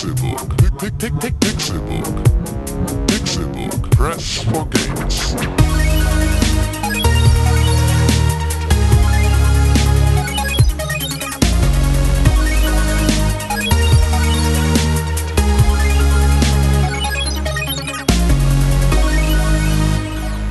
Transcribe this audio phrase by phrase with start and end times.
[0.00, 0.56] Pixelbook.
[0.78, 2.06] Pick, pick, pick, Pixelbook.
[3.06, 3.90] Pixelbook.
[3.90, 5.34] Press for games.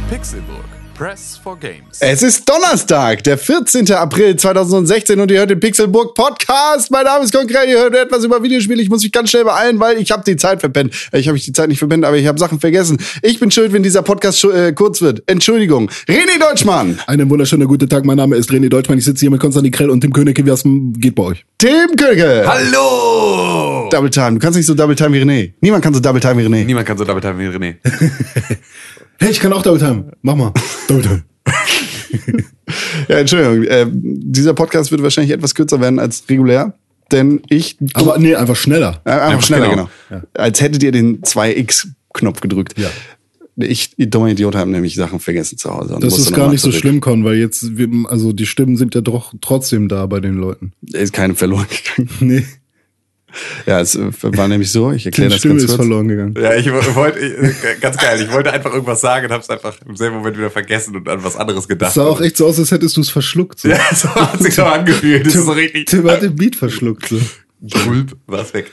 [0.09, 0.78] Pixelburg.
[0.99, 1.97] Press for Games.
[2.01, 3.89] Es ist Donnerstag, der 14.
[3.93, 6.91] April 2016 und ihr hört den Pixelburg Podcast.
[6.91, 8.81] Mein Name ist Konkret, ihr hört etwas über Videospiele.
[8.81, 10.93] Ich muss mich ganz schnell beeilen, weil ich habe die Zeit verpennt.
[11.13, 12.97] Ich habe die Zeit nicht verpennt, aber ich habe Sachen vergessen.
[13.21, 15.23] Ich bin schuld, wenn dieser Podcast äh, kurz wird.
[15.25, 15.89] Entschuldigung.
[16.05, 18.97] René Deutschmann, Einen wunderschönen guten Tag, mein Name ist René Deutschmann.
[18.97, 20.45] Ich sitze hier mit Konstantin Krell und Tim Königke.
[20.45, 21.45] Wie geht bei euch?
[21.59, 22.43] Tim Köge.
[22.45, 23.87] Hallo!
[23.89, 24.33] Double Time.
[24.33, 25.53] Du kannst nicht so Double Time wie René.
[25.61, 26.65] Niemand kann so Double Time wie René.
[26.65, 27.75] Niemand kann so damit haben wie René.
[29.19, 30.11] Hey, ich kann auch Double Time.
[30.21, 30.53] Mach mal.
[30.87, 31.23] Double Time.
[33.07, 33.63] Ja, Entschuldigung.
[33.65, 36.73] Äh, dieser Podcast wird wahrscheinlich etwas kürzer werden als regulär,
[37.11, 39.01] denn ich Aber nee, einfach schneller.
[39.05, 39.89] Äh, einfach, Einfach schneller, genau.
[40.09, 40.21] genau.
[40.33, 42.77] Als hättet ihr den 2x-Knopf gedrückt.
[42.77, 42.89] Ja.
[43.57, 45.95] Ich, ich dummer Idiot, habe nämlich Sachen vergessen zu Hause.
[45.95, 46.79] und Das ist gar nicht so zurück.
[46.81, 47.65] schlimm, Con, weil jetzt,
[48.07, 50.71] also die Stimmen sind ja doch trotzdem da bei den Leuten.
[50.93, 51.65] Ist keine verloren
[51.97, 52.09] gegangen.
[52.21, 52.45] Nee,
[53.65, 55.77] Ja, es äh, war nämlich so, ich erkläre das Stimme ganz ist kurz.
[55.77, 56.35] verloren gegangen.
[56.41, 59.75] Ja, ich wo- wollte, ich- ganz geil, ich wollte einfach irgendwas sagen und hab's einfach
[59.87, 61.89] im selben Moment wieder vergessen und an was anderes gedacht.
[61.89, 63.59] Das sah auch echt so aus, als hättest du es verschluckt.
[63.59, 63.69] So.
[63.69, 65.25] Ja, so hat sich so angefühlt.
[65.25, 65.85] Das ist so richtig.
[65.87, 67.07] Tim hat den Beat verschluckt.
[67.09, 67.19] So.
[67.79, 68.71] Schulp, war's weg.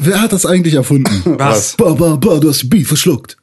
[0.00, 1.10] Wer hat das eigentlich erfunden?
[1.38, 1.76] Was?
[1.76, 3.36] Ba, ba, ba, du hast den Beat verschluckt.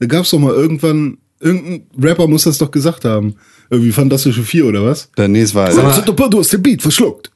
[0.00, 3.34] Da gab's doch mal irgendwann, irgendein Rapper muss das doch gesagt haben.
[3.70, 5.10] Irgendwie Fantastische Vier oder was?
[5.16, 7.30] Der nee, es war Du hast den Beat verschluckt.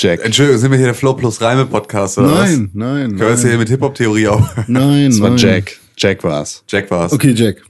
[0.00, 0.24] Jack.
[0.24, 2.50] Entschuldigung, sind wir hier der Flow plus Reime Podcast oder was?
[2.50, 3.58] Nein, nein, Können wir jetzt hier nein.
[3.58, 4.42] mit Hip-Hop-Theorie auf?
[4.68, 5.38] Nein, Es war nein.
[5.38, 5.76] Jack.
[5.96, 6.62] Jack war's.
[6.68, 7.12] Jack war's.
[7.12, 7.62] Okay, Jack.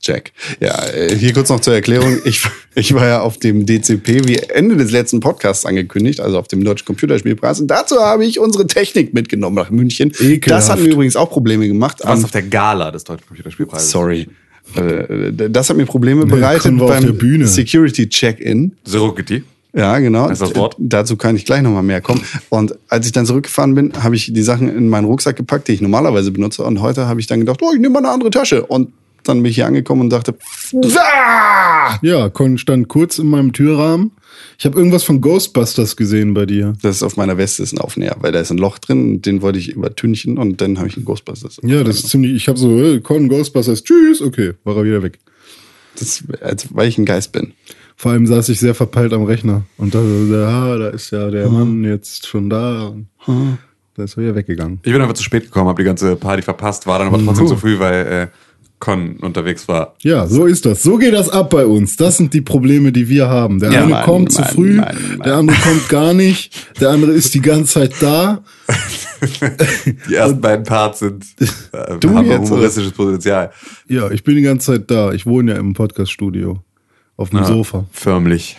[0.00, 0.30] Jack.
[0.60, 2.18] Ja, äh, hier kurz noch zur Erklärung.
[2.24, 2.42] Ich,
[2.76, 6.62] ich war ja auf dem DCP wie Ende des letzten Podcasts angekündigt, also auf dem
[6.62, 7.58] Deutschen Computerspielpreis.
[7.60, 10.12] Und dazu habe ich unsere Technik mitgenommen nach München.
[10.20, 10.50] Ekelhaft.
[10.50, 11.98] Das hat mir übrigens auch Probleme gemacht.
[12.00, 13.90] Du warst Am- auf der Gala des Deutschen Computerspielpreises.
[13.90, 14.28] Sorry.
[14.76, 17.46] Äh, Das hat mir Probleme bereitet auf beim.
[17.46, 18.72] Security Check-in.
[18.84, 19.42] Surrogaty.
[19.74, 20.28] Ja, genau.
[20.28, 20.76] ist das Wort?
[20.78, 22.22] Dazu kann ich gleich nochmal mehr kommen.
[22.48, 25.72] Und als ich dann zurückgefahren bin, habe ich die Sachen in meinen Rucksack gepackt, die
[25.72, 26.62] ich normalerweise benutze.
[26.62, 28.64] Und heute habe ich dann gedacht, oh, ich nehme mal eine andere Tasche.
[28.64, 28.92] Und
[29.24, 30.36] dann bin ich hier angekommen und dachte,
[30.96, 31.98] ah!
[32.02, 34.12] Ja, Con stand kurz in meinem Türrahmen.
[34.58, 36.74] Ich habe irgendwas von Ghostbusters gesehen bei dir.
[36.82, 39.42] das ist auf meiner Weste ist ein Aufnäher, weil da ist ein Loch drin, den
[39.42, 41.60] wollte ich übertünchen und dann habe ich einen Ghostbusters.
[41.62, 42.34] Ja, das ist ziemlich.
[42.34, 45.18] Ich habe so, äh, Con Ghostbusters, tschüss, okay, war er wieder weg.
[45.98, 47.54] das, als, weil ich ein Geist bin.
[47.96, 50.00] Vor allem saß ich sehr verpeilt am Rechner und da,
[50.30, 52.88] da, da ist ja der Mann jetzt schon da.
[52.88, 53.06] Und
[53.94, 54.80] Da ist er wieder weggegangen.
[54.82, 57.46] Ich bin einfach zu spät gekommen, habe die ganze Party verpasst, war dann aber trotzdem
[57.46, 58.26] zu früh, weil äh,
[58.80, 59.94] Con unterwegs war.
[60.02, 60.82] Ja, so ist das.
[60.82, 61.96] So geht das ab bei uns.
[61.96, 63.60] Das sind die Probleme, die wir haben.
[63.60, 65.20] Der Ja, eine Mann, kommt zu Mann, früh, Mann, Mann.
[65.24, 68.42] der andere kommt gar nicht, der andere ist die ganze Zeit da.
[70.08, 71.24] Die ersten beiden Parts sind
[71.72, 73.52] äh, Du haben jetzt, humoristisches Potenzial.
[73.88, 75.12] Ja, ich bin die ganze Zeit da.
[75.12, 76.62] Ich wohne ja im Podcaststudio.
[77.16, 77.84] Auf dem Ja, Sofa.
[77.92, 78.56] Förmlich.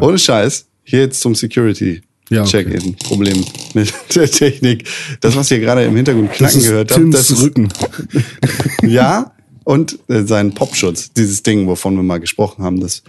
[0.00, 2.02] Ohne Scheiß, hier jetzt zum Security.
[2.30, 2.64] Ja, okay.
[2.64, 2.94] Check-in.
[2.96, 3.42] Problem
[3.74, 4.86] mit der Technik.
[5.20, 7.68] Das, was ihr gerade im Hintergrund knacken gehört habt, das ist Rücken.
[8.82, 9.32] Ja,
[9.64, 13.02] und äh, sein Popschutz, dieses Ding, wovon wir mal gesprochen haben, das,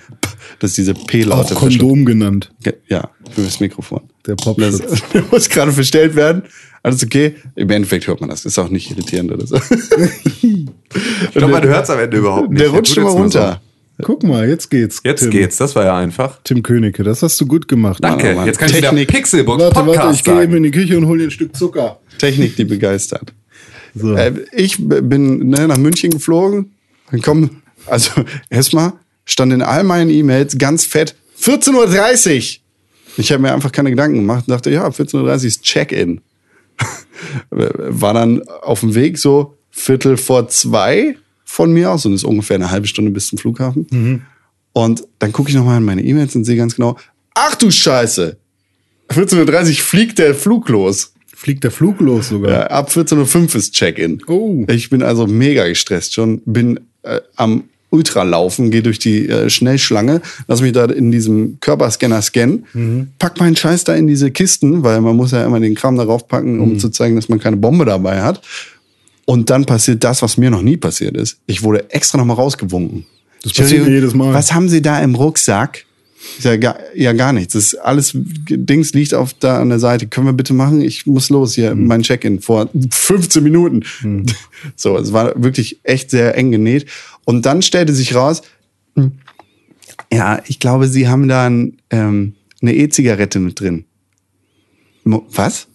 [0.59, 2.51] das diese Auch P-Laute Kondom genannt.
[2.89, 4.01] Ja, für das Mikrofon.
[4.25, 4.81] Der Das Popschutz.
[5.31, 6.43] muss gerade verstellt werden.
[6.83, 7.35] Alles okay.
[7.55, 8.45] Im Endeffekt hört man das.
[8.45, 9.55] Ist auch nicht irritierend oder so.
[10.41, 12.61] Ich glaube, man hört es am Ende überhaupt nicht.
[12.61, 13.61] Der rutscht immer runter.
[14.01, 15.01] Guck mal, jetzt geht's.
[15.03, 15.31] Jetzt Tim.
[15.31, 16.39] geht's, das war ja einfach.
[16.43, 18.03] Tim Königke, das hast du gut gemacht.
[18.03, 18.45] Danke, Oh Mann.
[18.47, 19.09] jetzt kann ich wieder Technik.
[19.09, 21.55] Pixelbook Warte, Podcast warte, ich gehe eben in die Küche und hole dir ein Stück
[21.55, 21.99] Zucker.
[22.17, 23.33] Technik, die begeistert.
[23.95, 24.15] So.
[24.15, 26.71] Äh, ich bin ne, nach München geflogen.
[27.11, 28.11] Dann kommen, also
[28.49, 28.93] erstmal
[29.25, 32.59] stand in all meinen E-Mails ganz fett 14.30 Uhr.
[33.17, 36.21] Ich habe mir einfach keine Gedanken gemacht und dachte, ja, 14.30 Uhr ist Check-in.
[37.49, 41.15] War dann auf dem Weg so Viertel vor zwei
[41.49, 43.87] von mir aus und ist ungefähr eine halbe Stunde bis zum Flughafen.
[44.71, 46.95] Und dann gucke ich nochmal in meine E-Mails und sehe ganz genau,
[47.33, 48.37] ach du Scheiße,
[49.09, 51.13] 14.30 Uhr fliegt der Flug los.
[51.35, 52.51] Fliegt der Flug los sogar.
[52.51, 54.21] Ja, ab 14.05 Uhr ist Check-in.
[54.27, 54.63] Oh.
[54.67, 60.21] Ich bin also mega gestresst schon, bin äh, am Ultralaufen, gehe durch die äh, Schnellschlange,
[60.47, 62.65] lass mich da in diesem Körperscanner scannen,
[63.17, 66.27] pack meinen Scheiß da in diese Kisten, weil man muss ja immer den Kram darauf
[66.27, 68.41] packen, um zu zeigen, dass man keine Bombe dabei hat.
[69.29, 71.37] Und dann passiert das, was mir noch nie passiert ist.
[71.45, 73.05] Ich wurde extra nochmal rausgewunken.
[73.43, 74.33] Das passiert mir jedes Mal.
[74.33, 75.85] Was haben Sie da im Rucksack?
[76.39, 77.53] Ich sag, ja, ja, gar nichts.
[77.53, 80.07] Das ist alles, Dings liegt auf da an der Seite.
[80.07, 80.81] Können wir bitte machen?
[80.81, 81.85] Ich muss los hier, Hm.
[81.85, 83.83] mein Check-in vor 15 Minuten.
[84.75, 86.87] So, es war wirklich echt sehr eng genäht.
[87.23, 88.41] Und dann stellte sich raus,
[88.95, 89.11] hm,
[90.11, 92.33] ja, ich glaube, Sie haben da ein, ähm,
[92.63, 93.85] eine E-Zigarette mit drin.
[95.03, 95.67] Mo was?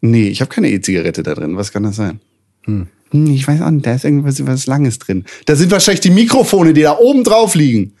[0.00, 1.56] Nee, ich habe keine E-Zigarette da drin.
[1.56, 2.20] Was kann das sein?
[2.66, 5.24] Hm, Ich weiß auch nicht, da ist irgendwas was Langes drin.
[5.46, 7.92] Da sind wahrscheinlich die Mikrofone, die da oben drauf liegen.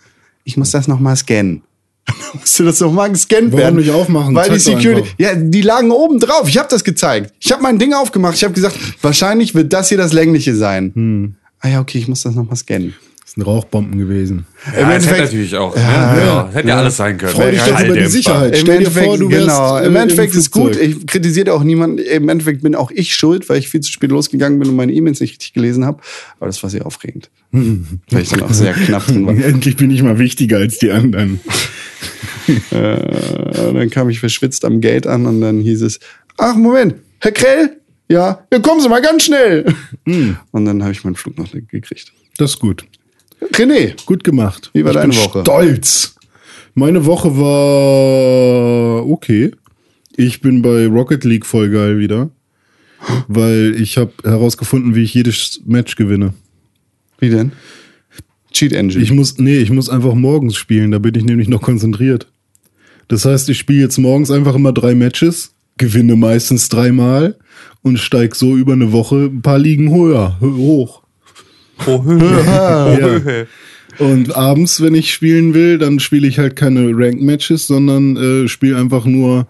[0.44, 1.62] Ich muss das nochmal scannen.
[2.34, 3.76] Musste das nochmal gescannt Warum werden?
[3.76, 4.34] nicht aufmachen?
[4.34, 5.00] Weil die Zeig doch Security.
[5.02, 5.14] einfach.
[5.18, 6.48] Ja, die lagen oben drauf.
[6.48, 7.32] Ich habe das gezeigt.
[7.40, 8.36] Ich habe mein Ding aufgemacht.
[8.36, 10.92] Ich habe gesagt, wahrscheinlich wird das hier das längliche sein.
[10.94, 11.34] Hm.
[11.60, 12.94] Ah ja, okay, ich muss das nochmal scannen.
[13.26, 14.46] Das sind Rauchbomben gewesen.
[14.72, 15.74] Ja, Im Endeffekt- natürlich auch.
[15.74, 16.20] Ja, ne?
[16.20, 17.32] ja, ja, hätte ja alles sein können.
[17.32, 18.06] Freu dich doch über die.
[18.06, 18.54] Sicherheit.
[18.54, 19.78] Im Stell dir vor, du wärst, genau.
[19.78, 20.76] Im im Endeffekt ist gut.
[20.76, 21.98] Ich kritisiere auch niemanden.
[21.98, 24.92] Im Endeffekt bin auch ich schuld, weil ich viel zu spät losgegangen bin und meine
[24.92, 26.00] E-Mails nicht richtig gelesen habe.
[26.38, 27.28] Aber das war sehr aufregend.
[27.50, 29.34] weil ich dann auch sehr knapp drin war.
[29.44, 31.40] Endlich bin ich mal wichtiger als die anderen.
[32.70, 35.98] Äh, dann kam ich verschwitzt am Gate an und dann hieß es,
[36.36, 37.80] ach Moment, Herr Krell?
[38.08, 39.64] Ja, ja kommen Sie mal ganz schnell.
[40.04, 42.12] Und dann habe ich meinen Flug noch nicht gekriegt.
[42.38, 42.84] Das ist gut.
[43.52, 44.70] René, Gut gemacht.
[44.72, 45.40] Wie war ich deine bin Woche?
[45.40, 46.14] Stolz.
[46.74, 49.50] Meine Woche war okay.
[50.16, 52.30] Ich bin bei Rocket League voll geil wieder.
[53.28, 56.32] Weil ich habe herausgefunden, wie ich jedes Match gewinne.
[57.18, 57.52] wie denn?
[58.52, 59.02] Cheat Engine.
[59.02, 62.26] Ich muss, nee, ich muss einfach morgens spielen, da bin ich nämlich noch konzentriert.
[63.08, 67.36] Das heißt, ich spiele jetzt morgens einfach immer drei Matches, gewinne meistens dreimal
[67.82, 71.02] und steig so über eine Woche ein paar Ligen höher, hö- hoch.
[71.86, 72.18] Oh, Höhe.
[72.46, 72.86] Ja.
[72.86, 73.46] Oh, Höhe.
[73.98, 78.76] Und abends, wenn ich spielen will, dann spiele ich halt keine Rank-Matches, sondern äh, spiele
[78.76, 79.46] einfach nur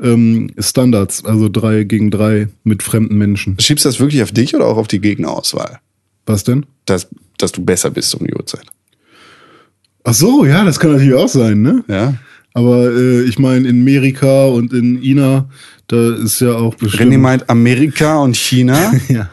[0.00, 3.58] ähm, Standards, also drei gegen drei mit fremden Menschen.
[3.58, 5.78] Schiebst du das wirklich auf dich oder auch auf die Gegnerauswahl?
[6.26, 6.66] Was denn?
[6.84, 7.08] Dass,
[7.38, 8.66] dass du besser bist um die Uhrzeit.
[10.04, 11.84] Ach so, ja, das kann natürlich auch sein, ne?
[11.88, 12.14] Ja.
[12.52, 15.48] Aber äh, ich meine, in Amerika und in Ina,
[15.88, 17.12] da ist ja auch bestimmt.
[17.12, 18.92] René meint Amerika und China.
[19.08, 19.30] ja,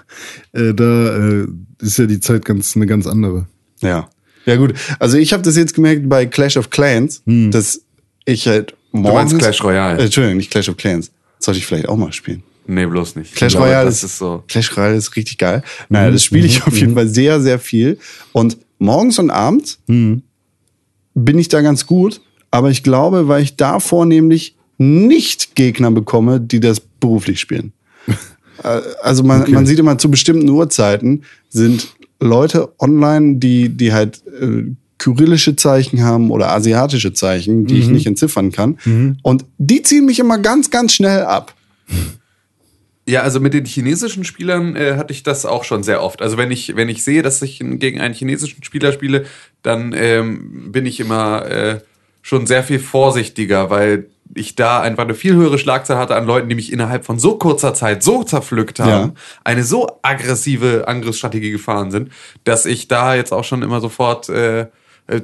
[0.54, 1.48] äh, da äh,
[1.82, 3.48] ist ja die Zeit ganz eine ganz andere.
[3.82, 4.10] ja.
[4.46, 4.74] Ja gut.
[5.00, 7.80] Also ich habe das jetzt gemerkt bei Clash of Clans, dass
[8.26, 9.32] ich halt morgens...
[9.32, 10.00] meinst Clash Royale?
[10.00, 11.12] Äh, Entschuldigung, nicht Clash of Clans.
[11.40, 12.44] Sollte ich vielleicht auch mal spielen.
[12.68, 13.36] Nee, bloß nicht.
[13.36, 14.44] Clash glaube, Royale das ist so.
[14.48, 15.64] Clash Royale ist richtig geil.
[15.90, 18.00] Naja, das spiele ich auf jeden Fall sehr, sehr viel.
[18.32, 22.22] Und morgens und abends bin ich da ganz gut.
[22.52, 27.74] Aber ich glaube, weil ich da vornehmlich nicht Gegner bekomme, die das beruflich spielen.
[28.64, 34.22] Äh, Also man, man sieht immer zu bestimmten Uhrzeiten sind Leute online, die, die halt
[34.28, 34.66] äh,
[35.00, 38.78] kyrillische Zeichen haben oder asiatische Zeichen, die ich nicht entziffern kann.
[39.24, 41.56] Und die ziehen mich immer ganz, ganz schnell ab.
[43.06, 46.22] Ja, also mit den chinesischen Spielern äh, hatte ich das auch schon sehr oft.
[46.22, 49.26] Also wenn ich, wenn ich sehe, dass ich gegen einen chinesischen Spieler spiele,
[49.62, 51.80] dann ähm, bin ich immer äh,
[52.22, 56.50] schon sehr viel vorsichtiger, weil ich da einfach eine viel höhere Schlagzahl hatte an Leuten,
[56.50, 59.14] die mich innerhalb von so kurzer Zeit so zerpflückt haben, Ja.
[59.44, 62.10] eine so aggressive Angriffsstrategie gefahren sind,
[62.44, 64.62] dass ich da jetzt auch schon immer sofort äh,
[65.08, 65.20] äh,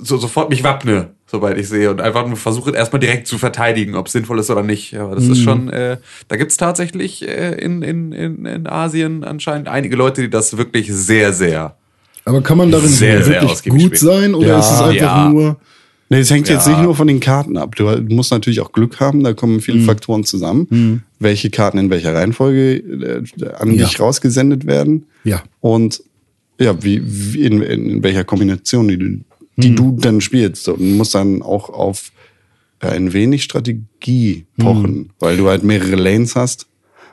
[0.00, 3.96] so, sofort mich wappne, sobald ich sehe und einfach nur versuche erstmal direkt zu verteidigen,
[3.96, 4.96] ob es sinnvoll ist oder nicht.
[4.96, 5.96] Aber das ist schon, äh,
[6.28, 10.92] da gibt's tatsächlich äh, in, in, in, in Asien anscheinend einige Leute, die das wirklich
[10.92, 11.74] sehr, sehr.
[12.24, 13.96] Aber kann man darin Sehr, wirklich gut spielen.
[13.96, 15.28] sein oder Ja, ist es einfach ja.
[15.28, 15.56] nur
[16.12, 16.72] Nee, es hängt jetzt Ja.
[16.74, 17.76] nicht nur von den Karten ab.
[17.76, 19.60] Du musst natürlich auch Glück haben, da kommen Mhm.
[19.60, 23.22] viele Faktoren zusammen, welche Karten in welcher Reihenfolge äh,
[23.58, 23.86] an Ja.
[23.86, 25.06] dich rausgesendet werden.
[25.24, 25.42] Ja.
[25.60, 26.02] Und
[26.58, 29.22] ja, wie, wie in, in welcher Kombination die, du- Mhm.
[29.56, 30.66] die du dann spielst.
[30.66, 32.10] Du musst dann auch auf
[32.80, 36.66] ein wenig Strategie pochen, weil du halt mehrere Lanes hast.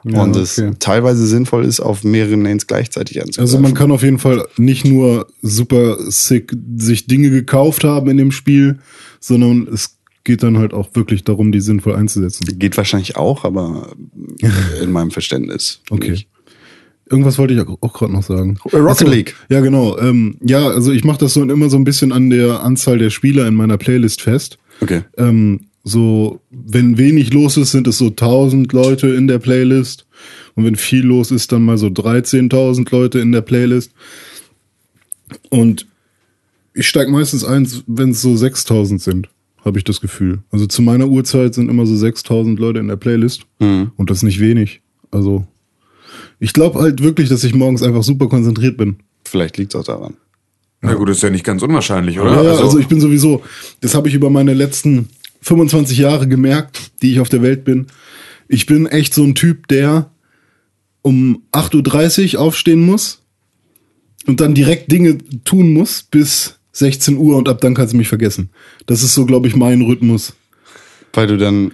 [0.10, 0.72] Ja, und es okay.
[0.80, 3.42] teilweise sinnvoll ist, auf mehreren Lanes gleichzeitig anzugreifen.
[3.42, 8.18] Also man kann auf jeden Fall nicht nur super sick sich Dinge gekauft haben in
[8.18, 8.80] dem Spiel,
[9.20, 12.60] sondern es geht dann halt auch wirklich darum, die sinnvoll einzusetzen.
[12.60, 13.94] Geht wahrscheinlich auch, aber
[14.82, 15.82] in meinem Verständnis.
[15.90, 16.12] Okay.
[16.12, 16.28] nicht.
[17.10, 18.58] Irgendwas wollte ich auch, gerade noch sagen.
[18.66, 19.36] Rocket Ach so, League.
[19.50, 19.98] Ja, genau.
[19.98, 23.10] Ähm, ja, also ich mache das so immer so ein bisschen an der Anzahl der
[23.10, 24.58] Spieler in meiner Playlist fest.
[24.82, 25.04] Okay.
[25.18, 30.06] Ähm, so, wenn wenig los ist, sind es so 1000 Leute in der Playlist.
[30.56, 33.92] Und wenn viel los ist, dann mal so 13.000 Leute in der Playlist.
[35.50, 35.88] Und
[36.74, 39.30] ich steige meistens ein, wenn es so 6000 sind,
[39.64, 40.40] habe ich das Gefühl.
[40.52, 43.46] Also zu meiner Uhrzeit sind immer so 6000 Leute in der Playlist.
[43.60, 44.82] Und das ist nicht wenig.
[45.10, 45.48] Also,
[46.40, 48.98] ich glaube halt wirklich, dass ich morgens einfach super konzentriert bin.
[49.24, 50.16] Vielleicht liegt es auch daran.
[50.82, 52.32] Na gut, ist ja nicht ganz unwahrscheinlich, oder?
[52.32, 53.42] Ja, also, also ich bin sowieso,
[53.82, 55.10] das habe ich über meine letzten
[55.48, 57.88] 25 Jahre gemerkt, die ich auf der Welt bin.
[58.50, 60.12] Ich bin echt so ein Typ, der
[61.02, 63.22] um 8.30 Uhr aufstehen muss
[64.26, 68.10] und dann direkt Dinge tun muss bis 16 Uhr und ab dann kannst du mich
[68.10, 68.50] vergessen.
[68.86, 70.34] Das ist so, glaube ich, mein Rhythmus.
[71.14, 71.72] Weil du dann,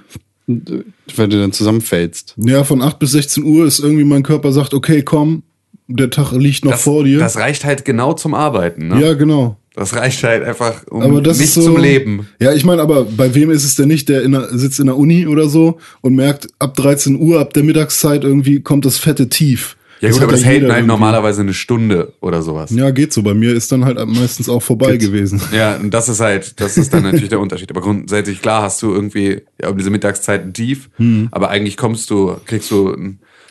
[0.47, 2.35] weil du dann zusammenfällst.
[2.37, 5.41] Ja, von 8 bis 16 Uhr ist irgendwie mein Körper sagt, okay, komm,
[5.87, 7.17] der Tag liegt noch das, vor dir.
[7.17, 9.01] das reicht halt genau zum Arbeiten, ne?
[9.01, 9.57] ja, genau.
[9.75, 12.27] Das reicht halt einfach um Aber das nicht ist so, zum Leben.
[12.39, 14.85] Ja, ich meine, aber bei wem ist es denn nicht, der in der, sitzt in
[14.85, 18.97] der Uni oder so und merkt, ab 13 Uhr, ab der Mittagszeit irgendwie kommt das
[18.99, 19.75] fette Tief.
[19.99, 20.87] Ja gut, hat aber das hält halt irgendwie.
[20.87, 22.71] normalerweise eine Stunde oder sowas.
[22.71, 23.23] Ja, geht so.
[23.23, 25.41] Bei mir ist dann halt meistens auch vorbei gewesen.
[25.55, 27.71] Ja, und das ist halt, das ist dann natürlich der Unterschied.
[27.71, 31.29] Aber grundsätzlich klar hast du irgendwie ja, um diese Mittagszeit ein Tief, Hm.
[31.31, 32.95] aber eigentlich kommst du, kriegst du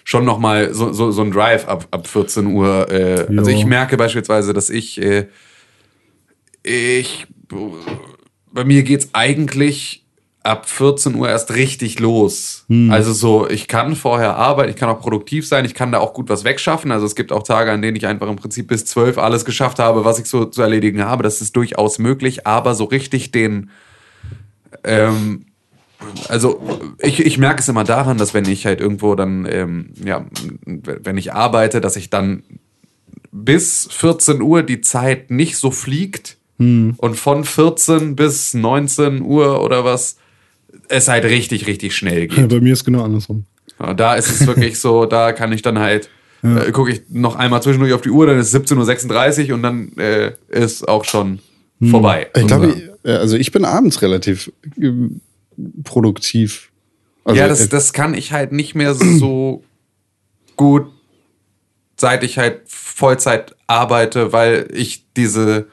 [0.05, 2.87] schon noch mal so, so, so ein Drive ab, ab 14 Uhr.
[2.91, 5.27] Äh, also ich merke beispielsweise, dass ich, äh,
[6.63, 7.27] ich,
[8.53, 10.03] bei mir geht's eigentlich
[10.43, 12.65] ab 14 Uhr erst richtig los.
[12.91, 16.15] Also so, ich kann vorher arbeiten, ich kann auch produktiv sein, ich kann da auch
[16.15, 16.91] gut was wegschaffen.
[16.91, 19.79] Also es gibt auch Tage, an denen ich einfach im Prinzip bis 12 alles geschafft
[19.79, 21.23] habe, was ich so zu erledigen habe.
[21.23, 23.71] Das ist durchaus möglich, aber so richtig den,
[24.83, 25.47] ähm,
[26.29, 26.61] also
[26.99, 30.27] ich, ich merke es immer daran, dass wenn ich halt irgendwo dann, ähm, ja,
[30.67, 32.43] wenn ich arbeite, dass ich dann
[33.31, 39.85] bis 14 Uhr die Zeit nicht so fliegt und von 14 bis 19 Uhr oder
[39.85, 40.17] was
[40.89, 42.49] es halt richtig, richtig schnell geht.
[42.49, 43.45] Bei mir ist genau andersrum.
[43.81, 46.09] Ja, da ist es wirklich so, da kann ich dann halt,
[46.43, 49.93] äh, gucke ich noch einmal zwischendurch auf die Uhr, dann ist 17.36 Uhr und dann
[49.97, 51.41] äh, ist auch schon
[51.91, 52.29] vorbei.
[52.37, 54.93] Ich glaube, ich, also ich bin abends relativ äh,
[55.83, 56.71] produktiv.
[57.25, 59.65] Also, ja, das, äh, das kann ich halt nicht mehr so
[60.57, 60.87] gut,
[61.97, 65.67] seit ich halt Vollzeit arbeite, weil ich diese,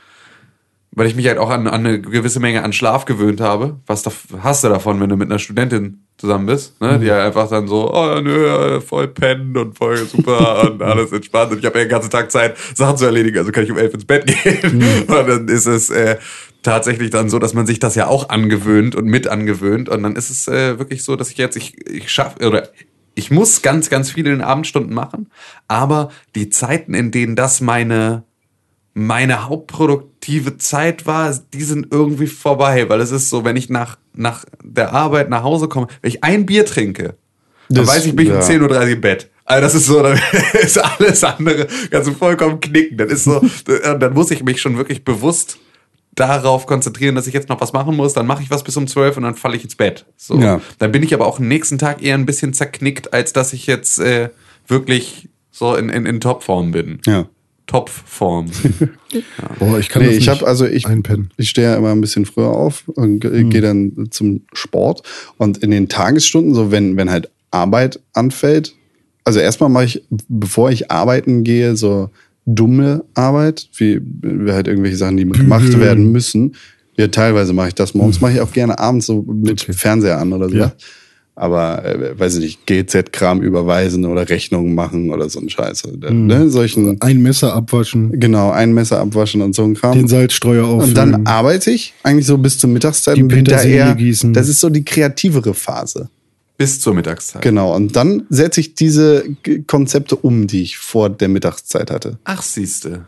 [1.00, 3.80] weil ich mich halt auch an, an eine gewisse Menge an Schlaf gewöhnt habe.
[3.88, 4.12] Was da,
[4.44, 7.00] hast du davon, wenn du mit einer Studentin zusammen bist, ne?
[7.00, 11.54] die halt einfach dann so, oh nö, voll pennen und voll super und alles entspannt
[11.54, 13.78] und ich habe ja den ganzen Tag Zeit, Sachen zu erledigen, also kann ich um
[13.78, 14.84] elf ins Bett gehen.
[15.08, 16.18] Und dann ist es äh,
[16.64, 20.18] tatsächlich dann so, dass man sich das ja auch angewöhnt und mit angewöhnt und dann
[20.18, 22.68] ist es äh, wirklich so, dass ich jetzt, ich, ich schaffe, oder
[23.16, 25.32] ich muss ganz, ganz viel in den Abendstunden machen,
[25.70, 28.24] aber die Zeiten, in denen das meine
[29.06, 33.98] meine hauptproduktive Zeit war, die sind irgendwie vorbei, weil es ist so, wenn ich nach,
[34.14, 37.16] nach der Arbeit nach Hause komme, wenn ich ein Bier trinke,
[37.70, 38.46] dann Das- weiß ich, bin ich um ja.
[38.46, 39.30] 10.30 Uhr im Bett.
[39.46, 40.20] Also das ist so, dann
[40.62, 42.98] ist alles andere, kannst du vollkommen knicken.
[42.98, 45.58] Das ist so, dann muss ich mich schon wirklich bewusst
[46.16, 48.88] darauf konzentrieren, dass ich jetzt noch was machen muss, dann mache ich was bis um
[48.88, 50.06] 12 und dann falle ich ins Bett.
[50.18, 50.38] So.
[50.40, 50.60] Ja.
[50.80, 53.68] Dann bin ich aber auch am nächsten Tag eher ein bisschen zerknickt, als dass ich
[53.68, 54.30] jetzt äh,
[54.68, 57.00] wirklich so in, in, in Topform bin.
[57.06, 57.26] ja.
[57.70, 58.48] Topform.
[59.60, 61.30] Boah, ich kann Nee, das ich nicht habe also ich, einpennen.
[61.38, 63.50] ich stehe ja immer ein bisschen früher auf und Mhm.
[63.52, 65.04] gehe dann zum Sport
[65.38, 68.74] und in den Tagesstunden, so wenn wenn halt Arbeit anfällt,
[69.24, 72.10] also erstmal mache ich, bevor ich arbeiten gehe, so
[72.46, 76.56] dumme Arbeit, wie, wie halt irgendwelche Sachen, die gemacht werden müssen.
[76.98, 77.94] Ja, teilweise mache ich das.
[77.94, 80.56] Morgens mache ich auch gerne abends so mit Fernseher an oder so.
[80.56, 80.74] Ja.
[81.40, 85.84] Aber, äh, weiß ich nicht, GZ-Kram überweisen oder Rechnungen machen oder so ein Scheiß.
[85.86, 86.28] Mhm.
[86.28, 86.50] Ne?
[86.50, 89.94] Solchen, Ein Messer abwaschen, genau, ein Messer abwaschen und so ein Kram.
[89.98, 90.90] den Salzstreuer auffüllen.
[90.90, 94.34] Und dann arbeite ich eigentlich so bis zur Mittagszeit Die und bin da eher, gießen.
[94.34, 96.10] das ist so die kreativere Phase.
[96.58, 97.42] Bis zur Mittagszeit.
[97.42, 97.74] Genau.
[97.74, 99.24] Und dann setze ich diese
[99.66, 102.20] Konzepte um, die ich vor der Mittagszeit hatte.
[102.26, 103.06] Ach, siehste.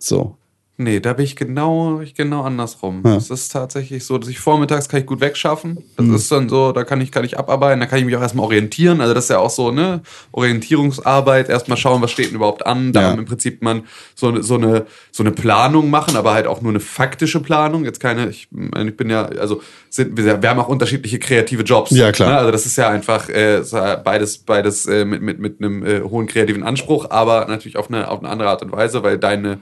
[0.00, 0.36] So.
[0.80, 3.02] Nee, da bin ich genau, ich genau andersrum.
[3.04, 3.16] Ja.
[3.16, 5.78] Es ist tatsächlich so, dass ich vormittags kann ich gut wegschaffen.
[5.96, 8.20] Das ist dann so, da kann ich, kann ich abarbeiten, da kann ich mich auch
[8.20, 9.00] erstmal orientieren.
[9.00, 12.92] Also das ist ja auch so, ne, Orientierungsarbeit, erstmal schauen, was steht denn überhaupt an.
[12.92, 13.12] Da Ja.
[13.14, 13.82] im Prinzip man
[14.14, 17.84] so, eine- so eine, so eine Planung machen, aber halt auch nur eine faktische Planung.
[17.84, 21.90] Jetzt keine, ich, ich bin ja, also sind, wir, wir haben auch unterschiedliche kreative Jobs.
[21.90, 22.30] Ja, klar.
[22.30, 22.38] Ne?
[22.38, 23.62] Also das ist ja einfach äh,
[24.04, 28.08] beides, beides äh, mit, mit, mit einem äh, hohen kreativen Anspruch, aber natürlich auf eine,
[28.08, 29.58] auf eine andere Art und Weise, weil deine,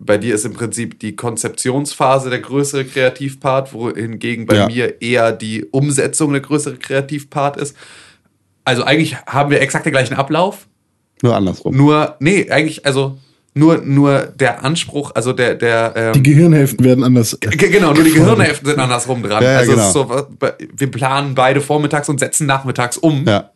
[0.00, 4.66] bei dir ist im Prinzip die Konzeptionsphase der größere Kreativpart, wohingegen bei Ja.
[4.66, 7.76] mir eher die Umsetzung der größere Kreativpart ist.
[8.64, 10.66] Also eigentlich haben wir exakt den gleichen Ablauf,
[11.22, 11.76] Nur andersrum.
[11.76, 13.16] nur, nee, eigentlich, also
[13.54, 17.36] nur, nur der Anspruch, also der, der, ähm, die Gehirnhälften werden anders.
[17.40, 19.42] Ge- Genau, nur die Gehirnhälften sind andersrum dran.
[19.42, 19.90] Ja, ja, also genau.
[19.90, 20.26] so,
[20.76, 23.24] wir planen beide vormittags und setzen nachmittags um.
[23.26, 23.50] Ja.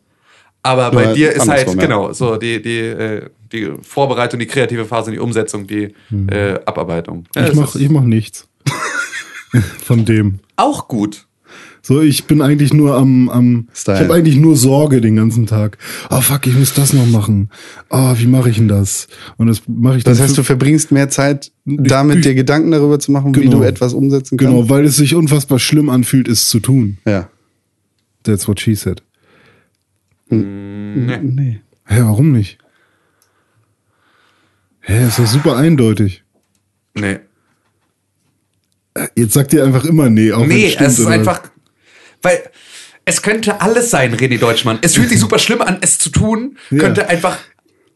[0.65, 4.85] Aber Nur bei dir ist halt, genau, so die, die, äh, die Vorbereitung, die kreative
[4.85, 5.93] Phase, die Umsetzung, die
[6.27, 7.25] äh, Abarbeitung.
[7.35, 8.47] Ja, Ich das mach, nichts.
[9.83, 10.39] Von dem.
[10.55, 11.27] auch gut.
[11.85, 13.97] So, ich bin eigentlich nur am, am Style.
[13.97, 15.77] ich habe eigentlich nur Sorge den ganzen Tag.
[16.09, 17.49] Oh fuck, ich muss das noch machen.
[17.89, 19.09] Oh, wie mache ich denn das?
[19.35, 20.05] Und das mache ich.
[20.05, 23.57] Das heißt, du verbringst mehr Zeit damit, ich- dir Gedanken darüber zu machen, wie Genau.
[23.59, 24.53] du etwas umsetzen kannst.
[24.53, 26.99] genau, weil es sich unfassbar schlimm anfühlt, es zu tun.
[27.05, 27.27] Ja.
[28.23, 29.03] That's what she said.
[30.29, 31.17] Nee.
[31.21, 31.59] Nee.
[31.85, 32.57] Hä, warum nicht?
[34.85, 36.23] Hä, ist doch super eindeutig.
[36.93, 37.19] Nee.
[39.15, 41.15] Jetzt sagt ihr einfach immer nee, auch Nee, stimmt, es ist oder?
[41.15, 41.41] einfach,
[42.21, 42.43] weil
[43.05, 44.79] es könnte alles sein, René Deutschmann.
[44.81, 46.77] Es fühlt sich super schlimm an, es zu tun, Ja.
[46.79, 47.39] könnte einfach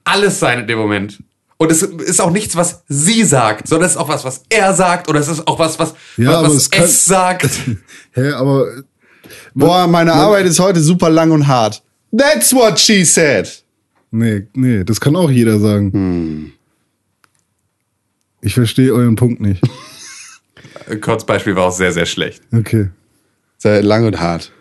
[0.03, 1.21] alles sein in dem Moment.
[1.57, 4.73] Und es ist auch nichts, was sie sagt, sondern es ist auch was, was er
[4.73, 7.49] sagt, oder es ist auch was, was, Ja, was, was es kann- es sagt.
[8.13, 8.65] Hä, aber
[9.53, 11.83] Boah, meine Arbeit ist heute super lang und hart.
[12.17, 13.63] That's what she said.
[14.11, 15.91] nee, nee, das kann auch jeder sagen.
[15.93, 16.51] Hm.
[18.41, 19.61] Ich verstehe euren Punkt nicht.
[21.01, 22.41] Kurzbeispiel war auch sehr, sehr schlecht.
[22.53, 22.89] Okay.
[23.57, 24.51] Sei lang und hart.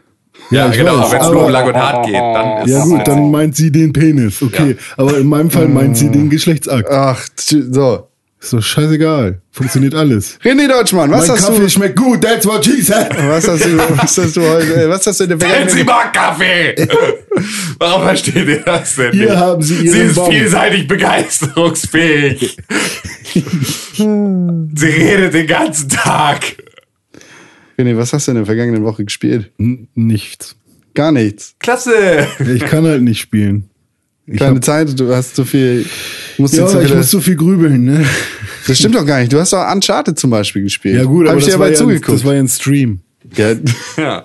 [0.50, 2.99] Ja, ich genau, wenn es nur um lang und hart geht, dann ist Ja gut,
[2.99, 4.76] halt dann meint sie den Penis, okay.
[4.97, 6.88] Aber in meinem Fall meint sie den Geschlechtsakt.
[6.90, 8.09] Ach, so.
[8.47, 9.41] Ist doch scheißegal.
[9.50, 10.38] Funktioniert alles.
[10.45, 13.09] René Deutschmann, was mein hast Kaffee du, schmeckt gut, that's what she said.
[13.29, 15.87] was hast du, was hast du heute, äh, was hast du in der Sie Vergangenheit?
[15.87, 16.75] mag Kaffee!
[17.79, 19.37] Warum versteht ihr das denn Hier nicht?
[19.37, 20.31] haben Sie Ihren Sie ist Baum.
[20.31, 22.57] vielseitig begeisterungsfähig.
[23.35, 26.57] Sie redet den ganzen Tag.
[27.79, 29.50] René, was hast du in der vergangenen Woche gespielt?
[29.59, 30.55] N nichts.
[30.95, 31.55] Gar nichts.
[31.59, 32.26] Klasse!
[32.55, 33.69] Ich kann halt nicht spielen.
[34.28, 35.85] Ich Keine hab, Zeit, du hast zu viel,
[36.37, 38.04] musst ja, jetzt so ich muss so viel grübeln, ne?
[38.66, 39.33] das stimmt doch gar nicht.
[39.33, 40.97] Du hast doch Uncharted zum Beispiel gespielt.
[40.97, 42.18] Ja gut, Hab aber ich das dir war, dabei ja, ein- zugeguckt.
[42.18, 43.00] das war ja ein Stream.
[43.37, 43.52] ja,
[43.97, 44.25] Ja,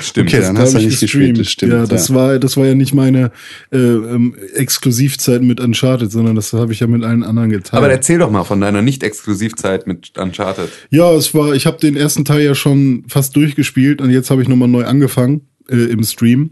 [0.00, 0.30] stimmt.
[0.30, 1.72] Okay, dann Da hast du ich nicht gespielt, das stimmt.
[1.72, 2.14] Ja, das ja.
[2.14, 3.30] war, das war ja nicht meine
[3.70, 7.74] äh, ähm, Exklusivzeit mit Uncharted, sondern das habe ich ja mit allen anderen geteilt.
[7.74, 10.70] Aber erzähl doch mal von deiner Nicht-Exklusivzeit mit Uncharted.
[10.88, 14.40] Ja, es war, ich habe den ersten Teil ja schon fast durchgespielt und jetzt habe
[14.40, 16.50] ich nochmal neu angefangen äh, im Stream.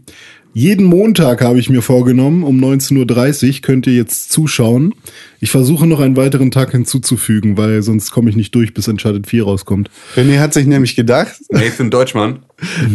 [0.53, 4.93] Jeden Montag habe ich mir vorgenommen, um 19.30 Uhr könnt ihr jetzt zuschauen.
[5.39, 9.27] Ich versuche noch einen weiteren Tag hinzuzufügen, weil sonst komme ich nicht durch, bis Uncharted
[9.27, 9.89] 4 rauskommt.
[10.17, 12.39] René hat sich nämlich gedacht, Nathan Deutschmann.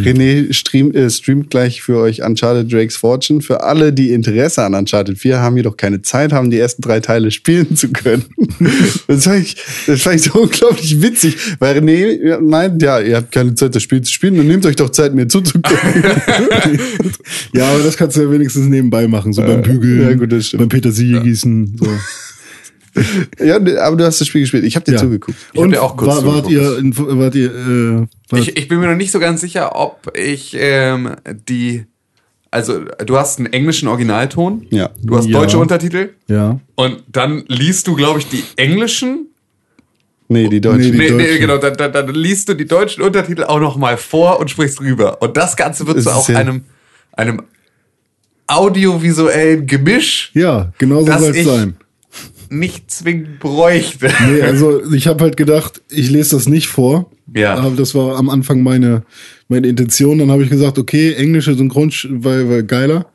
[0.01, 3.41] René stream, äh, streamt gleich für euch Uncharted Drake's Fortune.
[3.41, 6.99] Für alle, die Interesse an Uncharted 4 haben, jedoch keine Zeit haben, die ersten drei
[6.99, 8.25] Teile spielen zu können.
[9.07, 9.55] das, fand ich,
[9.85, 13.83] das fand ich so unglaublich witzig, weil René meint, ja, ihr habt keine Zeit, das
[13.83, 15.77] Spiel zu spielen, dann nehmt euch doch Zeit, mir zuzugucken.
[17.53, 20.69] Ja, aber das kannst du ja wenigstens nebenbei machen, so beim Bügeln, ja, gut, beim
[20.69, 21.77] Petersilie gießen.
[21.77, 21.87] So.
[23.39, 24.63] ja, aber du hast das Spiel gespielt.
[24.63, 24.97] Ich habe dir Ja.
[24.99, 25.37] zugeguckt.
[25.53, 26.51] Ich hab dir auch kurz war, wart zugeguckt.
[26.51, 29.75] ihr, in, wart ihr, äh, wart, Ich, ich bin mir noch nicht so ganz sicher,
[29.75, 31.15] ob ich ähm,
[31.47, 31.85] die.
[32.49, 34.67] Also, du hast einen englischen Originalton.
[34.69, 34.89] Ja.
[35.03, 35.39] Du hast Ja.
[35.39, 36.09] deutsche Untertitel.
[36.27, 36.59] ja.
[36.75, 39.27] Und dann liest du, glaube ich, die englischen.
[40.29, 40.91] Nee, die Deutschen.
[40.91, 41.39] Nee, die Nee, nee, deutschen.
[41.39, 41.57] genau.
[41.57, 45.21] Dann, dann, dann liest du die deutschen Untertitel auch noch mal vor und sprichst rüber.
[45.21, 46.63] Und das Ganze wird zu auch ja- einem,
[47.13, 47.43] einem
[48.47, 51.75] audiovisuellen Gemisch Ja, genau so soll es ich- sein.
[52.51, 54.09] Nicht zwingend bräuchte.
[54.29, 57.09] Nee, also ich habe halt gedacht, ich lese das nicht vor.
[57.35, 57.55] Ja.
[57.55, 59.03] Aber das war am Anfang meine,
[59.49, 60.17] meine Intention.
[60.19, 63.07] Dann habe ich gesagt, okay, englische Synchron war, war geiler.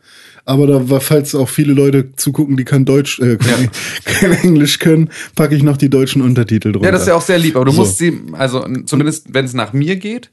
[0.44, 3.70] Aber da war, falls auch viele Leute zugucken, die kein Deutsch, äh, kein,
[4.04, 6.86] kein Englisch können, packe ich noch die deutschen Untertitel drunter.
[6.88, 7.82] Ja, das ist ja auch sehr lieb, aber du So.
[7.82, 10.30] musst sie, also zumindest wenn es nach mir geht,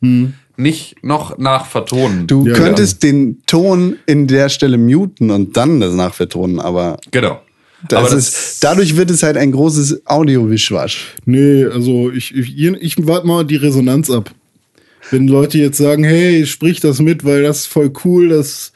[0.58, 2.26] nicht noch nachvertonen.
[2.26, 7.40] Du Ja, könntest den Ton in der Stelle muten und dann das nachvertonen, aber Genau.
[7.88, 11.16] Das aber ist, dadurch wird es halt ein großes Audio-Wischwasch.
[11.26, 14.34] Nee, also ich, ich, ich warte mal die Resonanz ab.
[15.12, 18.74] Wenn Leute jetzt sagen, hey, sprich das mit, weil das ist voll cool, dass,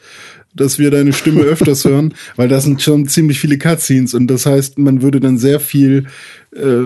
[0.56, 4.46] dass wir deine Stimme öfters hören, weil das sind schon ziemlich viele Cutscenes und das
[4.46, 6.08] heißt, man würde dann sehr viel,
[6.56, 6.84] äh,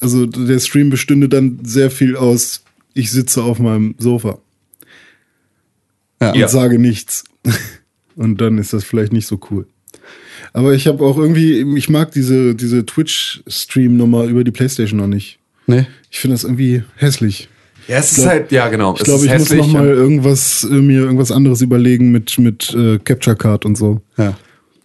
[0.00, 2.62] also der Stream bestünde dann sehr viel aus,
[2.94, 4.38] ich sitze auf meinem Sofa
[6.20, 6.32] Ja.
[6.32, 6.48] und Ja.
[6.48, 7.24] sage nichts.
[8.16, 9.66] Und dann ist das vielleicht nicht so cool.
[10.52, 15.38] Aber ich habe auch irgendwie, ich mag diese, diese Twitch-Stream-Nummer über die Playstation noch nicht.
[15.66, 15.86] Nee?
[16.10, 17.48] Ich finde das irgendwie hässlich.
[17.86, 18.94] ja, es ist glaub- halt, ja genau.
[18.96, 22.98] Ich glaube, ich muss noch mal irgendwas äh, mir irgendwas anderes überlegen mit mit äh,
[22.98, 24.00] Capture Card und so.
[24.16, 24.36] Ja.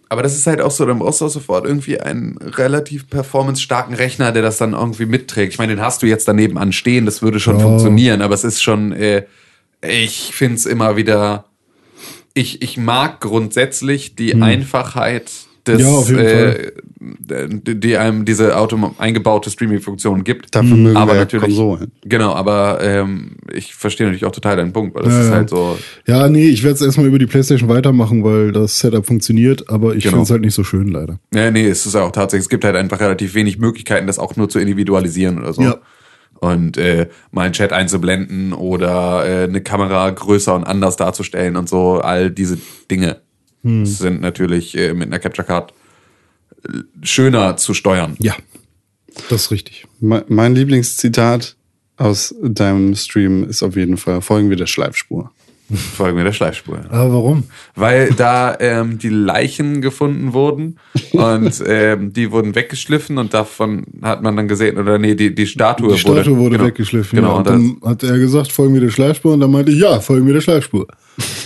[0.08, 3.94] Aber das ist halt auch so, dann brauchst du auch sofort irgendwie einen relativ performance-starken
[3.94, 5.54] Rechner, der das dann irgendwie mitträgt.
[5.54, 7.64] Ich meine, den hast du jetzt daneben anstehen, das würde schon Ja.
[7.64, 9.24] funktionieren, aber es ist schon, äh,
[9.82, 11.46] ich find's immer wieder,
[12.34, 15.28] ich, ich mag grundsätzlich die Einfachheit
[15.66, 15.78] Hm.
[15.78, 20.54] Ja, auf jeden äh, die, die einem diese autom eingebaute Streaming-Funktion gibt.
[20.54, 21.92] Dafür mögen aber wir natürlich, Konsolen.
[22.04, 25.50] genau, aber ähm, ich verstehe natürlich auch total deinen Punkt, weil das Ja, ist halt
[25.50, 29.68] so, Ja, nee, ich werde es erstmal über die Playstation weitermachen, weil das Setup funktioniert,
[29.68, 30.12] aber ich Genau.
[30.14, 31.18] finde es halt nicht so schön leider.
[31.34, 34.36] Ja, nee, es ist auch tatsächlich, es gibt halt einfach relativ wenig Möglichkeiten, das auch
[34.36, 35.62] nur zu individualisieren oder so.
[35.62, 35.76] Ja.
[36.40, 41.68] Und äh, mal einen Chat einzublenden oder äh, eine Kamera größer und anders darzustellen und
[41.68, 42.58] so, all diese
[42.90, 43.18] Dinge
[43.84, 45.72] sind natürlich äh, mit einer Capture Card
[46.64, 48.16] äh, schöner zu steuern.
[48.20, 48.34] Ja.
[49.30, 49.86] Das ist richtig.
[50.00, 51.56] Me- Mein Lieblingszitat
[51.96, 55.30] aus deinem Stream ist auf jeden Fall, folgen wir der Schleifspur.
[55.96, 56.84] Folgen wir der Schleifspur.
[56.90, 57.42] Aber warum?
[57.74, 60.78] Weil da ähm, die Leichen gefunden wurden
[61.12, 65.46] und ähm, die wurden weggeschliffen und davon hat man dann gesehen, oder nee, die, die
[65.46, 67.16] Statue, Die Statue wurde genau, weggeschliffen.
[67.16, 67.36] Genau, ja.
[67.38, 69.98] und Und dann hat er gesagt, folgen wir der Schleifspur und dann meinte ich, ja,
[69.98, 70.86] folgen wir der Schleifspur.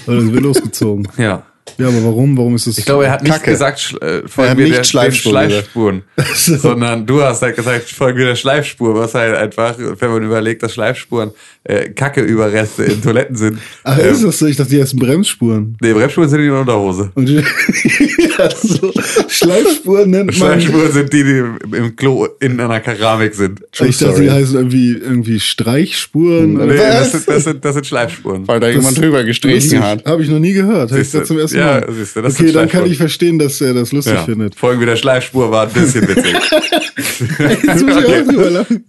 [0.06, 1.08] Und dann sind wir losgezogen.
[1.16, 1.44] ja.
[1.80, 2.36] Ja, aber warum?
[2.36, 2.78] Warum ist das?
[2.78, 3.50] Ich glaube, er hat nicht Kacke.
[3.50, 8.18] gesagt, äh, folgen wir nicht der, Schleifspuren den Schleifspuren, sondern du hast halt gesagt, folgen
[8.18, 11.30] wir der Schleifspur, was halt einfach, wenn man überlegt, dass Schleifspuren
[11.64, 13.58] äh, Kacke-Überreste in Toiletten sind.
[13.84, 14.46] Ach, ähm, ist das so?
[14.46, 15.76] Ich dachte, die heißen Bremsspuren.
[15.80, 17.10] Nee, Bremsspuren sind die in der Unterhose.
[17.14, 18.92] Und ja, so,
[19.28, 20.34] Schleifspuren nennt man.
[20.34, 23.60] Schleifspuren sind die, die im Klo in einer Keramik sind.
[23.72, 24.22] ich dachte, story.
[24.22, 26.54] die heißen irgendwie, irgendwie Streichspuren.
[26.54, 28.46] Nee, oder- das sind, das, sind, das sind Schleifspuren.
[28.48, 30.04] Weil da jemand drüber gestrichen hat.
[30.06, 30.90] Habe ich noch nie gehört.
[30.90, 31.86] Habe ich das zum ersten Ja, Mal.
[31.92, 34.24] siehst du, das okay, dann kann ich verstehen, dass er das lustig Ja.
[34.24, 34.54] findet.
[34.54, 36.34] Folgen wir der Schleifspur war ein bisschen witzig.
[37.62, 38.84] Jetzt muss ich auch drüber lachen.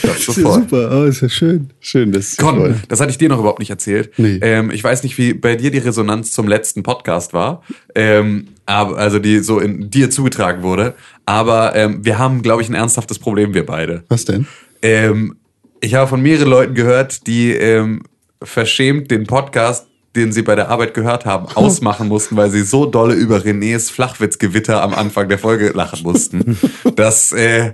[0.00, 0.90] glaub Ist ja super.
[1.00, 1.70] Oh, ist ja schön.
[1.80, 4.10] Schön, das Con, das hatte ich dir noch überhaupt nicht erzählt.
[4.18, 4.38] Nee.
[4.40, 7.62] Ähm, ich weiß nicht, wie bei dir die Resonanz zum letzten Podcast war,
[7.94, 10.94] ähm, aber also die so in dir zugetragen wurde.
[11.26, 14.04] Aber ähm, wir haben, glaube ich, ein ernsthaftes Problem, wir beide.
[14.08, 14.46] Was denn?
[14.82, 15.36] Ähm,
[15.80, 18.02] ich habe von mehreren Leuten gehört, die ähm,
[18.42, 22.86] verschämt den Podcast, den sie bei der Arbeit gehört haben, ausmachen mussten, weil sie so
[22.86, 26.58] dolle über Renés Flachwitzgewitter am Anfang der Folge lachen mussten,
[26.96, 27.72] dass äh,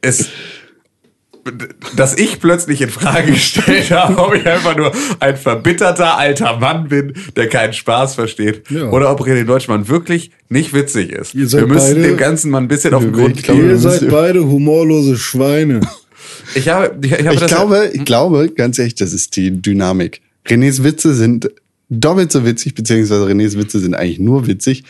[0.00, 0.28] es
[1.96, 6.88] dass ich plötzlich in Frage gestellt habe, ob ich einfach nur ein verbitterter alter Mann
[6.88, 8.90] bin, der keinen Spaß versteht, Ja.
[8.90, 11.34] oder ob René Deutschmann wirklich nicht witzig ist.
[11.34, 13.70] Wir müssen beide- dem Ganzen mal ein bisschen auf den Grund glaube, gehen.
[13.70, 15.80] Ihr seid beide humorlose Schweine.
[16.54, 19.50] Ich habe, ich, ich habe Ich das glaube, ich glaube, ganz ehrlich, das ist die
[19.62, 20.20] Dynamik.
[20.46, 21.50] Renés Witze sind
[21.90, 24.84] doppelt so witzig, beziehungsweise Renés Witze sind eigentlich nur witzig,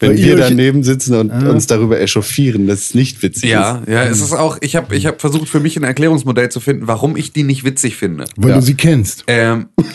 [0.00, 3.88] wenn Weil wir daneben sitzen und uns darüber echauffieren, dass es nicht witzig Ja, ist.
[3.88, 6.86] ja, es ist auch, ich habe ich hab versucht für mich ein Erklärungsmodell zu finden,
[6.86, 8.24] warum ich die nicht witzig finde.
[8.36, 8.56] Weil Ja.
[8.56, 9.24] du sie kennst.
[9.26, 9.66] Ähm,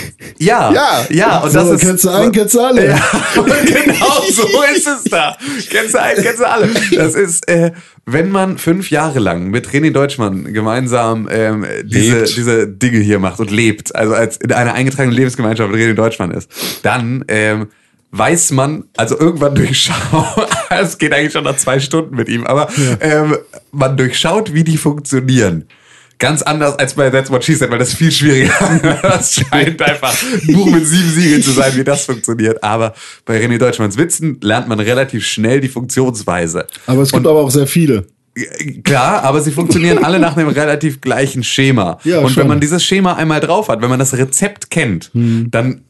[0.38, 1.06] ja, Ja.
[1.10, 1.80] ja, und so, das ist.
[1.80, 2.88] kennst du einen, kennst du alle.
[2.88, 3.00] Ja,
[3.34, 5.36] genau so ist es da.
[5.68, 6.68] Kennst du einen, kennst du alle.
[6.94, 7.72] Das ist, äh,
[8.06, 12.36] wenn man fünf Jahre lang mit René Deutschmann gemeinsam ähm, diese, Lebt.
[12.36, 16.30] diese Dinge hier macht und lebt, also als in einer eingetragenen Lebensgemeinschaft mit René Deutschmann
[16.30, 16.50] ist,
[16.82, 17.68] dann ähm,
[18.10, 22.68] weiß man, also irgendwann durchschaut, es geht eigentlich schon nach zwei Stunden mit ihm, aber
[23.00, 23.36] ähm,
[23.70, 25.66] man durchschaut, wie die funktionieren.
[26.22, 28.52] Ganz anders als bei That's What She Said, weil das ist viel schwieriger.
[29.02, 30.14] Das scheint einfach
[30.46, 32.62] ein Buch mit sieben Siegeln zu sein, wie das funktioniert.
[32.62, 36.68] Aber bei René Deutschmanns Witzen lernt man relativ schnell die Funktionsweise.
[36.86, 38.06] Aber es gibt aber auch sehr viele.
[38.84, 41.98] Klar, aber sie funktionieren alle nach einem relativ gleichen Schema.
[42.04, 42.42] Ja, und schon.
[42.42, 45.48] wenn man dieses Schema einmal drauf hat, wenn man das Rezept kennt, Hm.
[45.50, 45.82] dann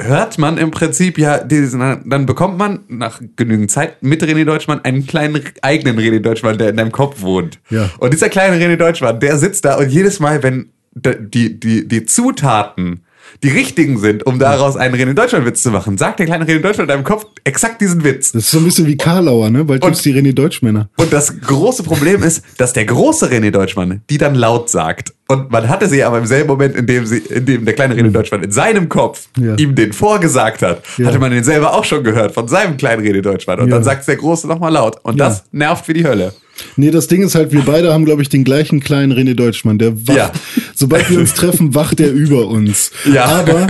[0.00, 4.84] hört man im Prinzip ja, diesen, dann bekommt man nach genügend Zeit mit René Deutschmann
[4.84, 7.58] einen kleinen eigenen René Deutschmann, der in deinem Kopf wohnt.
[7.70, 7.90] Ja.
[7.98, 12.06] Und dieser kleine René Deutschmann, der sitzt da und jedes Mal, wenn die, die, die
[12.06, 13.02] Zutaten
[13.42, 16.84] die richtigen sind, um daraus einen René Deutschmann-Witz zu machen, sagt der kleine René Deutschmann
[16.84, 18.32] in deinem Kopf exakt diesen Witz.
[18.32, 19.68] Das ist so ein bisschen wie Karlauer, ne?
[19.68, 20.88] Weil Und- die René Deutschmänner.
[20.96, 25.12] Und das große Problem ist, dass der große René Deutschmann die dann laut sagt.
[25.30, 27.94] Und man hatte sie aber im selben Moment, in dem, sie, in dem der kleine
[27.94, 29.56] René Deutschmann in seinem Kopf Ja.
[29.56, 31.06] ihm den vorgesagt hat, Ja.
[31.06, 33.60] hatte man den selber auch schon gehört von seinem kleinen René Deutschmann.
[33.60, 33.74] Und Ja.
[33.74, 34.96] dann sagt der Große nochmal laut.
[35.02, 36.32] Und das nervt wie die Hölle.
[36.76, 39.78] Nee, das Ding ist halt, wir beide haben, glaube ich, den gleichen kleinen René Deutschmann.
[39.78, 40.32] Der wacht, Ja.
[40.74, 42.90] sobald wir uns treffen, wacht er über uns.
[43.12, 43.24] Ja.
[43.24, 43.66] Aber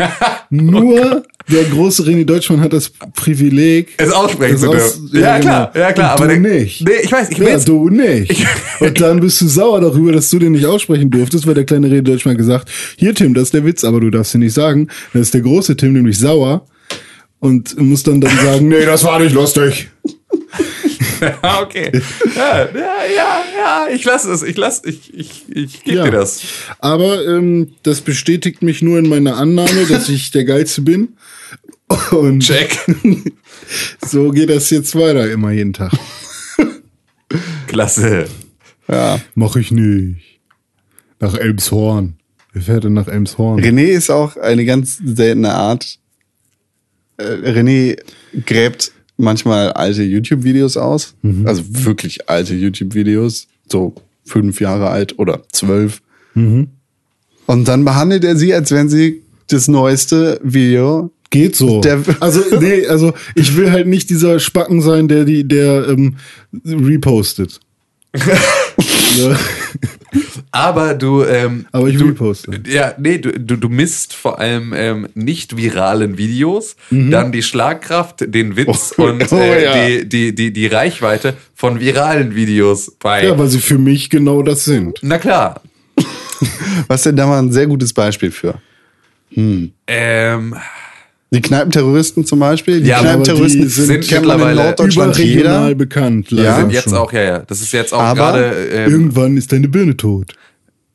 [0.51, 5.11] nur der große René Deutschmann hat das Privileg, Es aussprechen zu aus- dürfen.
[5.21, 6.15] Ja, klar, ja, klar.
[6.17, 6.83] Und aber du der- nicht.
[6.87, 7.65] Nee, ich weiß, ich ja, will's.
[7.65, 8.31] du nicht.
[8.31, 8.47] Ich-
[8.81, 11.89] Und dann bist du sauer darüber, dass du den nicht aussprechen durftest, weil der kleine
[11.89, 14.89] René Deutschmann gesagt, hier Tim, das ist der Witz, aber du darfst ihn nicht sagen.
[15.13, 16.67] Dann ist der große Tim nämlich sauer
[17.41, 19.89] und muss dann dann sagen, nee, das war nicht lustig.
[21.21, 21.91] Ja, okay.
[22.35, 22.71] Ja, ja,
[23.15, 24.43] ja, ja, ich lasse es.
[24.43, 26.05] Ich lass, ich, ich, ich gebe Ja.
[26.05, 26.43] dir das.
[26.79, 31.17] Aber ähm, das bestätigt mich nur in meiner Annahme, dass ich der Geilste bin.
[32.11, 32.77] Und Check.
[34.07, 35.93] so geht das jetzt weiter, immer jeden Tag.
[37.67, 38.27] Klasse.
[38.89, 39.21] Ja.
[39.35, 40.41] Mach ich nicht.
[41.21, 42.15] Nach Elmshorn.
[42.53, 43.61] Wer fährt denn nach Elmshorn?
[43.61, 45.99] René ist auch eine ganz seltene Art.
[47.19, 47.99] Äh, René
[48.47, 51.15] gräbt manchmal alte YouTube-Videos aus.
[51.45, 53.47] Also wirklich alte YouTube-Videos.
[53.71, 56.01] So fünf Jahre alt oder zwölf.
[56.35, 61.11] Und dann behandelt er sie, als wenn sie das neueste Video.
[61.31, 61.81] Geht so.
[61.83, 66.17] Der- also, nee, also ich will halt nicht dieser Spacken sein, der die, der ähm,
[66.65, 67.61] repostet.
[68.15, 69.37] ja,
[70.51, 72.61] Aber du, ähm, aber ich du, reposte.
[72.67, 77.11] Ja, nee, du, du, du misst vor allem ähm, nicht viralen Videos, Mhm.
[77.11, 79.87] dann die Schlagkraft, den Witz Oh, und oh äh, ja.
[79.87, 83.25] die, die, die, die Reichweite von viralen Videos bei.
[83.27, 84.99] Ja, weil sie für mich genau das sind.
[85.03, 85.61] Na klar.
[86.89, 88.61] Was denn da mal ein sehr gutes Beispiel für?
[89.37, 90.55] Ähm,
[91.31, 92.81] Die Kneipenterroristen zum Beispiel.
[92.81, 95.75] Die Ja, Kneipenterroristen die sind kennt man in mittlerweile Norddeutschland Überregional jeder.
[95.75, 96.31] bekannt.
[96.31, 96.57] Ja.
[96.57, 96.95] sind jetzt schon.
[96.95, 97.39] auch, ja, ja.
[97.41, 98.69] Das ist jetzt auch gerade.
[98.73, 100.35] Ähm, Irgendwann ist deine Birne tot.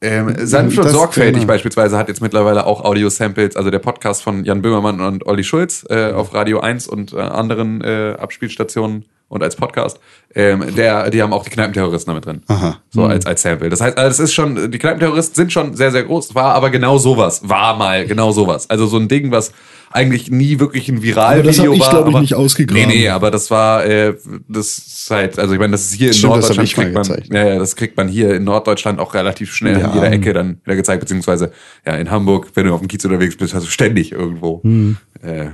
[0.02, 1.48] Ähm, sanft und sorgfältig genau.
[1.48, 5.86] beispielsweise hat jetzt mittlerweile auch Audio-Samples, also der Podcast von Jan Böhmermann und Olli Schulz
[5.90, 10.00] äh, auf Radio 1 und äh, anderen äh, Abspielstationen und als Podcast,
[10.36, 12.44] ähm, der, die haben auch die Kneipenterroristen damit drin.
[12.48, 12.78] Aha.
[12.90, 13.70] So als, als Sample.
[13.70, 16.70] Das heißt, also es ist schon, die Kneipenterroristen sind schon sehr, sehr groß, war aber
[16.70, 17.42] genau sowas.
[17.44, 18.70] War mal genau sowas.
[18.70, 19.52] Also so ein Ding, was
[19.92, 21.90] eigentlich nie wirklich ein Viralvideo Aber das hab ich, war.
[21.90, 22.88] glaub ich, nicht ausgegraben.
[22.88, 24.16] Nee, nee, aber das war, äh,
[24.48, 27.48] das ist halt, also ich meine, das ist hier in Stimmt, Norddeutschland kriegt man, ja,
[27.54, 29.90] ja, das kriegt man hier in Norddeutschland auch relativ schnell Ja.
[29.90, 31.52] an jeder Ecke dann wieder gezeigt, beziehungsweise
[31.86, 34.62] ja in Hamburg, wenn du auf dem Kiez unterwegs bist, hast du ständig irgendwo.
[34.64, 34.98] Hm.
[35.22, 35.48] Äh,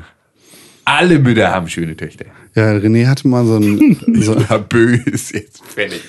[0.97, 2.25] alle Mütter haben schöne Töchter.
[2.55, 6.01] Ja, René hatte mal so ein, so, Ja, Bö ist jetzt fertig.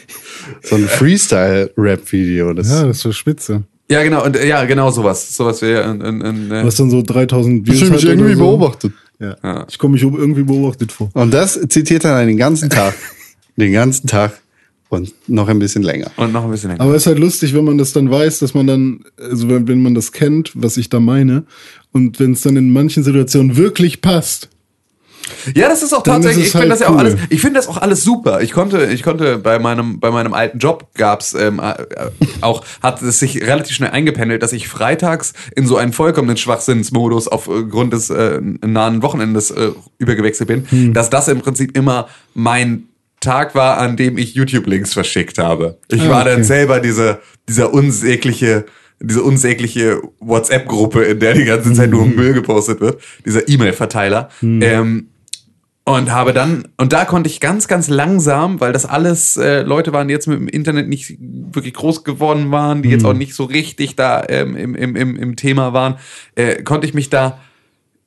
[0.63, 2.53] so ein Freestyle-Rap-Video.
[2.55, 3.65] Das, Ja, das war spitze.
[3.91, 5.35] Ja, genau, und ja, genau sowas.
[5.37, 8.35] Sowas wie in, in, in, äh, Was dann so 3000 ich Views fühle mich irgendwie
[8.35, 8.39] so.
[8.39, 8.93] beobachtet.
[9.19, 9.37] Ja.
[9.43, 9.67] Ja.
[9.69, 11.11] Ich komme mich irgendwie beobachtet vor.
[11.13, 12.95] Und das zitiert er dann den ganzen Tag.
[13.57, 14.41] den ganzen Tag.
[14.89, 16.11] Und noch ein bisschen länger.
[16.17, 16.83] und noch ein bisschen länger.
[16.83, 19.69] Aber es ist halt lustig, wenn man das dann weiß, dass man dann, also wenn,
[19.69, 21.45] wenn man das kennt, was ich da meine,
[21.93, 24.49] und wenn es dann in manchen Situationen wirklich passt.
[25.55, 26.99] Ja, das ist auch Dann tatsächlich, ist ich es finde halt das ja auch cool.
[27.01, 28.41] alles, ich finde das auch alles super.
[28.43, 31.75] Ich konnte, ich konnte bei meinem, bei meinem alten Job gab's ähm, äh,
[32.41, 37.29] auch, hat es sich relativ schnell eingependelt, dass ich freitags in so einen vollkommenen Schwachsinnsmodus
[37.29, 40.95] aufgrund des äh, nahen Wochenendes äh, übergewechselt bin, Hm.
[40.95, 42.89] dass das im Prinzip immer mein
[43.21, 45.79] Tag war, an dem ich YouTube-Links verschickt habe.
[45.89, 46.43] Ich Ah, war dann okay.
[46.45, 48.65] selber diese, dieser unsägliche,
[48.99, 51.99] diese unsägliche WhatsApp-Gruppe, in der die ganze Zeit Hm.
[51.99, 54.31] nur Müll gepostet wird, dieser E-Mail-Verteiler.
[54.43, 55.10] Ähm,
[55.97, 59.93] und habe dann, und da konnte ich ganz, ganz langsam, weil das alles äh, Leute
[59.93, 63.35] waren, die jetzt mit dem Internet nicht wirklich groß geworden waren, die jetzt auch nicht
[63.35, 65.97] so richtig da ähm, im, im, im, im Thema waren,
[66.35, 67.41] äh, konnte ich mich da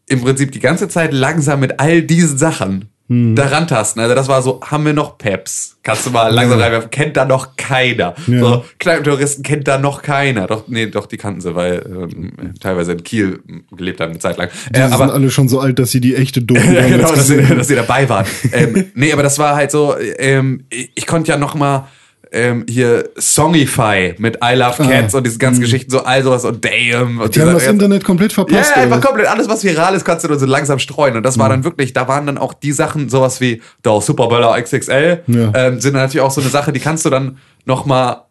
[0.08, 4.02] im Prinzip die ganze Zeit langsam mit all diesen Sachen da rantasten.
[4.02, 5.78] Also das war so, haben wir noch Peps?
[5.84, 6.90] Kannst du mal langsam reinwerfen?
[6.90, 8.16] Kennt da noch keiner.
[8.28, 8.40] Ja.
[8.40, 10.48] So, Kneipentouristen kennt da noch keiner.
[10.48, 13.42] Doch, nee, doch, die kannten sie, weil ähm, teilweise in Kiel
[13.76, 14.50] gelebt haben eine Zeit lang.
[14.74, 17.30] Die Äh, sind alle schon so alt, dass sie die echte Doku ja, genau, dass
[17.30, 17.58] haben.
[17.58, 18.28] dass ihr dabei wart.
[18.54, 21.88] ähm, nee, aber das war halt so, ähm, ich, ich konnte ja noch mal
[22.34, 26.64] ähm, hier Songify mit I Love Cats und diese ganzen Geschichten, so all sowas und
[26.66, 27.20] Damn.
[27.20, 27.26] Und Ah.
[27.28, 27.32] Mhm.
[27.32, 28.72] Die haben das Internet komplett verpasst.
[28.76, 29.08] ja, einfach Alter.
[29.08, 31.16] komplett alles, was viral ist, kannst du nur so langsam streuen.
[31.16, 31.42] Und das Mhm.
[31.42, 35.52] war dann wirklich, da waren dann auch die Sachen, sowas wie der Superböller XXL, Ja.
[35.56, 38.26] ähm, sind dann natürlich auch so eine Sache, die kannst du dann noch mal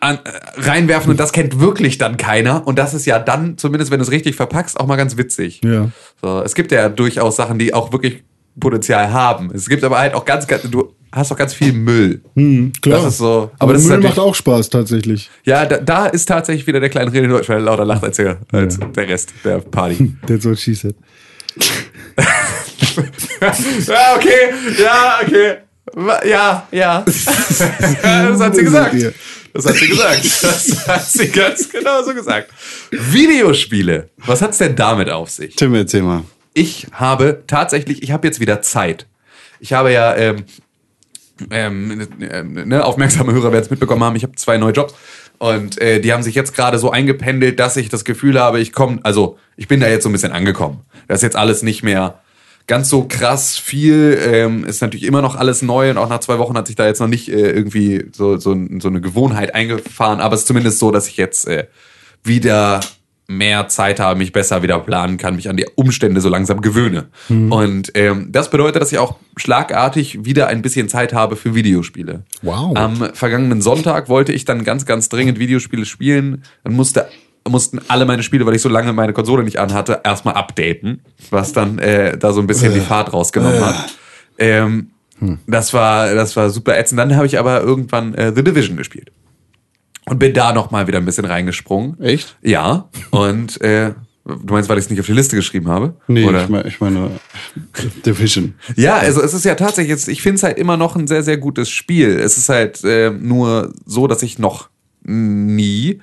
[0.00, 2.66] an, äh, reinwerfen und das kennt wirklich dann keiner.
[2.66, 5.60] Und das ist ja dann, zumindest wenn du es richtig verpackst, auch mal ganz witzig.
[5.64, 5.88] Ja.
[6.22, 8.22] So, es gibt ja durchaus Sachen, die auch wirklich
[8.60, 9.50] Potenzial haben.
[9.54, 12.22] Es gibt aber halt auch ganz, ganz du hast auch ganz viel Müll.
[12.34, 13.02] Hm, klar.
[13.02, 15.30] Das ist so- aber Aber, das Müll natürlich- macht auch Spaß tatsächlich.
[15.44, 18.16] Ja, da, da ist tatsächlich wieder der kleine René Deutsch, weil er lauter lacht als,
[18.16, 20.12] der, als der Rest der Party.
[20.26, 20.94] That's what she said.
[23.86, 25.56] ja, okay, ja, okay.
[26.28, 27.00] Ja, ja.
[27.06, 28.94] das hat sie gesagt.
[29.54, 30.24] Das hat sie gesagt.
[30.42, 32.50] Das hat sie ganz genau so gesagt.
[32.90, 34.08] Videospiele.
[34.18, 35.54] Was hat's denn damit auf sich?
[35.56, 36.22] Tim, erzähl mal.
[36.54, 39.06] Ich habe tatsächlich, ich habe jetzt wieder Zeit.
[39.60, 40.44] Ich habe ja, ähm,
[41.50, 44.94] ähm, ähm, ne, aufmerksame Hörer werden es mitbekommen haben, ich habe zwei neue Jobs
[45.38, 48.72] und äh, die haben sich jetzt gerade so eingependelt, dass ich das Gefühl habe, ich
[48.72, 50.80] komme, also ich bin da jetzt so ein bisschen angekommen.
[51.08, 52.20] Das ist jetzt alles nicht mehr
[52.66, 56.38] ganz so krass viel, ähm, ist natürlich immer noch alles neu und auch nach zwei
[56.38, 60.20] Wochen hat sich da jetzt noch nicht äh, irgendwie so, so, so eine Gewohnheit eingefahren,
[60.20, 61.66] aber es ist zumindest so, dass ich jetzt äh,
[62.22, 62.80] wieder
[63.28, 67.06] mehr Zeit habe, mich besser wieder planen kann, mich an die Umstände so langsam gewöhne.
[67.50, 72.24] Und ähm, das bedeutet, dass ich auch schlagartig wieder ein bisschen Zeit habe für Videospiele.
[72.42, 72.76] Wow.
[72.76, 76.42] Am vergangenen Sonntag wollte ich dann ganz, ganz dringend Videospiele spielen.
[76.64, 77.08] Dann musste
[77.48, 81.52] mussten alle meine Spiele, weil ich so lange meine Konsole nicht anhatte, erstmal updaten, was
[81.52, 83.96] dann äh, da so ein bisschen die Fahrt rausgenommen hat.
[84.38, 84.90] Ähm,
[85.46, 86.98] Das war das war super ätzend.
[87.00, 89.10] Dann habe ich aber irgendwann äh, The Division gespielt
[90.06, 92.00] und bin da noch mal wieder ein bisschen reingesprungen.
[92.00, 92.36] Echt?
[92.42, 92.88] Ja.
[93.10, 93.92] Und äh,
[94.24, 95.94] du meinst, weil ich es nicht auf die Liste geschrieben habe?
[96.08, 96.42] Nee, Oder?
[96.42, 97.10] ich meine, ich meine
[98.06, 98.54] Division.
[98.76, 101.22] Ja, also es ist ja tatsächlich jetzt, ich finde es halt immer noch ein sehr,
[101.22, 102.18] sehr gutes Spiel.
[102.18, 104.68] Es ist halt äh, nur so, dass ich noch
[105.04, 106.00] nie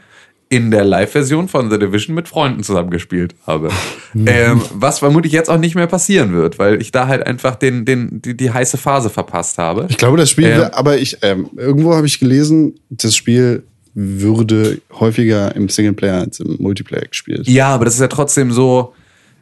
[0.51, 3.69] in der Live-Version von The Division mit Freunden zusammengespielt habe.
[4.15, 7.85] ähm, was vermutlich jetzt auch nicht mehr passieren wird, weil ich da halt einfach den,
[7.85, 9.85] den, die, die heiße Phase verpasst habe.
[9.89, 10.69] Ich glaube, das Spiel, Ähm.
[10.71, 16.57] aber ich, ähm, irgendwo habe ich gelesen, das Spiel würde häufiger im Singleplayer als im
[16.59, 17.47] Multiplayer gespielt.
[17.47, 18.93] Ja, aber das ist ja trotzdem so,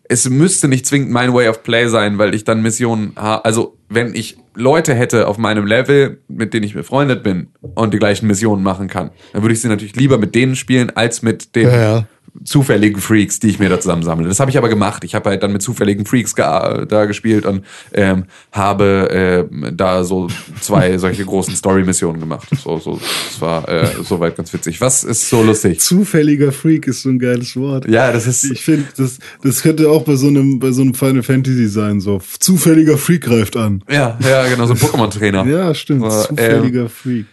[0.10, 3.44] es müsste nicht zwingend mein Way of Play sein, weil ich dann Missionen habe.
[3.46, 8.00] Also wenn ich Leute hätte auf meinem Level, mit denen ich befreundet bin und die
[8.00, 11.56] gleichen Missionen machen kann, dann würde ich sie natürlich lieber mit denen spielen, als mit
[11.56, 12.08] den Ja, ja.
[12.44, 14.28] zufälligen Freaks, die ich mir da zusammensammle.
[14.28, 15.04] Das habe ich aber gemacht.
[15.04, 20.28] Ich habe halt dann mit zufälligen Freaks da gespielt und ähm, habe ähm, da so
[20.60, 22.50] zwei solche großen Story-Missionen gemacht.
[22.56, 24.82] So, so, das war äh, soweit ganz witzig.
[24.82, 25.80] Was ist so lustig?
[25.80, 27.88] Zufälliger Freak ist so ein geiles Wort.
[27.88, 30.94] Ja, das ist Ich finde, das, das könnte auch bei so einem, bei so einem
[30.94, 32.20] Final Fantasy sein, so.
[32.40, 33.77] Zufälliger Freak greift an.
[33.90, 35.46] Ja, ja, genau so ein Pokémon-Trainer.
[35.46, 36.10] Ja, stimmt.
[36.12, 37.26] So, Zufälliger Freak.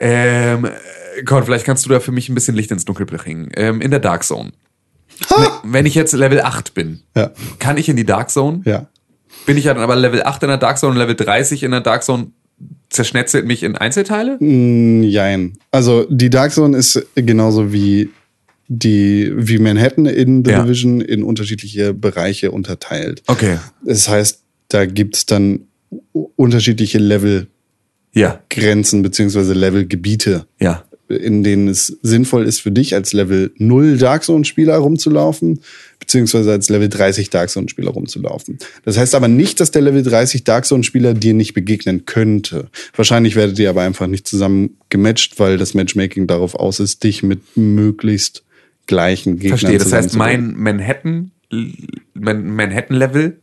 [0.00, 0.68] Ähm,
[1.24, 3.50] Gott, vielleicht kannst du da für mich ein bisschen Licht ins Dunkel bringen.
[3.54, 4.52] Ähm, in der Dark Zone.
[5.28, 7.30] Wenn- Wenn ich jetzt Level 8 bin, Ja.
[7.58, 8.62] kann ich in die Dark Zone?
[8.64, 8.86] Ja.
[9.46, 11.70] Bin ich ja dann aber Level 8 in der Dark Zone und Level 30 in
[11.70, 12.28] der Dark Zone
[12.90, 14.36] zerschnetzelt mich in Einzelteile?
[14.40, 15.54] Mm, Jein.
[15.70, 18.10] Also die Dark Zone ist genauso wie
[18.68, 20.62] die wie Manhattan in The Ja.
[20.62, 23.22] Division in unterschiedliche Bereiche unterteilt.
[23.26, 23.58] Okay.
[23.84, 25.66] Das heißt, da gibt's dann u-
[26.12, 30.84] unterschiedliche Levelgrenzen Ja, beziehungsweise Levelgebiete, ja.
[31.08, 35.60] in denen es sinnvoll ist für dich als Level 0 Dark Zone Spieler rumzulaufen,
[35.98, 38.58] beziehungsweise als Level 30 Dark Zone Spieler rumzulaufen.
[38.84, 42.68] Das heißt aber nicht, dass der Level 30 Dark Zone Spieler dir nicht begegnen könnte.
[42.94, 47.22] Wahrscheinlich werdet ihr aber einfach nicht zusammen gematcht, weil das Matchmaking darauf aus ist, dich
[47.22, 48.44] mit möglichst
[48.86, 49.78] gleichen Gegnern Verstehe.
[49.78, 51.30] Das heißt, mein Manhattan,
[52.14, 53.38] Manhattan-Level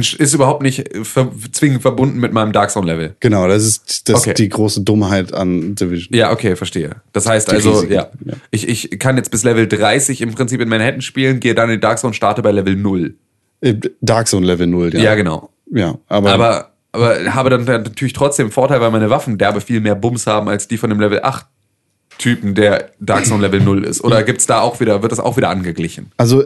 [0.00, 3.16] ist überhaupt nicht ver zwingend verbunden mit meinem Dark Zone-Level.
[3.20, 4.34] Genau, das ist das Okay.
[4.34, 6.16] die große Dummheit an Division.
[6.16, 6.96] Ja, okay, verstehe.
[7.12, 8.34] Das heißt Die also, Risiken, ja, ja.
[8.50, 11.80] Ich, ich kann jetzt bis Level 30 im Prinzip in Manhattan spielen, gehe dann in
[11.80, 13.14] Dark Zone, starte bei Level 0.
[13.60, 15.00] Äh, Dark Zone Level 0, ja.
[15.00, 15.50] Ja, genau.
[15.72, 19.94] Ja, aber, Aber, aber habe dann natürlich trotzdem Vorteil, weil meine Waffen derbe viel mehr
[19.94, 21.46] Bums haben als die von dem Level 8
[22.18, 24.02] Typen, der Dark Zone Level 0 ist.
[24.02, 26.12] Oder gibt's da auch wieder, wird das auch wieder angeglichen?
[26.16, 26.44] also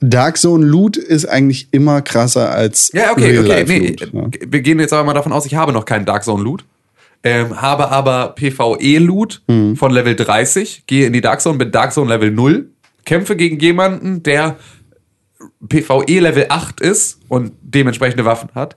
[0.00, 3.64] Dark Zone Loot ist eigentlich immer krasser als Ja, okay, Real okay.
[3.66, 3.96] Nee.
[4.12, 4.28] Ja.
[4.46, 6.64] Wir gehen jetzt aber mal davon aus, ich habe noch keinen Dark Zone Loot.
[7.22, 9.76] Ähm, habe aber PvE-Loot Mhm.
[9.76, 12.68] von Level 30, gehe in die Dark Zone, bin Dark Zone Level 0,
[13.04, 14.56] kämpfe gegen jemanden, der
[15.66, 18.76] PvE Level 8 ist und dementsprechende Waffen hat,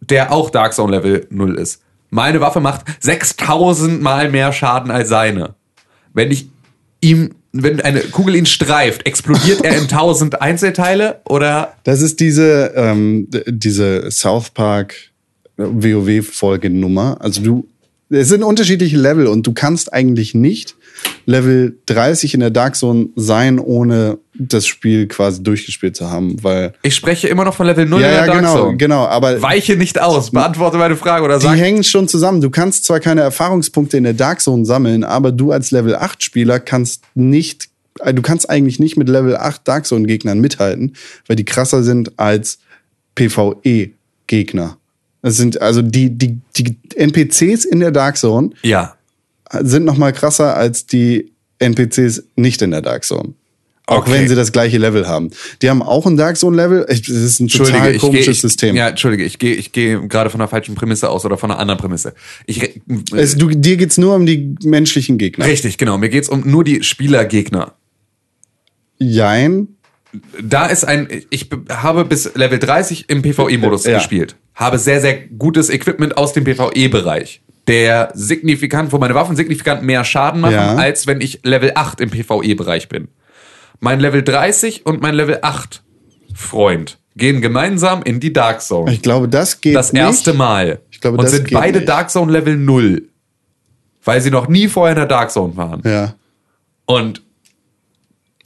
[0.00, 1.82] der auch Dark Zone Level 0 ist.
[2.10, 5.54] Meine Waffe macht 6000 mal mehr Schaden als seine.
[6.12, 6.48] Wenn ich
[7.00, 12.72] ihm, wenn eine Kugel ihn streift, explodiert er in 1000 Einzelteile oder Das ist diese,
[12.76, 14.94] ähm, diese South Park
[15.56, 17.18] WoW-Folgenummer.
[17.20, 17.68] Also du,
[18.10, 20.76] es sind unterschiedliche Level und du kannst eigentlich nicht
[21.26, 26.72] Level 30 in der Dark Zone sein, ohne das Spiel quasi durchgespielt zu haben, weil
[26.82, 28.76] Ich spreche immer noch von Level 0 ja, in der ja, Dark genau, Zone.
[28.78, 31.58] genau, aber Weiche nicht aus, beantworte meine Frage oder die sag.
[31.58, 32.40] hängen schon zusammen.
[32.40, 36.22] Du kannst zwar keine Erfahrungspunkte in der Dark Zone sammeln, aber du als Level 8
[36.22, 37.68] Spieler kannst nicht,
[38.00, 40.94] äh, du kannst eigentlich nicht mit Level 8 Dark Zone Gegnern mithalten,
[41.26, 42.58] weil die krasser sind als
[43.14, 43.90] PvE
[44.26, 44.77] Gegner.
[45.22, 48.94] Das sind also die, die, die NPCs in der Dark Zone Ja.
[49.60, 53.34] sind noch mal krasser als die NPCs nicht in der Dark Zone.
[53.86, 54.12] Auch Okay.
[54.12, 55.30] wenn sie das gleiche Level haben.
[55.62, 56.84] Die haben auch ein Dark Zone Level.
[56.86, 58.76] Das ist ein total komisches ich, System.
[58.76, 61.58] ja, entschuldige, ich gehe, ich gehe gerade von einer falschen Prämisse aus oder von einer
[61.58, 62.12] anderen Prämisse.
[62.46, 62.70] Ich, re-
[63.16, 65.46] Es, du, dir geht's nur um die menschlichen Gegner.
[65.46, 65.96] richtig, genau.
[65.96, 67.72] Mir geht's um nur die Spielergegner.
[68.98, 69.68] Jein.
[70.42, 73.98] Da ist ein, ich be- habe bis Level 30 im PvE-Modus Ja.
[73.98, 74.36] gespielt.
[74.54, 77.42] Habe sehr, sehr gutes Equipment aus dem PvE-Bereich.
[77.66, 80.74] Der signifikant, wo meine Waffen signifikant mehr Schaden machen, Ja.
[80.76, 83.08] als wenn ich Level 8 im PvE-Bereich bin.
[83.80, 85.82] Mein Level 30 und mein Level 8
[86.34, 88.92] Freund gehen gemeinsam in die Dark Zone.
[88.92, 90.00] Ich glaube, das geht das nicht.
[90.02, 90.80] erste Mal.
[90.90, 91.88] Ich glaube, und das sind beide nicht.
[91.88, 93.02] Dark Zone Level 0.
[94.04, 95.82] Weil sie noch nie vorher in der Dark Zone waren.
[95.84, 96.14] Ja.
[96.86, 97.22] Und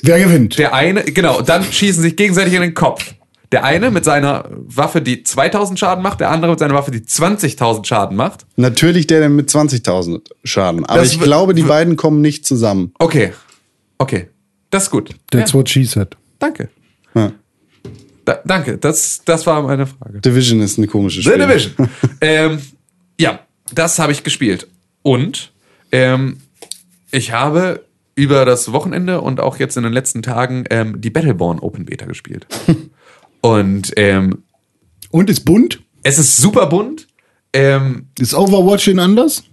[0.02, 0.58] Wer gewinnt?
[0.58, 3.14] der eine, genau, dann schießen sich gegenseitig in den Kopf.
[3.52, 7.00] Der eine mit seiner Waffe, die 2000 Schaden macht, der andere mit seiner Waffe, die
[7.00, 8.46] 20.000 Schaden macht.
[8.56, 10.86] Natürlich der mit 20.000 Schaden.
[10.86, 12.92] Aber Das ich glaube, die beiden kommen nicht zusammen.
[12.98, 13.32] Okay.
[13.98, 14.28] Okay.
[14.70, 15.10] Das ist gut.
[15.30, 16.16] That's ja, what she said.
[16.38, 16.70] danke.
[17.14, 17.32] Ja.
[18.24, 18.78] Da, danke.
[18.78, 20.20] Das, das war meine Frage.
[20.20, 21.38] Division ist eine komische The Spiel.
[21.46, 21.88] Division.
[22.22, 22.58] ähm,
[23.20, 23.40] ja,
[23.74, 24.66] das habe ich gespielt.
[25.02, 25.52] Und
[25.90, 26.38] ähm,
[27.10, 27.84] ich habe
[28.14, 32.07] über das Wochenende und auch jetzt in den letzten Tagen ähm, die Battleborn Open Beta
[32.07, 32.46] gespielt.
[33.40, 34.42] und ähm,
[35.11, 35.83] Und ist bunt?
[36.03, 37.09] es ist super bunt.
[37.53, 39.44] Ähm, Ist Overwatch in anders?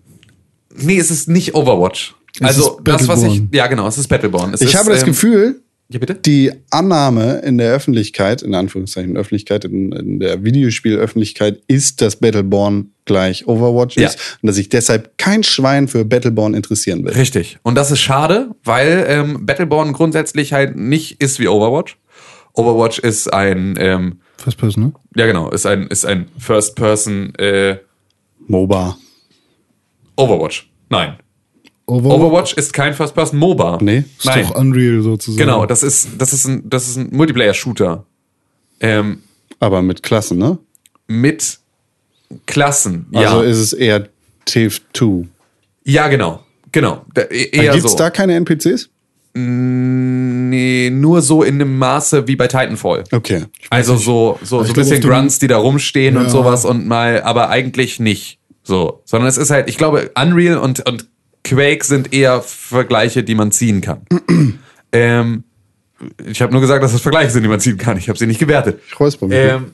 [0.75, 2.15] nee, es ist nicht Overwatch.
[2.41, 3.41] Also ist das, was ich.
[3.51, 4.53] Ja, genau, es ist Battleborn.
[4.53, 6.13] Es Ich ist, habe das ähm, Gefühl, Ja, bitte?
[6.15, 12.91] die Annahme in der Öffentlichkeit, in Anführungszeichen Öffentlichkeit, in, in der Videospielöffentlichkeit ist, dass Battleborn
[13.05, 14.09] gleich Overwatch Ja.
[14.09, 17.13] ist und dass sich deshalb kein Schwein für Battleborn interessieren will.
[17.13, 17.57] Richtig.
[17.63, 21.97] Und das ist schade, weil ähm, Battleborn grundsätzlich halt nicht ist wie Overwatch.
[22.53, 24.93] Overwatch ist ein ähm, First Person, ne?
[25.15, 27.77] Ja, genau, ist ein, ist ein First-Person äh,
[28.47, 28.95] MOBA.
[30.17, 30.71] Overwatch.
[30.89, 31.17] Nein.
[31.89, 33.79] Overwatch, Overwatch ist kein First-Person-MOBA.
[33.81, 34.03] Nee?
[34.17, 34.43] ist Nein.
[34.47, 35.37] doch Unreal sozusagen.
[35.45, 38.05] Genau, das ist, das ist ein, das ist ein Multiplayer-Shooter.
[38.79, 39.19] Ähm,
[39.59, 40.57] Aber mit Klassen, ne?
[41.07, 41.59] mit
[42.45, 43.07] Klassen.
[43.13, 43.49] Also ja.
[43.49, 44.07] ist es eher
[44.45, 45.25] TIF 2.
[45.85, 46.43] ja, genau.
[46.71, 47.03] Genau.
[47.15, 47.97] Da, e- eher Gibt es so.
[47.97, 48.89] da keine NPCs?
[49.33, 53.03] Nee, nur so in einem Maße wie bei Titanfall.
[53.11, 53.45] Okay.
[53.69, 56.29] Also so, so, so ein bisschen dem- Grunts, die da rumstehen und Ja.
[56.29, 59.01] sowas und mal, aber eigentlich nicht so.
[59.05, 61.07] Sondern es ist halt, ich glaube, Unreal und, und
[61.43, 64.05] Quake sind eher Vergleiche, die man ziehen kann.
[64.91, 65.43] ähm,
[66.25, 67.97] ich habe nur gesagt, dass das Vergleiche sind, die man ziehen kann.
[67.97, 68.81] Ich habe sie nicht gewertet.
[68.87, 69.37] Ich räusper mich.
[69.37, 69.71] Ähm,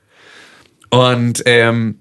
[0.90, 2.00] und ähm,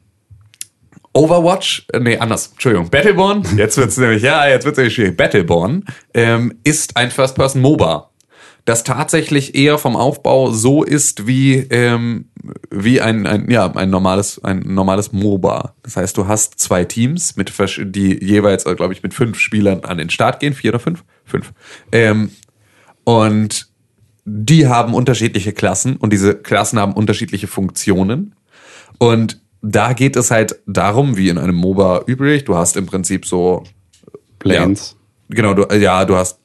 [1.13, 5.17] Overwatch, äh, nee, anders, Entschuldigung, Battleborn, jetzt wird's nämlich, ja, jetzt wird's nämlich schwierig.
[5.17, 8.08] Battleborn ähm, ist ein First-Person-MOBA,
[8.69, 12.25] das tatsächlich eher vom Aufbau so ist wie, ähm,
[12.69, 15.73] wie ein, ein, ja, ein normales, ein normales MOBA.
[15.81, 19.97] Das heißt, du hast zwei Teams, mit, die jeweils, glaube ich, mit fünf Spielern an
[19.97, 21.03] den Start gehen, vier oder fünf?
[21.25, 21.51] Fünf.
[21.91, 22.29] Ähm,
[23.05, 23.69] und
[24.23, 28.35] die haben unterschiedliche Klassen und diese Klassen haben unterschiedliche Funktionen.
[28.99, 33.25] Und da geht es halt darum, wie in einem MOBA üblich, du hast im Prinzip
[33.25, 33.63] so
[34.37, 34.95] Planes.
[35.29, 36.39] Ja, genau, du, ja, du hast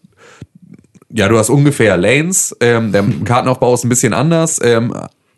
[1.10, 2.56] ja, du hast ungefähr Lanes.
[2.60, 4.94] Ähm, der Kartenaufbau ist ein bisschen anders, ähm,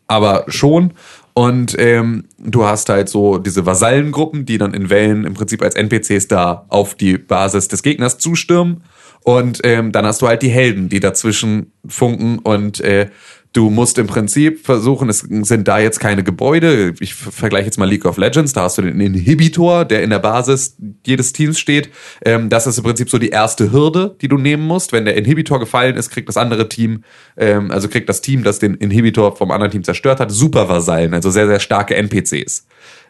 [0.06, 0.92] aber schon.
[1.34, 5.74] Und ähm, du hast halt so diese Vasallengruppen, die dann in Wellen im Prinzip als
[5.74, 8.84] NPCs da auf die Basis des Gegners zustürmen.
[9.22, 13.10] Und ähm, dann hast du halt die Helden, die dazwischen funken und äh,
[13.56, 16.94] du musst im Prinzip versuchen, es sind da jetzt keine Gebäude.
[17.00, 20.10] Ich ver- vergleiche jetzt mal League of Legends, da hast du den Inhibitor, der in
[20.10, 20.76] der Basis
[21.06, 21.88] jedes Teams steht.
[22.24, 24.92] Ähm, das ist im Prinzip so die erste Hürde, die du nehmen musst.
[24.92, 27.04] Wenn der Inhibitor gefallen ist, kriegt das andere Team,
[27.36, 31.30] ähm, also kriegt das Team, das den Inhibitor vom anderen Team zerstört hat, Supervasallen, also
[31.30, 32.66] sehr, sehr starke NPCs.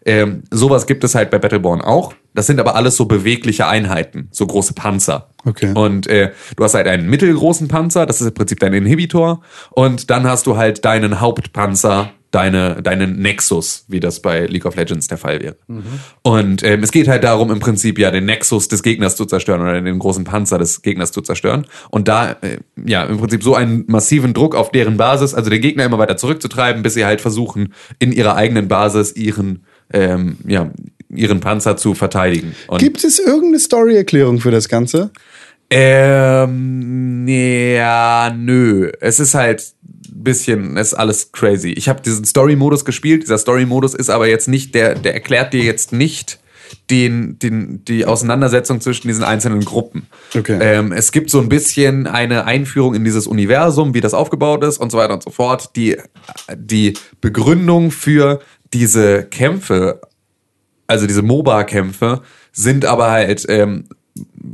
[0.07, 2.15] Ähm, sowas gibt es halt bei Battleborn auch.
[2.33, 5.31] Das sind aber alles so bewegliche Einheiten, so große Panzer.
[5.45, 5.73] Okay.
[5.75, 9.43] Und äh, du hast halt einen mittelgroßen Panzer, das ist im Prinzip dein Inhibitor.
[9.71, 14.77] Und dann hast du halt deinen Hauptpanzer, deine, deinen Nexus, wie das bei League of
[14.77, 15.57] Legends der Fall wäre.
[16.23, 19.63] Und ähm, es geht halt darum, im Prinzip ja den Nexus des Gegners zu zerstören
[19.63, 21.67] oder den großen Panzer des Gegners zu zerstören.
[21.91, 25.61] Und da, äh, ja, im Prinzip so einen massiven Druck auf deren Basis, also den
[25.63, 30.70] Gegner immer weiter zurückzutreiben, bis sie halt versuchen, in ihrer eigenen Basis ihren, ähm, ja,
[31.09, 32.55] ihren Panzer zu verteidigen.
[32.66, 35.11] Und Gibt es irgendeine Story-Erklärung für das Ganze?
[35.70, 38.93] ähm, ja, nö.
[39.01, 41.70] Es ist halt ein bisschen, es ist alles crazy.
[41.70, 43.22] Ich habe diesen Story-Modus gespielt.
[43.22, 46.39] Dieser Story-Modus ist aber jetzt nicht, der, der erklärt dir jetzt nicht
[46.91, 50.07] den, den, die Auseinandersetzung zwischen diesen einzelnen Gruppen.
[50.37, 50.59] Okay.
[50.61, 54.78] Ähm, es gibt so ein bisschen eine Einführung in dieses Universum, wie das aufgebaut ist
[54.78, 55.76] und so weiter und so fort.
[55.76, 55.97] Die,
[56.55, 58.41] die Begründung für
[58.73, 60.01] diese Kämpfe
[60.87, 63.85] also diese MOBA-Kämpfe sind aber halt ähm,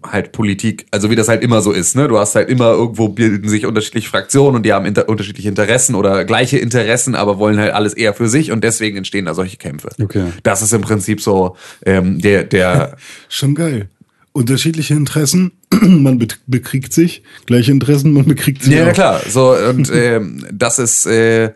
[0.03, 2.09] halt Politik, also wie das halt immer so ist, ne?
[2.09, 5.95] Du hast halt immer irgendwo bilden sich unterschiedliche Fraktionen und die haben inter unterschiedliche Interessen
[5.95, 9.59] oder gleiche Interessen, aber wollen halt alles eher für sich und deswegen entstehen da solche
[9.59, 9.91] Kämpfe.
[10.03, 10.25] Okay.
[10.43, 11.57] Das ist im Prinzip so
[11.87, 12.97] ähm, der der
[13.29, 13.89] Schon geil.
[14.33, 17.23] Unterschiedliche Interessen, man be bekriegt sich.
[17.47, 18.75] Gleiche Interessen, man bekriegt sich.
[18.75, 18.95] Ja, auch.
[18.95, 19.21] klar.
[19.29, 21.53] So, und ähm, das ist, äh,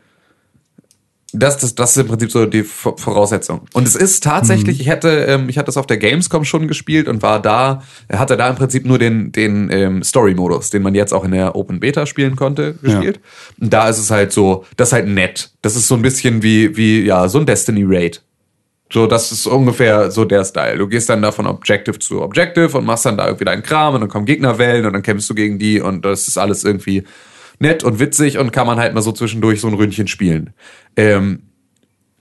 [1.38, 3.62] das, das, das ist im Prinzip so die Vo- Voraussetzung.
[3.72, 7.08] Und es ist tatsächlich, ich hatte, ähm, ich hatte das auf der Gamescom schon gespielt
[7.08, 7.82] und war da,
[8.12, 11.54] hatte da im Prinzip nur den, den ähm, Story-Modus, den man jetzt auch in der
[11.56, 13.20] Open Beta spielen konnte, gespielt.
[13.60, 15.50] Und da ist es halt so, das ist halt nett.
[15.62, 18.22] Das ist so ein bisschen wie, wie, ja, so ein Destiny-Raid.
[18.92, 20.78] So, das ist ungefähr so der Style.
[20.78, 23.94] Du gehst dann da von Objective zu Objective und machst dann da irgendwie deinen Kram
[23.94, 27.02] und dann kommen Gegnerwellen und dann kämpfst du gegen die und das ist alles irgendwie
[27.58, 30.52] nett und witzig und kann man halt mal so zwischendurch so ein Ründchen spielen.
[30.96, 31.42] Ähm,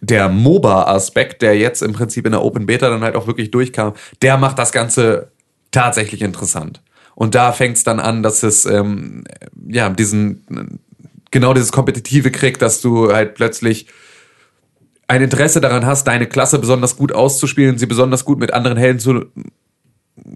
[0.01, 3.93] der MOBA-Aspekt, der jetzt im Prinzip in der Open Beta dann halt auch wirklich durchkam,
[4.21, 5.31] der macht das Ganze
[5.71, 6.81] tatsächlich interessant.
[7.15, 9.23] Und da fängt es dann an, dass es ähm,
[9.67, 10.79] ja diesen
[11.31, 13.87] genau dieses Kompetitive kriegt, dass du halt plötzlich
[15.07, 18.99] ein Interesse daran hast, deine Klasse besonders gut auszuspielen, sie besonders gut mit anderen Helden
[18.99, 19.25] zu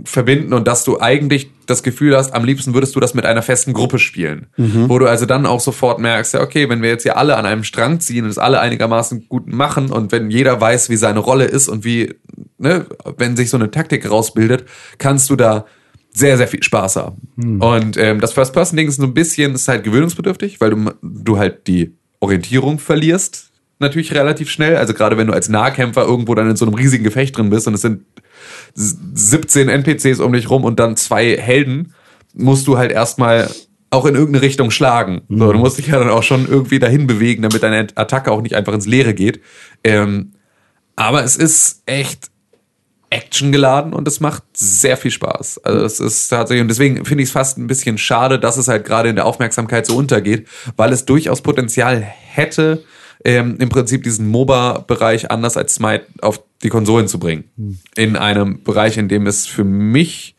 [0.03, 3.41] verbinden und dass du eigentlich das Gefühl hast, am liebsten würdest du das mit einer
[3.41, 4.47] festen Gruppe spielen.
[4.89, 7.45] Wo du also dann auch sofort merkst, ja, okay, wenn wir jetzt hier alle an
[7.45, 11.19] einem Strang ziehen und es alle einigermaßen gut machen und wenn jeder weiß, wie seine
[11.19, 12.13] Rolle ist und wie,
[12.57, 12.86] ne,
[13.17, 14.65] wenn sich so eine Taktik rausbildet,
[14.97, 15.65] kannst du da
[16.11, 17.30] sehr, sehr viel Spaß haben.
[17.61, 21.67] Und ähm, das First-Person-Ding ist so ein bisschen, ist halt gewöhnungsbedürftig, weil du, du halt
[21.67, 24.75] die Orientierung verlierst, natürlich relativ schnell.
[24.75, 27.67] Also gerade wenn du als Nahkämpfer irgendwo dann in so einem riesigen Gefecht drin bist
[27.67, 28.03] und es sind
[28.74, 31.94] 17 NPCs um dich rum und dann zwei Helden,
[32.34, 33.50] musst du halt erstmal
[33.92, 35.22] auch in irgendeine Richtung schlagen.
[35.30, 38.42] So, du musst dich ja dann auch schon irgendwie dahin bewegen, damit deine Attacke auch
[38.42, 39.42] nicht einfach ins Leere geht.
[39.84, 40.34] Ähm,
[40.96, 42.30] aber es ist echt
[43.10, 45.64] actiongeladen und es macht sehr viel Spaß.
[45.64, 48.68] Also es ist tatsächlich, und deswegen finde ich es fast ein bisschen schade, dass es
[48.68, 52.84] halt gerade in der Aufmerksamkeit so untergeht, weil es durchaus Potenzial hätte,
[53.26, 57.45] ähm, im Prinzip diesen MOBA-Bereich anders als Smite auf die Konsolen zu bringen.
[57.95, 60.36] In einem Bereich, in dem es für mich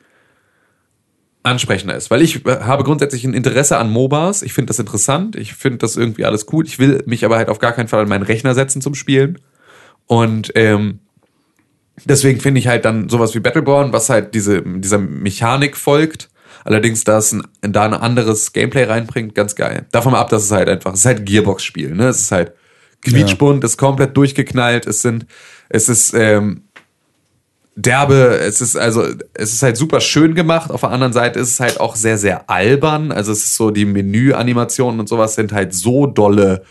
[1.42, 2.10] ansprechender ist.
[2.10, 4.42] Weil ich habe grundsätzlich ein Interesse an MOBAs.
[4.42, 5.36] Ich finde das interessant.
[5.36, 6.66] Ich finde das irgendwie alles cool.
[6.66, 9.38] Ich will mich aber halt auf gar keinen Fall an meinen Rechner setzen zum Spielen.
[10.06, 11.00] Und ähm,
[12.04, 16.28] deswegen finde ich halt dann sowas wie Battleborn, was halt diese, dieser Mechanik folgt,
[16.64, 19.86] allerdings da es ein, da ein anderes Gameplay reinbringt, ganz geil.
[19.92, 22.08] Davon mal ab, dass es halt einfach, es ist halt Gearbox-Spiel, ne?
[22.08, 22.52] Es ist halt
[23.02, 25.26] quietschbunt, ist komplett durchgeknallt, es sind,
[25.68, 26.64] es ist, ähm,
[27.76, 30.70] derbe, es ist also, es ist halt super schön gemacht.
[30.70, 33.12] Auf der anderen Seite ist es halt auch sehr, sehr albern.
[33.12, 36.64] Also es ist so, die Menüanimationen und sowas sind halt so dolle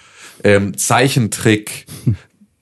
[0.44, 1.86] ähm, Zeichentrick.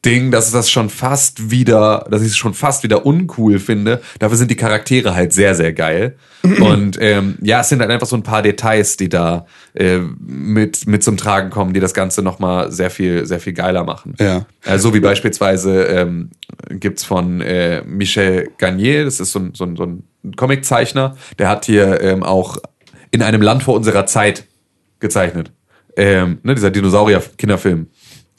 [0.08, 4.02] Ding, dass es das schon fast wieder, dass ich es schon fast wieder uncool finde.
[4.20, 6.16] Dafür sind die Charaktere halt sehr, sehr geil.
[6.44, 10.88] Und ähm, ja, es sind halt einfach so ein paar Details, die da äh, mit,
[10.88, 14.16] mit zum Tragen kommen, die das Ganze nochmal sehr viel, sehr viel geiler machen.
[14.20, 14.46] Ja.
[14.66, 16.30] Also wie beispielsweise ähm,
[16.70, 20.04] gibt's von äh, Michel Garnier, das ist so ein, so ein, so ein
[20.36, 22.58] Comiczeichner, der hat hier ähm, auch
[23.12, 24.46] in einem Land vor unserer Zeit
[25.00, 25.52] gezeichnet.
[25.96, 27.88] Ähm, ne, dieser Dinosaurier-Kinderfilm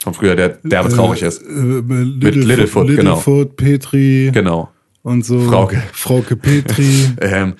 [0.02, 1.42] von früher, der derbe traurig ist.
[1.42, 3.16] Äh, Mit Littlefoot, genau.
[3.16, 4.70] Littlefoot, Petri Genau.
[5.02, 5.40] und so.
[5.40, 5.82] Frauke.
[5.92, 7.08] Frauke Petri.
[7.20, 7.54] Ähm,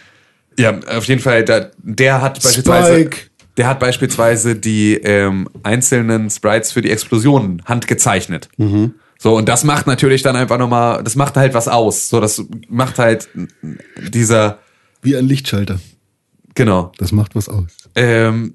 [0.59, 2.95] ja, auf jeden Fall, da, der hat beispielsweise.
[3.01, 3.17] Spike.
[3.57, 8.49] Der hat beispielsweise die ähm, einzelnen Sprites für die Explosionen handgezeichnet.
[9.19, 12.09] So, und das macht natürlich dann einfach nochmal, das macht halt was aus.
[12.09, 13.29] So, das macht halt
[14.13, 14.59] dieser,
[15.03, 15.81] Wie ein Lichtschalter.
[16.55, 16.93] genau.
[16.99, 17.67] Das macht was aus.
[17.97, 18.55] Ähm,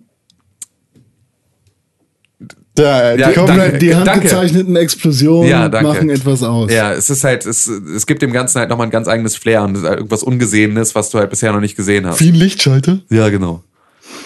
[2.76, 4.12] Da, Ja, die Kommen danke, die danke.
[4.12, 5.88] handgezeichneten Explosionen Ja, danke.
[5.90, 6.72] machen etwas aus.
[6.72, 9.62] ja, es ist halt, es, es gibt dem Ganzen halt nochmal ein ganz eigenes Flair
[9.64, 12.20] und ist halt irgendwas Ungesehenes, was du halt bisher noch nicht gesehen hast.
[12.20, 13.00] Wie ein Lichtschalter?
[13.12, 13.64] Ja, genau.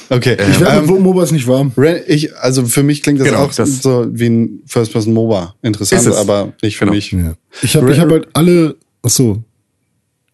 [0.10, 0.38] Okay.
[0.50, 1.74] Ich werde ähm, mit MOBAs nicht warm.
[2.08, 5.56] Ich, also für mich klingt das Genau, auch das- so wie ein First-Person-MOBA.
[5.62, 6.16] Interessant, Ist es.
[6.16, 6.96] aber nicht für Genau.
[6.96, 7.12] mich.
[7.12, 7.34] Ja.
[7.62, 9.44] Ich habe ich hab halt alle, ach so,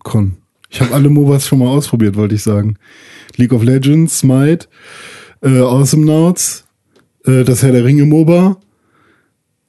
[0.04, 0.38] Con.
[0.70, 2.76] Ich habe alle MOBAs schon mal ausprobiert, wollte ich sagen.
[3.38, 4.68] League of Legends, Smite,
[5.42, 6.63] äh, Awesome Nauts,
[7.26, 8.58] äh, das Herr der Ringe MOBA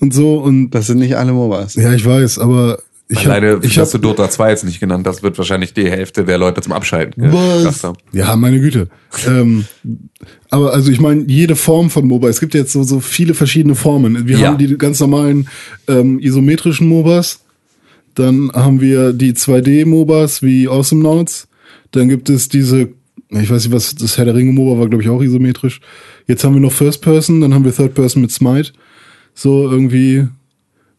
[0.00, 1.74] und so und Das sind nicht alle MOBAs.
[1.76, 4.80] ja, ich weiß, aber ich Alleine, habe ich dass du hab, Dota 2 jetzt nicht
[4.80, 7.84] genannt hast, wird wahrscheinlich die Hälfte der Leute zum Abschalten Was?
[7.84, 7.98] haben.
[8.12, 8.88] Ja, meine Güte.
[9.28, 9.66] ähm,
[10.48, 13.74] aber also ich meine, jede Form von MOBA, es gibt jetzt so, so viele verschiedene
[13.74, 14.26] Formen.
[14.26, 14.48] Wir Ja.
[14.48, 15.48] haben die ganz normalen
[15.86, 17.40] ähm, isometrischen MOBAs,
[18.14, 21.46] dann haben wir die 2D-MOBAs wie Awesome Nauts,
[21.90, 22.88] dann gibt es diese,
[23.40, 25.80] ich weiß nicht was, das Herr der Ringe MOBA war glaube ich auch isometrisch.
[26.26, 28.72] Jetzt haben wir noch First Person, dann haben wir Third Person mit Smite.
[29.34, 30.26] So irgendwie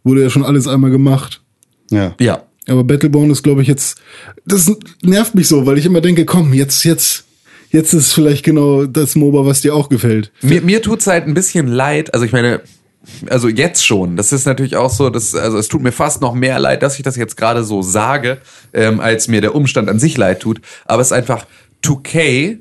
[0.04, 1.42] wurde ja schon alles einmal gemacht.
[1.90, 2.16] Ja.
[2.20, 2.44] Ja.
[2.68, 4.02] Aber Battleborn ist, glaube ich, jetzt.
[4.46, 4.72] Das
[5.04, 7.26] nervt mich so, weil ich immer denke, komm, jetzt, jetzt,
[7.70, 10.32] jetzt ist vielleicht genau das MOBA, was dir auch gefällt.
[10.42, 12.14] Mir, mir tut's halt ein bisschen leid.
[12.14, 12.62] Also ich meine,
[13.30, 14.16] also jetzt schon.
[14.16, 16.98] Das ist natürlich auch so, dass, also es tut mir fast noch mehr leid, dass
[16.98, 18.40] ich das jetzt gerade so sage,
[18.74, 20.62] ähm, als mir der Umstand an sich leid tut.
[20.86, 21.46] Aber es ist einfach
[21.86, 22.60] 2K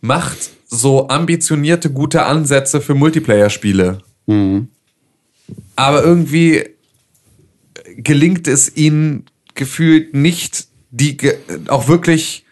[0.00, 3.98] macht so ambitionierte, gute Ansätze für Multiplayer-Spiele.
[5.76, 6.64] Aber irgendwie
[7.96, 11.18] gelingt es ihnen gefühlt nicht, die
[11.68, 12.44] auch wirklich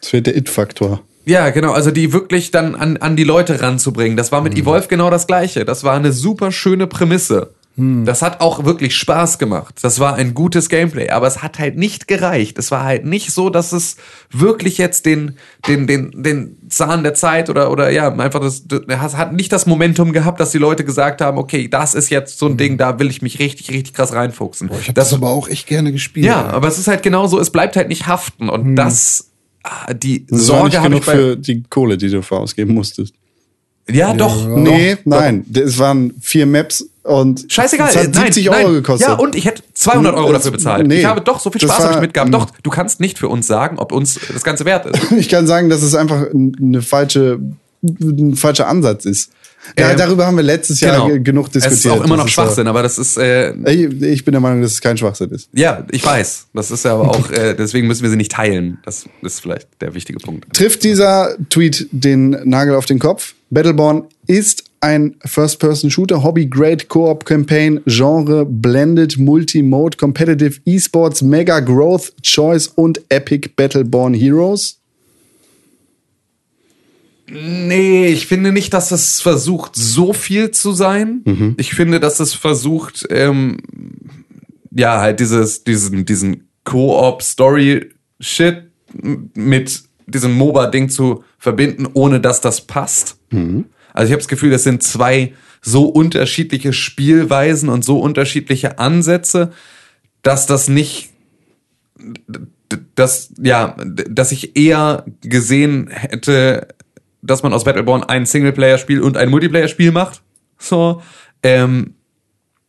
[0.00, 1.02] Das wird der It-Faktor.
[1.24, 4.16] ja, genau, also die wirklich dann an, an die Leute ranzubringen.
[4.16, 5.64] Das war mit Evolve genau das gleiche.
[5.64, 7.54] Das war eine super schöne Prämisse.
[7.78, 9.74] Das hat auch wirklich Spaß gemacht.
[9.82, 12.58] Das war ein gutes Gameplay, aber es hat halt nicht gereicht.
[12.58, 13.96] Es war halt nicht so, dass es
[14.30, 15.36] wirklich jetzt den,
[15.68, 19.66] den, den, den Zahn der Zeit oder, oder ja, einfach das, das hat nicht das
[19.66, 22.98] Momentum gehabt, dass die Leute gesagt haben, okay, das ist jetzt so ein Ding, da
[22.98, 24.70] will ich mich richtig, richtig krass reinfuchsen.
[24.80, 26.24] Ich habe das, das, aber auch echt gerne gespielt.
[26.24, 29.92] ja, aber es ist halt genau so, es bleibt halt nicht haften und das, ah,
[29.92, 32.42] die Das war Sorge nicht habe genug ich bei, für die Kohle, die du vorher
[32.42, 33.14] ausgeben musstest.
[33.90, 34.48] Ja, doch.
[34.48, 35.44] Nee, doch, nein.
[35.54, 37.88] Es waren vier Maps und Scheißegal.
[37.88, 38.74] es hat 70 nein, Euro nein.
[38.74, 39.08] gekostet.
[39.08, 40.86] Ja, und ich hätte 200 Euro dafür bezahlt.
[40.86, 41.00] nee.
[41.00, 42.34] ich habe doch so viel Spaß damit gehabt.
[42.34, 45.12] Doch, du kannst nicht für uns sagen, ob uns das Ganze wert ist.
[45.16, 47.38] Ich kann sagen, dass es einfach eine falsche,
[47.82, 49.30] ein falscher Ansatz ist.
[49.78, 51.72] Ja, Ähm, darüber haben wir letztes Jahr ge- genug diskutiert.
[51.72, 54.32] Es ist auch immer Das noch ist Schwachsinn, aber das ist, äh, ich, ich bin
[54.32, 55.48] der Meinung, dass es kein Schwachsinn ist.
[55.52, 56.46] ja, ich weiß.
[56.54, 58.78] Das ist ja aber auch, äh, deswegen müssen wir sie nicht teilen.
[58.84, 60.52] Das ist vielleicht der wichtige Punkt.
[60.54, 63.34] Trifft dieser Tweet den Nagel auf den Kopf?
[63.50, 73.00] Battleborn ist ein First-Person-Shooter, Hobby-Great Co-op-Campaign, Genre, Blended, Multi-Mode, Competitive Esports, Mega Growth, Choice und
[73.08, 74.78] Epic Battleborn Heroes.
[77.28, 81.22] Nee, ich finde nicht, dass es versucht, so viel zu sein.
[81.58, 83.58] Ich finde, dass es versucht, ähm,
[84.70, 88.62] ja, halt dieses, diesen, diesen Co-op-Story-Shit
[89.34, 93.18] mit diesem MOBA-Ding zu verbinden, ohne dass das passt.
[93.92, 99.52] Also ich habe das Gefühl, das sind zwei so unterschiedliche Spielweisen und so unterschiedliche Ansätze,
[100.22, 101.10] dass das nicht
[102.94, 106.68] dass ja, dass ich eher gesehen hätte,
[107.26, 110.22] dass man aus Battleborn ein Singleplayer-Spiel und ein Multiplayer-Spiel macht.
[110.58, 111.02] So,
[111.42, 111.94] ähm,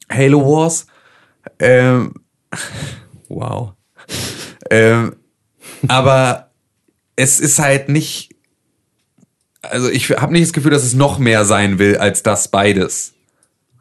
[0.09, 0.87] Halo Wars,
[1.59, 2.13] ähm,
[3.29, 3.73] wow,
[4.69, 5.15] ähm,
[5.87, 6.51] aber
[7.15, 8.35] es ist halt nicht,
[9.61, 13.13] also ich habe nicht das Gefühl, dass es noch mehr sein will als das beides.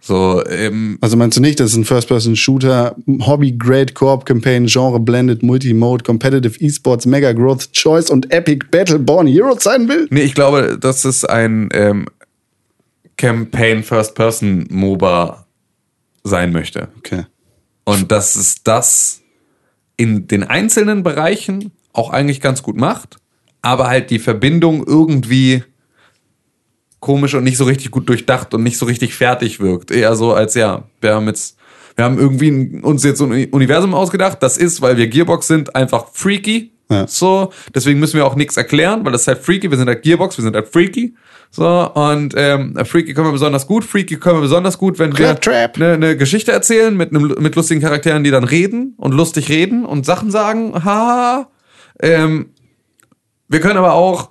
[0.07, 6.61] So, ähm, Also meinst du nicht, dass es ein First-Person-Shooter, Hobby-Grade Co-op-Campaign, Genre-Blended, Multi-Mode, Competitive
[6.65, 10.07] Esports, Mega Growth, Choice und Epic Battleborn Heroes sein will?
[10.11, 12.07] Nee, ich glaube, dass es ein ähm,
[13.17, 15.45] Campaign First Person MOBA
[16.23, 16.87] sein möchte.
[16.99, 17.25] Okay.
[17.83, 19.23] Und dass es das
[19.97, 23.17] in den einzelnen Bereichen auch eigentlich ganz gut macht,
[23.61, 25.65] aber halt die Verbindung irgendwie
[27.01, 29.91] komisch und nicht so richtig gut durchdacht und nicht so richtig fertig wirkt.
[29.91, 31.57] Eher so als ja, wir haben jetzt,
[31.95, 34.43] wir haben irgendwie ein- uns jetzt so ein Universum ausgedacht.
[34.43, 36.73] Das ist, weil wir Gearbox sind, einfach freaky.
[36.89, 37.07] Ja.
[37.09, 39.71] So, deswegen müssen wir auch nichts erklären, weil das ist halt freaky.
[39.71, 41.15] Wir sind halt Gearbox, wir sind halt freaky.
[41.51, 43.85] So, und ähm, freaky können wir besonders gut.
[43.85, 45.31] Freaky können wir besonders gut, wenn wir
[45.77, 49.85] eine ne Geschichte erzählen mit, einem, mit lustigen Charakteren, die dann reden und lustig reden
[49.85, 50.85] und Sachen sagen.
[50.85, 51.49] Haha.
[52.01, 52.51] Ähm,
[53.49, 54.31] wir können aber auch,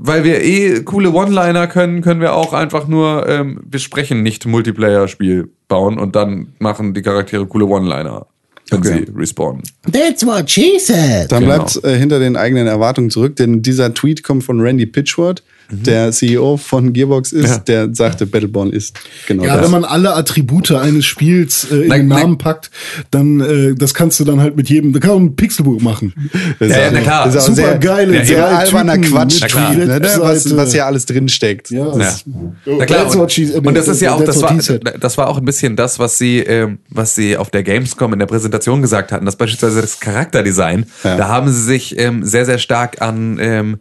[0.00, 4.46] weil wir eh coole One-Liner können, können wir auch einfach nur, ähm, wir sprechen nicht
[4.46, 8.26] Multiplayer-Spiel bauen und dann machen die Charaktere coole One-Liner,
[8.70, 9.04] wenn Okay.
[9.06, 9.62] sie respawnen.
[9.92, 11.30] That's what she said.
[11.32, 11.56] Dann Genau.
[11.56, 15.82] bleibt äh, hinter den eigenen Erwartungen zurück, denn dieser Tweet kommt von Randy Pitchford, Mhm.
[15.82, 19.64] der CEO von Gearbox ist, der sagte, Battleborn ist genau Ja, das.
[19.64, 22.20] wenn man alle Attribute eines Spiels äh, in Nein, den nein.
[22.22, 22.70] Namen packt,
[23.10, 26.14] dann äh, das kannst du dann halt mit jedem, da kann man ein Pixelbuch machen.
[26.58, 27.24] Das ist Ja, auch- na klar.
[27.26, 29.74] das ist auch Super sehr, geile, Ja, sehr alberner Quatsch, klar.
[29.74, 31.70] ne, was, was hier alles drinsteckt.
[31.70, 31.96] Ja, Ja.
[31.98, 32.24] das,
[32.64, 34.56] Na klar, what she- und, und das ist ja auch, das war,
[35.00, 38.18] das war auch ein bisschen das, was sie, ähm, was sie auf der Gamescom in
[38.18, 41.16] der Präsentation gesagt hatten, dass beispielsweise das Charakterdesign, Ja.
[41.16, 43.78] da haben sie sich ähm, sehr, sehr stark an, ähm,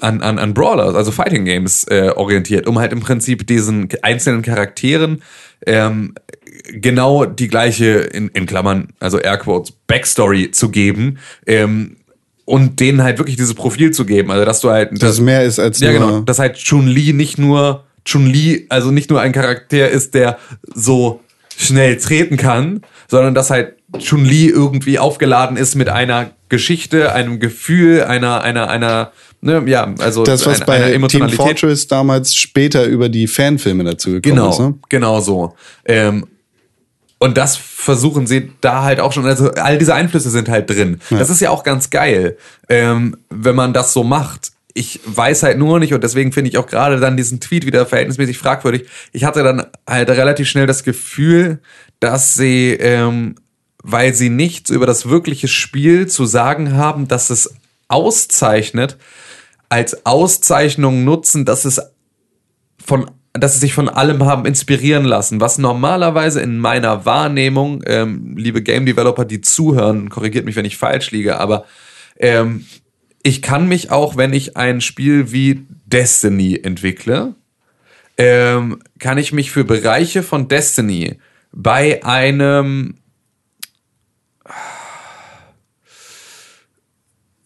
[0.00, 4.42] an, an, an Brawlers, also Fighting Games, äh, orientiert, um halt im Prinzip diesen einzelnen
[4.42, 5.22] Charakteren
[5.66, 6.14] ähm,
[6.72, 11.96] genau die gleiche, in, in Klammern, also Airquotes, Backstory zu geben, ähm,
[12.44, 14.30] und denen halt wirklich dieses Profil zu geben.
[14.30, 16.20] Also dass du halt Dass es mehr ist als ja, genau.
[16.20, 20.38] Dass halt Chun-Li nicht nur Chun-Li, also nicht nur ein Charakter ist, der
[20.72, 21.20] so
[21.56, 28.04] schnell treten kann, sondern dass halt Chun-Li irgendwie aufgeladen ist mit einer Geschichte, einem Gefühl,
[28.04, 31.28] einer, einer, einer, ne, ja, also Das, was einer, bei einer Team.
[31.30, 34.58] Fortress damals später über die Fanfilme dazu gekommen Genau, ist.
[34.60, 34.74] Ne?
[34.88, 35.54] genau so.
[35.84, 36.26] Ähm,
[37.18, 41.00] und das versuchen sie da halt auch schon, also all diese Einflüsse sind halt drin.
[41.10, 42.36] Das ist ja auch ganz geil,
[42.68, 44.52] ähm, wenn man das so macht.
[44.74, 47.86] Ich weiß halt nur nicht und deswegen finde ich auch gerade dann diesen Tweet wieder
[47.86, 48.86] verhältnismäßig fragwürdig.
[49.12, 51.60] Ich hatte dann halt relativ schnell das Gefühl,
[52.00, 53.36] dass sie, ähm,
[53.88, 57.54] weil sie nichts über das wirkliche Spiel zu sagen haben, dass es
[57.86, 58.98] auszeichnet,
[59.68, 61.80] als Auszeichnung nutzen, dass es
[62.84, 68.34] von dass sie sich von allem haben inspirieren lassen, was normalerweise in meiner Wahrnehmung, ähm,
[68.34, 71.66] liebe Game Developer, die zuhören, korrigiert mich, wenn ich falsch liege, aber
[72.18, 72.64] ähm,
[73.22, 77.34] ich kann mich auch, wenn ich ein Spiel wie Destiny entwickle,
[78.16, 81.18] ähm, kann ich mich für Bereiche von Destiny
[81.52, 82.94] bei einem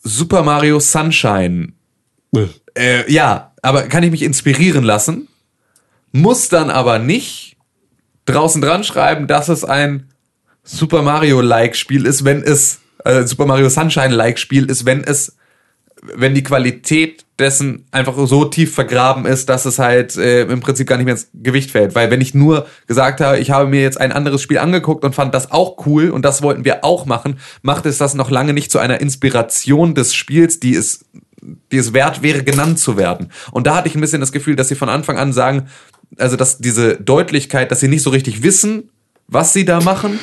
[0.03, 1.73] Super Mario Sunshine.
[2.75, 5.29] Äh, ja, aber kann ich mich inspirieren lassen,
[6.13, 7.57] muss dann aber nicht
[8.25, 10.13] draußen dran schreiben, dass es ein
[10.63, 15.37] Super Mario-like Spiel ist, wenn es äh, Super Mario Sunshine-like Spiel ist, wenn es
[16.03, 20.87] wenn die Qualität dessen einfach so tief vergraben ist, dass es halt äh, im Prinzip
[20.87, 21.95] gar nicht mehr ins Gewicht fällt.
[21.95, 25.15] Weil wenn ich nur gesagt habe, ich habe mir jetzt ein anderes Spiel angeguckt und
[25.15, 28.53] fand das auch cool und das wollten wir auch machen, macht es das noch lange
[28.53, 31.07] nicht zu einer Inspiration des Spiels, die es,
[31.73, 33.33] die es wert wäre, genannt zu werden.
[33.51, 35.69] Und da hatte ich ein bisschen das Gefühl, dass sie von Anfang an sagen,
[36.19, 38.91] also dass diese Deutlichkeit, dass sie nicht so richtig wissen,
[39.27, 40.19] was sie da machen,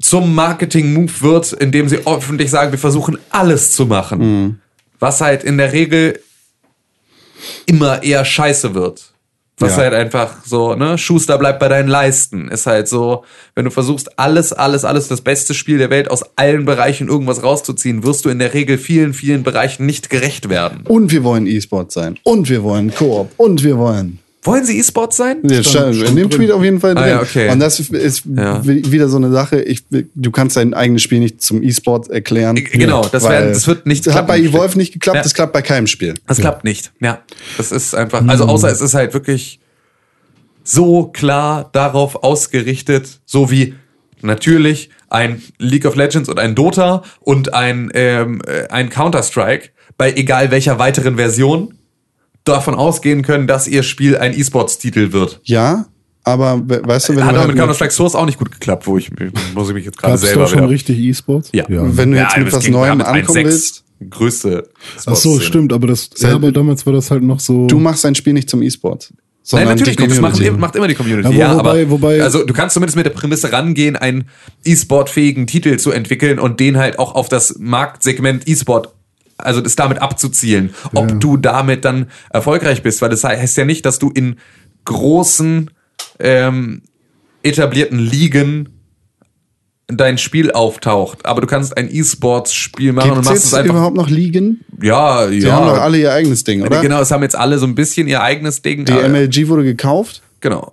[0.00, 4.60] zum Marketing-Move wird, indem sie öffentlich sagen, wir versuchen alles zu machen.
[4.98, 6.20] Was halt in der Regel
[7.66, 9.12] immer eher scheiße wird.
[9.58, 9.84] Was Ja.
[9.84, 12.48] halt einfach so, ne, Schuster bleibt bei deinen Leisten.
[12.48, 13.24] Ist halt so,
[13.54, 17.42] wenn du versuchst, alles, alles, alles, das beste Spiel der Welt aus allen Bereichen irgendwas
[17.42, 20.82] rauszuziehen, wirst du in der Regel vielen, vielen Bereichen nicht gerecht werden.
[20.86, 22.18] Und wir wollen E-Sport sein.
[22.22, 23.30] Und wir wollen Koop.
[23.38, 24.18] Und wir wollen.
[24.46, 25.38] Wollen sie E-Sports sein?
[25.42, 27.04] Ja, stand, in dem Tweet auf jeden Fall drin.
[27.04, 27.50] Ah, ja, okay.
[27.50, 28.64] Und das ist Ja.
[28.66, 29.60] wi- wieder so eine Sache.
[29.60, 32.54] Ich, du kannst dein eigenes Spiel nicht zum E-Sport erklären.
[32.54, 34.54] Genau, das wär- das wird nicht Das hat bei klappen.
[34.56, 35.22] Evolve nicht geklappt, Ja.
[35.22, 36.14] das klappt bei keinem Spiel.
[36.26, 36.92] Das klappt nicht.
[37.00, 37.20] Ja,
[37.58, 39.60] das ist einfach, also außer es ist halt wirklich
[40.64, 43.74] so klar darauf ausgerichtet, so wie
[44.22, 50.12] natürlich ein League of Legends und ein Dota und ein, ähm, äh, ein Counter-Strike bei
[50.12, 51.74] egal welcher weiteren Version
[52.48, 55.40] davon ausgehen können, dass ihr Spiel ein E-Sports-Titel wird.
[55.44, 55.86] Ja,
[56.24, 58.38] aber we- weißt du, wenn Hat du aber halt mit mit, Counter-Strike Source auch nicht
[58.38, 59.10] gut geklappt, wo ich,
[59.54, 61.50] muss ich mich jetzt gerade selber da schon wieder- richtig E-Sports?
[61.52, 61.64] Ja.
[61.68, 64.68] wenn du jetzt mit das was Neuem mit ankommen 1.6 willst, Größte.
[65.06, 67.66] Ach so, stimmt, aber das, ja, aber damals war das halt noch so.
[67.66, 69.08] du machst dein Spiel nicht zum E-Sport.
[69.10, 70.10] Nein, sondern natürlich nicht.
[70.10, 71.30] Das macht, macht immer die Community.
[71.30, 74.24] Ja, Ja, wo- wobei- aber wobei- also du kannst zumindest mit der Prämisse rangehen, einen
[74.64, 78.92] E-Sport-fähigen Titel zu entwickeln und den halt auch auf das Marktsegment E-Sport,
[79.38, 81.16] also das damit abzuzielen, ob Ja.
[81.16, 84.36] du damit dann erfolgreich bist, weil das heißt ja nicht, dass du in
[84.84, 85.70] großen
[86.18, 86.82] ähm,
[87.42, 88.68] etablierten Ligen
[89.88, 93.74] dein Spiel auftaucht, aber du kannst ein E-Sports-Spiel machen und Gibt's machst jetzt es einfach.
[93.74, 94.64] überhaupt noch Ligen?
[94.82, 95.52] Ja, Die ja.
[95.52, 96.80] haben doch alle ihr eigenes Ding, oder?
[96.82, 98.84] Genau, es haben jetzt alle so ein bisschen ihr eigenes Ding.
[98.84, 100.22] Die MLG wurde gekauft.
[100.40, 100.72] Genau.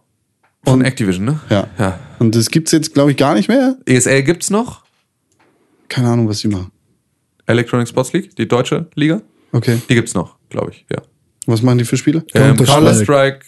[0.65, 1.39] Von Activision, ne?
[1.49, 1.67] Ja.
[1.77, 1.99] ja.
[2.19, 3.75] Und das gibt's jetzt, glaube ich, gar nicht mehr.
[3.85, 4.83] ESL gibt's noch.
[5.89, 6.71] Keine Ahnung, was die machen.
[7.45, 9.21] Electronic Sports League, die deutsche Liga.
[9.51, 9.77] Okay.
[9.89, 11.01] Die gibt's noch, glaube ich, ja.
[11.45, 12.23] Was machen die für Spiele?
[12.33, 13.39] Ähm, Counter-Strike.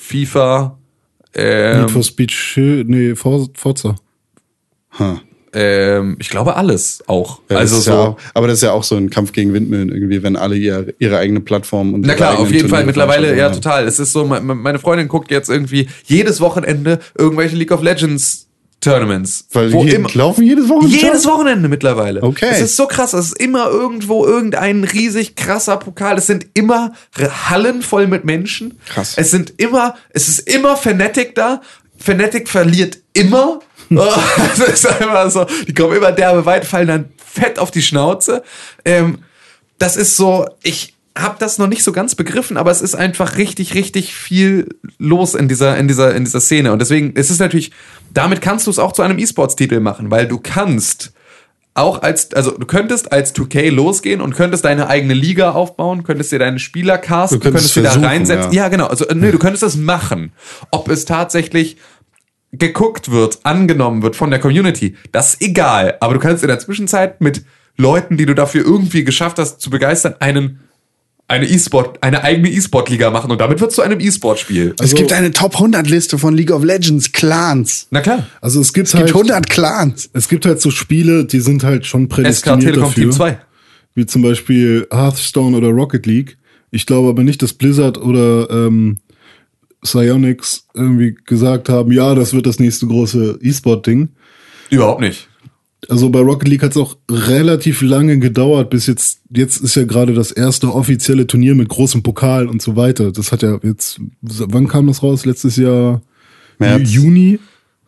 [0.00, 0.78] FIFA,
[1.34, 3.96] ähm, Need for Speed, Shield- nee, For- Forza.
[4.98, 5.18] Huh.
[5.52, 7.40] ähm, ich glaube alles auch.
[7.50, 7.90] Ja, also so.
[7.90, 10.56] ja auch, aber das ist ja auch so ein Kampf gegen Windmühlen irgendwie, wenn alle
[10.56, 13.62] ihre, ihre eigene Plattform und Na klar, auf jeden Fall Turniere mittlerweile, ja veranstalten.
[13.62, 13.86] total.
[13.88, 17.82] Es ist so, me- me- meine Freundin guckt jetzt irgendwie jedes Wochenende irgendwelche League of
[17.82, 18.43] Legends
[18.84, 19.46] Tournaments.
[19.52, 20.96] Weil wo die im- laufen jedes Wochenende.
[20.96, 22.22] Jedes Wochenende mittlerweile.
[22.22, 22.48] Okay.
[22.50, 23.12] Es ist so krass.
[23.12, 26.18] Es ist immer irgendwo irgendein riesig krasser Pokal.
[26.18, 26.92] Es sind immer
[27.48, 28.78] Hallen voll mit Menschen.
[28.88, 29.14] Krass.
[29.16, 31.60] Es sind immer, es ist immer Fnatic da.
[31.98, 33.60] Fnatic verliert immer.
[33.94, 33.98] Oh,
[34.56, 35.46] das ist einfach so.
[35.68, 38.42] Die kommen immer derbe weit, fallen dann fett auf die Schnauze.
[38.84, 39.18] Ähm,
[39.78, 43.36] das ist so, ich habe das noch nicht so ganz begriffen, aber es ist einfach
[43.36, 46.72] richtig, richtig viel los in dieser, in dieser, in dieser Szene.
[46.72, 47.70] Und deswegen ist es natürlich,
[48.12, 51.12] damit kannst du es auch zu einem E-Sports-Titel machen, weil du kannst
[51.74, 56.32] auch als, also du könntest als 2K losgehen und könntest deine eigene Liga aufbauen, könntest
[56.32, 58.52] dir deine Spieler casten, Du könntest könntest dir da reinsetzen.
[58.52, 58.64] ja.
[58.64, 58.86] Ja, genau.
[58.86, 60.32] Also, äh, nee, du könntest das machen.
[60.70, 61.76] Ob es tatsächlich
[62.52, 65.96] geguckt wird, angenommen wird von der Community, das ist egal.
[66.00, 67.44] Aber du kannst in der Zwischenzeit mit
[67.76, 70.60] Leuten, die du dafür irgendwie geschafft hast, zu begeistern, einen
[71.26, 74.74] eine E-Sport, eine eigene E-Sport-Liga machen und damit wird zu einem E-Sport-Spiel.
[74.80, 77.86] Es gibt eine Top 100 Liste von League of Legends Clans.
[77.90, 78.26] Na klar.
[78.40, 80.10] Also es gibt Es gibt halt, 100 Clans.
[80.12, 83.02] es gibt halt so Spiele, die sind halt schon SK prädestiniert Telekom dafür.
[83.04, 83.38] Team 2.
[83.94, 86.36] Wie zum Beispiel Hearthstone oder Rocket League.
[86.70, 88.98] Ich glaube aber nicht, dass Blizzard oder ähm,
[89.82, 94.08] Psyonix irgendwie gesagt haben, ja, das wird das nächste große E-Sport-Ding.
[94.70, 95.28] Überhaupt nicht.
[95.88, 99.84] Also bei Rocket League hat es auch relativ lange gedauert, bis jetzt, jetzt ist ja
[99.84, 103.12] gerade das erste offizielle Turnier mit großem Pokal und so weiter.
[103.12, 105.24] Das hat ja jetzt, wann kam das raus?
[105.26, 106.00] Letztes Jahr
[106.58, 106.90] März.
[106.90, 107.38] Juni?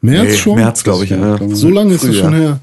[0.01, 0.55] März Nee, schon?
[0.57, 1.11] März, glaube ich.
[1.11, 1.39] Ja.
[1.53, 2.61] So lange ist es schon her.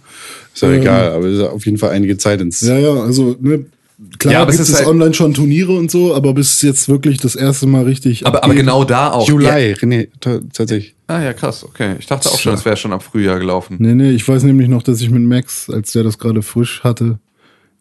[0.53, 2.61] Ist ja Ähm, egal, aber es ist auf jeden Fall einige Zeit ins.
[2.61, 3.65] Ja, ja, also ne,
[4.19, 6.61] klar Ja, aber es gibt ist es halt- online schon Turniere und so, aber bis
[6.61, 8.27] jetzt wirklich das erste Mal richtig.
[8.27, 9.27] Aber, aber genau da auch.
[9.27, 9.55] Juli, Ja.
[9.55, 10.93] René, t- tatsächlich.
[11.07, 11.63] Ah ja, krass.
[11.65, 11.95] Okay.
[11.99, 13.77] Ich dachte auch schon, es wäre schon ab Frühjahr gelaufen.
[13.79, 16.83] Nee, nee, ich weiß nämlich noch, dass ich mit Max, als der das gerade frisch
[16.83, 17.19] hatte,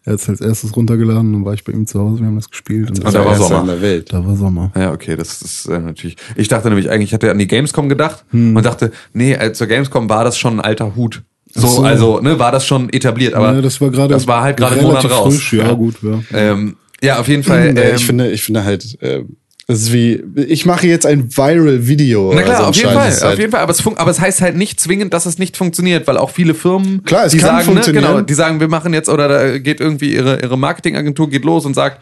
[0.04, 2.34] er hat es als erstes runtergeladen, dann war ich bei ihm zu Hause, wir haben
[2.34, 3.60] das gespielt und Und das, da war Sommer.
[3.60, 4.12] in der Welt.
[4.12, 4.72] da war Sommer.
[4.76, 6.16] Ja, okay, das ist äh, natürlich.
[6.34, 8.56] Ich dachte nämlich eigentlich, ich hatte an die Gamescom gedacht Hm.
[8.56, 11.22] und dachte, nee, äh, zur Gamescom war das schon ein alter Hut.
[11.54, 11.82] So, so.
[11.82, 14.80] also, ne, war das schon etabliert, aber ja, das war gerade das war halt gerade
[14.82, 15.34] Monat raus.
[15.34, 16.20] frisch, ja, gut, ja.
[16.32, 17.76] Ähm, ja, auf jeden Fall.
[17.76, 19.22] Ja, Ähm, ich finde, ich finde halt, äh,
[19.68, 22.32] das ist wie, ich mache jetzt ein Viral-Video.
[22.34, 22.92] na klar, so auf jeden.
[22.92, 23.60] Fall, ist auf halt- jeden Fall.
[23.60, 26.54] Aber es, aber es heißt halt nicht zwingend, dass es nicht funktioniert, weil auch viele
[26.54, 29.58] Firmen, Klar, es die kann sagen, ne, genau, die sagen, wir machen jetzt oder da
[29.58, 32.00] geht irgendwie ihre ihre Marketingagentur geht los und sagt,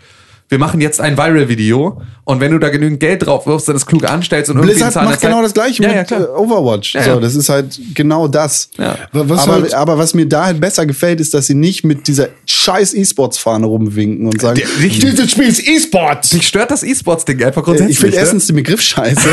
[0.50, 3.86] wir machen jetzt ein Viral-Video und wenn du da genügend Geld drauf wirfst, dann das
[3.86, 6.96] klug anstellst und irgendwie Blizzard macht genau das gleiche ja, mit ja, äh, Overwatch.
[6.96, 7.20] Ja, so, ja.
[7.20, 8.68] das ist halt genau das.
[9.12, 12.08] Was aber, halt- aber was mir da halt besser gefällt, ist, dass sie nicht mit
[12.08, 16.34] dieser scheiß E-Sports-Fahne rumwinken und sagen, dieses Spiel ist E-Sports.
[16.34, 17.92] Mich stört das E-Sports-Ding einfach grundsätzlich.
[17.92, 18.20] Ich finde ne?
[18.22, 19.28] erstens den Begriff scheiße.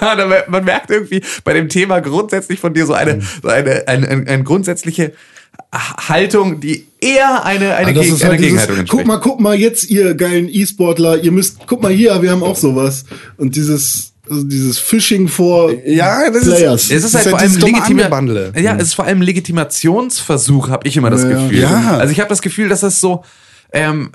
[0.48, 4.28] Man merkt irgendwie bei dem Thema grundsätzlich von dir so eine, so eine, ein, ein,
[4.28, 5.12] ein grundsätzliche,
[5.72, 8.90] Haltung, die eher eine, eine, das Geg ist halt dieses, Gegenhaltung entspricht.
[8.90, 12.42] guck mal, guck mal jetzt, ihr geilen E-Sportler, ihr müsst, guck mal hier, wir haben
[12.42, 13.04] auch sowas.
[13.38, 16.84] Und dieses, also dieses Phishing vor Ja, das Players.
[16.84, 18.52] ist, Es ist halt vor allem dieses dumme legitima Angebandle.
[18.56, 21.28] Ja, es ist vor allem Legitimationsversuch, habe ich immer das Ja.
[21.30, 21.58] Gefühl.
[21.60, 21.96] Ja.
[21.98, 23.24] Also ich habe das Gefühl, dass es so
[23.72, 24.12] ähm,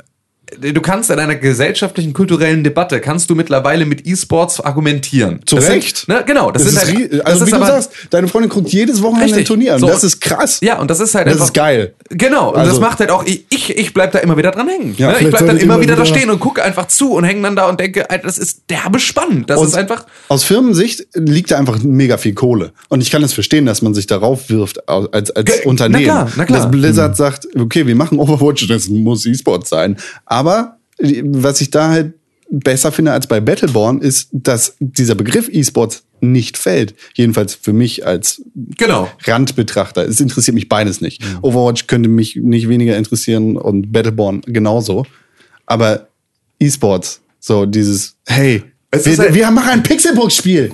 [0.59, 5.41] du kannst in einer gesellschaftlichen, kulturellen Debatte, kannst du mittlerweile mit E-Sports argumentieren.
[5.45, 5.97] Zu Das Recht.
[5.97, 8.27] Sind, ne, genau, das, Das, sind ist, halt, das also ist wie du sagst, deine
[8.27, 9.45] Freundin guckt jedes Wochenende ein.
[9.45, 9.79] Turnier an.
[9.79, 9.87] So.
[9.87, 10.59] Das ist krass.
[10.61, 11.45] Ja, und das ist halt Das einfach.
[11.47, 11.93] ist geil.
[12.09, 14.95] Genau, und das Also- macht halt auch, ich, ich, bleib da immer wieder dran hängen.
[14.97, 15.17] Ja, ne?
[15.19, 17.23] Ich bleib dann ihr immer mal wieder da wieder- stehen und gucke einfach zu und
[17.25, 19.49] hänge dann da und denke, Alter, das ist derbe spannend.
[19.49, 20.05] Das Und ist einfach.
[20.29, 22.71] Aus Firmensicht liegt da einfach mega viel Kohle.
[22.89, 26.05] Und ich kann es verstehen, dass man sich darauf wirft als, als Ge- Unternehmen.
[26.05, 26.59] na klar, na klar.
[26.61, 29.97] Dass Blizzard sagt, okay, wir machen Overwatch, das muss E-Sport sein.
[30.25, 30.36] Aber
[30.99, 32.13] äh, was ich da halt
[32.49, 36.95] besser finde als bei Battleborn, ist, dass dieser Begriff E-Sports nicht fällt.
[37.13, 38.41] Jedenfalls für mich als
[38.77, 39.09] Genau.
[39.25, 40.07] Randbetrachter.
[40.07, 41.21] Es interessiert mich beides nicht.
[41.41, 45.05] Overwatch könnte mich nicht weniger interessieren und Battleborn genauso.
[45.65, 46.07] Aber
[46.59, 50.71] E-Sports, so dieses, hey, Es wir, halt- wir machen ein Pixelburg-Spiel.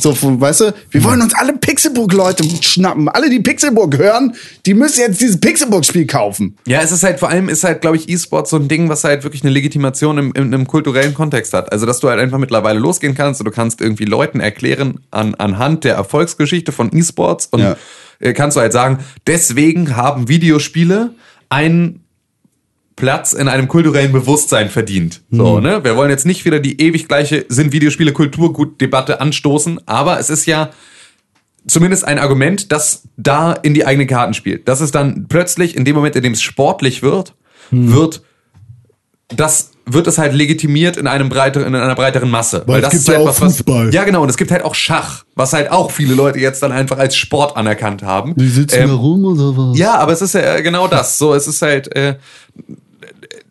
[0.00, 3.08] So, von- weißt du, wir wollen uns alle Pixelburg-Leute schnappen.
[3.08, 4.34] Alle, die Pixelburg hören,
[4.66, 6.56] die müssen jetzt dieses Pixelburg-Spiel kaufen.
[6.66, 9.04] Ja, es ist halt vor allem, ist halt, glaube ich, E-Sport so ein Ding, was
[9.04, 11.72] halt wirklich eine Legitimation im, im, im kulturellen Kontext hat.
[11.72, 15.34] Also, dass du halt einfach mittlerweile losgehen kannst und du kannst irgendwie Leuten erklären an,
[15.36, 17.76] anhand der Erfolgsgeschichte von E-Sports und Ja.
[18.20, 21.14] äh, kannst du halt sagen, deswegen haben Videospiele
[21.48, 22.02] einen
[22.96, 25.22] Platz in einem kulturellen Bewusstsein verdient.
[25.30, 25.84] So, ne?
[25.84, 30.46] Wir wollen jetzt nicht wieder die ewig gleiche sind Videospiele Kulturgut-Debatte anstoßen, aber es ist
[30.46, 30.70] ja
[31.66, 34.66] zumindest ein Argument, das da in die eigenen Karten spielt.
[34.66, 37.34] Das ist dann plötzlich in dem Moment, in dem es sportlich wird,
[37.70, 38.22] wird
[39.28, 42.64] das wird es halt legitimiert in einem breiteren, in einer breiteren Masse.
[42.66, 43.94] Weil es das gibt ist halt ja auch was, was, Fußball.
[43.94, 44.22] Ja, genau.
[44.22, 47.16] Und es gibt halt auch Schach, was halt auch viele Leute jetzt dann einfach als
[47.16, 48.34] Sport anerkannt haben.
[48.72, 49.78] Ähm, rum oder was?
[49.78, 51.18] ja, aber es ist ja genau das.
[51.18, 52.16] So, es ist halt, äh,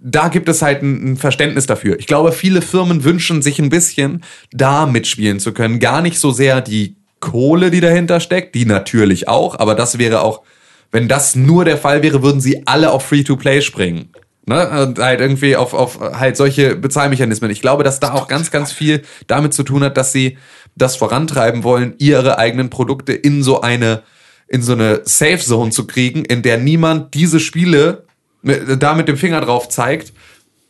[0.08, 1.98] da gibt es halt ein, Verständnis dafür.
[2.00, 5.80] Ich glaube, viele Firmen wünschen sich ein bisschen, da mitspielen zu können.
[5.80, 10.22] Gar nicht so sehr die Kohle, die dahinter steckt, die natürlich auch, aber das wäre
[10.22, 10.44] auch,
[10.92, 14.10] wenn das nur der Fall wäre, würden sie alle auf Free-to-Play springen.
[14.46, 14.84] Ne?
[14.84, 17.50] Und halt irgendwie auf, auf halt solche Bezahlmechanismen.
[17.50, 20.38] Ich glaube, dass da auch ganz, ganz viel damit zu tun hat, dass sie
[20.76, 24.04] das vorantreiben wollen, ihre eigenen Produkte in so eine,
[24.48, 28.05] in so eine Safe Zone zu kriegen, in der niemand diese Spiele
[28.46, 30.14] da mit dem Finger drauf zeigt,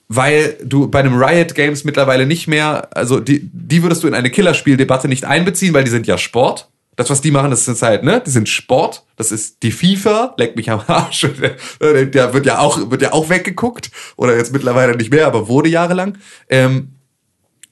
[0.08, 4.14] weil du bei einem Riot Games mittlerweile nicht mehr, also die, die würdest du in
[4.14, 6.70] eine Killerspieldebatte nicht einbeziehen, weil die sind ja Sport.
[6.96, 8.22] Das, was die machen, das ist halt, ne?
[8.26, 9.04] Die sind Sport.
[9.18, 10.34] Das ist die FIFA.
[10.38, 11.28] Leck mich am Arsch.
[11.82, 13.92] Der, wird ja auch, wird ja auch weggeguckt.
[14.16, 16.18] Oder jetzt mittlerweile nicht mehr, aber wurde jahrelang.
[16.48, 16.96] Ähm,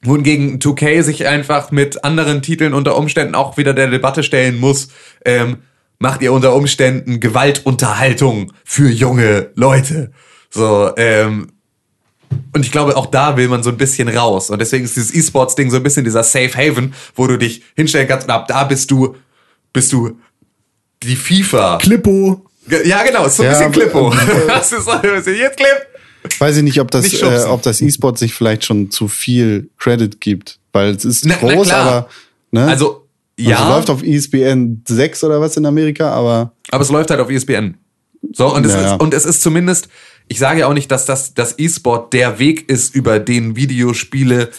[0.02, 4.88] wohingegen 2K sich einfach mit anderen Titeln unter Umständen auch wieder der Debatte stellen muss,
[5.24, 5.58] ähm,
[5.98, 10.12] macht ihr unter Umständen Gewaltunterhaltung für junge Leute.
[10.50, 11.48] So, ähm,
[12.52, 14.50] und ich glaube, auch da will man so ein bisschen raus.
[14.50, 18.08] Und deswegen ist dieses E-Sports-Ding so ein bisschen dieser Safe Haven, wo du dich hinstellen
[18.08, 19.14] kannst und ab da bist du,
[19.72, 20.18] bist du
[21.02, 21.78] die FIFA.
[21.78, 22.44] Klippo.
[22.84, 24.08] Ja, genau, ist so ein Ja, bisschen Klippo.
[24.10, 24.16] aber-
[24.48, 25.86] Das ist so ein bisschen, jetzt Clip.
[26.40, 29.68] Weiß ich nicht, ob das, Nicht äh, ob das E-Sport sich vielleicht schon zu viel
[29.78, 31.86] Credit gibt, weil es ist Na- na groß, klar.
[31.86, 32.08] aber
[32.50, 32.66] ne?
[32.66, 33.03] Also,
[33.38, 33.56] ja.
[33.58, 37.30] Also läuft auf ESPN 6 oder was in Amerika, aber Aber es läuft halt auf
[37.30, 37.76] ESPN.
[38.32, 39.88] So, und, es, ist, und es ist zumindest,
[40.28, 44.50] ich sage ja auch nicht, dass das, das E-Sport der Weg ist, über den Videospiele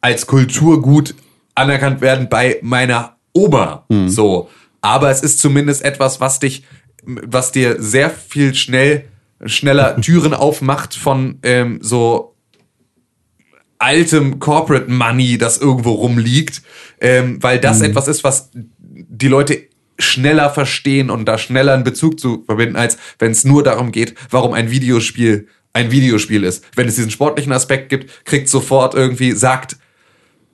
[0.00, 1.14] als Kulturgut
[1.54, 3.84] anerkannt werden bei meiner Oma.
[4.08, 4.48] So.
[4.80, 6.64] Aber es ist zumindest etwas, was dich,
[7.04, 9.04] was dir sehr viel schnell,
[9.44, 12.29] schneller Türen aufmacht von ähm, so
[13.80, 16.62] altem Corporate Money, das irgendwo rumliegt,
[17.00, 19.66] ähm, weil das etwas ist, was die Leute
[19.98, 24.14] schneller verstehen und da schneller einen Bezug zu verbinden, als wenn es nur darum geht,
[24.30, 26.64] warum ein Videospiel ein Videospiel ist.
[26.74, 29.76] Wenn es diesen sportlichen Aspekt gibt, kriegt sofort irgendwie, sagt,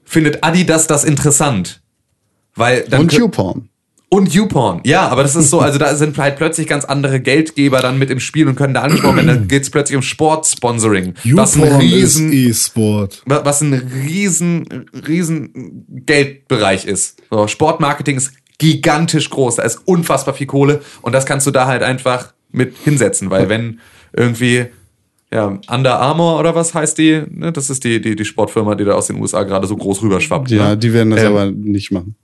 [0.04, 1.80] findet Adidas das interessant?
[2.54, 3.68] Weil dann und YouPorn.
[4.08, 7.80] Und YouPorn, ja, aber das ist so, also da sind halt plötzlich ganz andere Geldgeber
[7.80, 9.26] dann mit im Spiel und können da angesprochen werden.
[9.26, 11.14] Dann geht's plötzlich um Sportsponsoring.
[11.32, 13.22] Was ein riesen, E-Sport.
[13.26, 17.22] wa- was ein riesen, riesen Geldbereich ist.
[17.30, 21.66] So, Sportmarketing ist gigantisch groß, da ist unfassbar viel Kohle und das kannst du da
[21.66, 23.80] halt einfach mit hinsetzen, weil wenn
[24.16, 24.66] irgendwie
[25.32, 27.22] ja, Under Armour oder was heißt die?
[27.28, 27.52] Ne?
[27.52, 30.52] Das ist die, die, die Sportfirma, die da aus den USA gerade so groß rüberschwappt.
[30.52, 30.78] Ja, ne?
[30.78, 32.14] die werden das Ähm, aber nicht machen.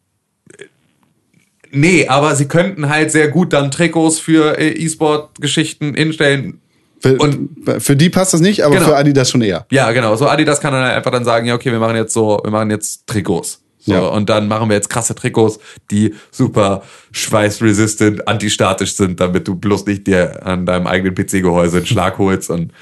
[1.72, 6.60] Nee, aber sie könnten halt sehr gut dann Trikots für äh, E-Sport-Geschichten hinstellen.
[7.00, 7.48] Für, und-
[7.78, 8.88] für die passt das nicht, aber Genau.
[8.88, 9.66] für Adidas schon eher.
[9.70, 10.14] Ja, genau.
[10.16, 12.50] So Adidas kann dann halt einfach dann sagen, ja, okay, wir machen jetzt so, wir
[12.50, 13.60] machen jetzt Trikots.
[13.78, 14.00] So, Ja.
[14.00, 15.58] Und dann machen wir jetzt krasse Trikots,
[15.90, 21.86] die super schweißresistant, antistatisch sind, damit du bloß nicht dir an deinem eigenen PC-Gehäuse einen
[21.86, 22.72] Schlag holst und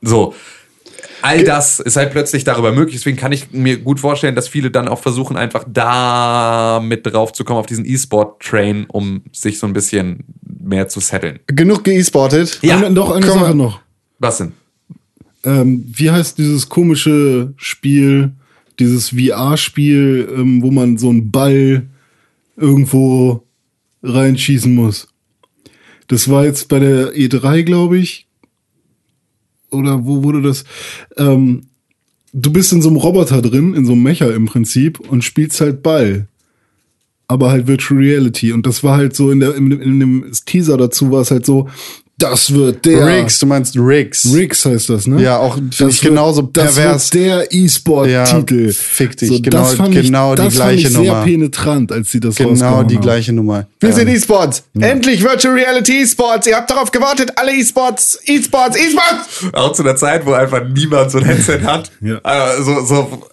[0.00, 0.34] so.
[1.22, 2.96] All das ist halt plötzlich darüber möglich.
[2.96, 7.32] Deswegen kann ich mir gut vorstellen, dass viele dann auch versuchen, einfach da mit drauf
[7.32, 11.40] zu kommen auf diesen E-Sport-Train, um sich so ein bisschen mehr zu setteln.
[11.46, 12.58] Genug gesportet.
[12.62, 12.76] Ja.
[12.76, 13.40] Eine, doch eine Komm.
[13.40, 13.80] Sache noch.
[14.18, 14.52] Was denn?
[15.44, 18.32] Ähm, wie heißt dieses komische Spiel,
[18.78, 21.86] dieses VR-Spiel, ähm, wo man so einen Ball
[22.56, 23.44] irgendwo
[24.02, 25.08] reinschießen muss?
[26.08, 28.25] Das war jetzt bei der E3, glaube ich.
[29.70, 30.64] Oder wo wurde das?
[31.16, 31.62] Ähm,
[32.32, 35.60] du bist in so einem Roboter drin, in so einem Mecher im Prinzip und spielst
[35.60, 36.28] halt Ball.
[37.28, 38.52] Aber halt Virtual Reality.
[38.52, 41.44] Und das war halt so in der, in, in dem Teaser dazu war es halt
[41.44, 41.68] so,
[42.18, 43.06] das wird der.
[43.06, 44.26] Riggs, du meinst Riggs.
[44.32, 45.20] Riggs heißt das, ne?
[45.22, 46.74] Ja, auch finde ich wird- genauso pervers.
[47.10, 48.66] Das wird der E-Sport-Titel.
[48.68, 49.28] Ja, fick dich.
[49.28, 51.24] So, Genau- das fand genau ich, die das gleiche fand ich sehr Nummer.
[51.24, 53.02] penetrant, als sie das Genau die haben.
[53.02, 53.66] gleiche Nummer.
[53.80, 54.62] Wir sind E-Sports.
[54.80, 56.46] Endlich Virtual Reality E-Sports.
[56.46, 57.32] Ihr habt darauf gewartet.
[57.36, 59.52] Alle E-Sports, E-Sports, E-Sports.
[59.52, 61.90] Auch zu einer Zeit, wo einfach niemand so ein Headset hat.
[62.00, 62.16] Ja.
[62.24, 63.26] Äh, so, so,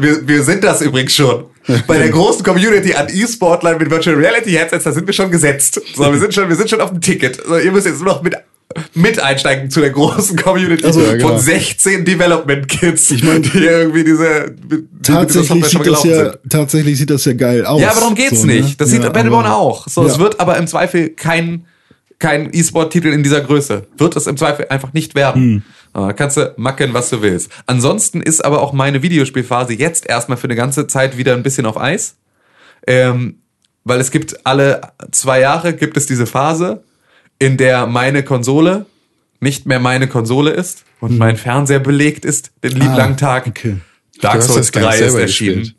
[0.00, 1.44] wir, wir sind das übrigens schon.
[1.86, 5.80] Bei der großen Community an E-Sportlern mit Virtual Reality Headsets, da sind wir schon gesetzt.
[5.94, 7.40] So, wir sind schon, wir sind schon auf dem Ticket.
[7.46, 8.34] So, ihr müsst jetzt nur noch mit,
[8.94, 11.28] mit einsteigen zu der großen Community Also, ja, genau.
[11.28, 14.82] von 16 Development Kids, die irgendwie diese, dieser
[15.20, 16.38] Tatsächlich sieht, das ja, sind.
[16.48, 17.80] tatsächlich sieht das ja geil aus.
[17.80, 18.54] Ja, aber darum geht's So, ne?
[18.60, 18.80] nicht.
[18.80, 19.86] Das sieht Ja, Battleborn aber- auch.
[19.88, 20.18] So, es Ja.
[20.20, 21.66] wird aber im Zweifel kein,
[22.18, 23.86] kein E-Sport-Titel in dieser Größe.
[23.98, 25.58] Wird es im Zweifel einfach nicht werden.
[25.58, 27.50] Äh, kannst du macken, was du willst.
[27.66, 31.66] Ansonsten ist aber auch meine Videospielphase jetzt erstmal für eine ganze Zeit wieder ein bisschen
[31.66, 32.16] auf Eis.
[32.86, 33.38] Ähm,
[33.84, 34.80] weil es gibt alle
[35.10, 36.82] zwei Jahre gibt es diese Phase,
[37.38, 38.86] in der meine Konsole
[39.40, 43.46] nicht mehr meine Konsole ist und mein Fernseher belegt ist, den lieben Ah, langen Tag.
[43.48, 43.76] okay.
[44.20, 45.74] Dark Souls das gar nicht 3 ist erschienen.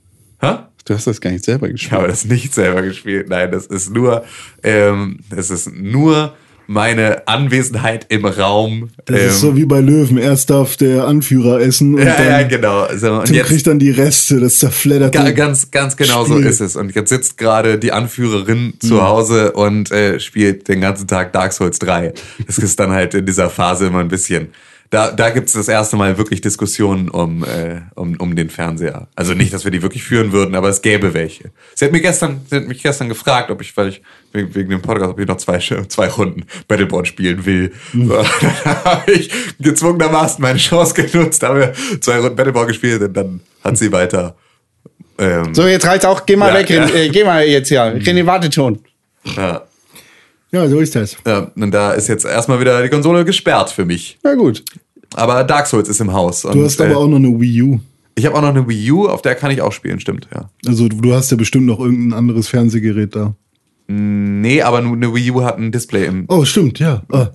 [0.86, 1.94] Du hast das gar nicht selber Ich gespielt.
[1.94, 3.30] habe das nicht selber gespielt.
[3.30, 4.26] Nein, das ist nur,
[4.64, 6.36] ähm, das ist nur
[6.74, 8.90] meine Anwesenheit im Raum.
[9.06, 10.18] Das ähm, ist so wie bei Löwen.
[10.18, 12.88] Erst darf der Anführer essen und ja, dann ja, genau.
[12.96, 15.14] So, und jetzt, kriegt dann die Reste, das zerfleddert.
[15.14, 16.48] Ga, ganz, ganz genau so Spiel.
[16.48, 16.76] ist es.
[16.76, 18.80] Und jetzt sitzt gerade die Anführerin Mhm.
[18.80, 22.14] zu Hause und äh, spielt den ganzen Tag Dark Souls 3.
[22.46, 24.50] Das ist dann halt in dieser Phase immer ein bisschen.
[24.94, 29.08] Da, da gibt es das erste Mal wirklich Diskussionen um, äh, um, um den Fernseher.
[29.16, 31.50] Also nicht, dass wir die wirklich führen würden, aber es gäbe welche.
[31.74, 34.70] Sie hat mir gestern, sie hat mich gestern gefragt, ob ich, weil ich wegen, wegen
[34.70, 37.72] dem Podcast, ob ich noch zwei, zwei Runden Battleborn spielen will.
[37.94, 38.08] Mhm.
[38.08, 43.14] So, dann habe ich gezwungenermaßen meine Chance genutzt, haben wir zwei Runden Battleborn gespielt und
[43.18, 44.36] dann hat sie weiter
[45.18, 46.24] ähm, So, jetzt reicht's auch.
[46.28, 46.70] Geh mal Ja, weg.
[46.70, 46.88] ja.
[46.88, 47.82] Äh, geh mal jetzt hier.
[47.82, 48.78] René wartet schon.
[49.24, 49.64] Ja,
[50.52, 51.18] Ja, so ist das.
[51.26, 54.20] ja, und da ist jetzt erstmal wieder die Konsole gesperrt für mich.
[54.22, 54.64] Na gut.
[55.16, 56.42] Aber Dark Souls ist im Haus.
[56.42, 57.80] Du hast aber äh, auch noch eine Wii U.
[58.16, 60.50] Ich habe auch noch eine Wii U, auf der kann ich auch spielen, stimmt, ja.
[60.68, 63.36] Also du hast ja bestimmt noch irgendein anderes Fernsehgerät da.
[63.88, 66.26] Nee, aber eine Wii U hat ein Display im.
[66.30, 67.02] Oh, stimmt, ja.
[67.12, 67.32] Ah?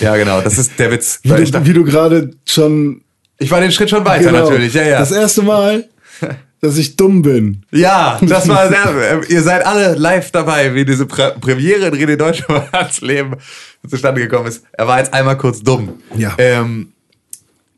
[0.00, 1.20] Ja, genau, das ist der Witz.
[1.22, 3.02] Wie, du, wie du gerade schon.
[3.38, 4.98] ich war den Schritt schon weiter Genau, natürlich, ja, ja.
[5.00, 5.88] Das erste Mal,
[6.60, 7.62] dass ich dumm bin.
[7.72, 11.94] Ja, das war sehr, äh, ihr seid alle live dabei, wie diese Pre Premiere in
[11.94, 13.36] René Deutschmanns Leben
[13.88, 14.64] zustande gekommen ist.
[14.72, 15.94] Er war jetzt einmal kurz dumm.
[16.16, 16.34] Ja.
[16.38, 16.92] Ähm,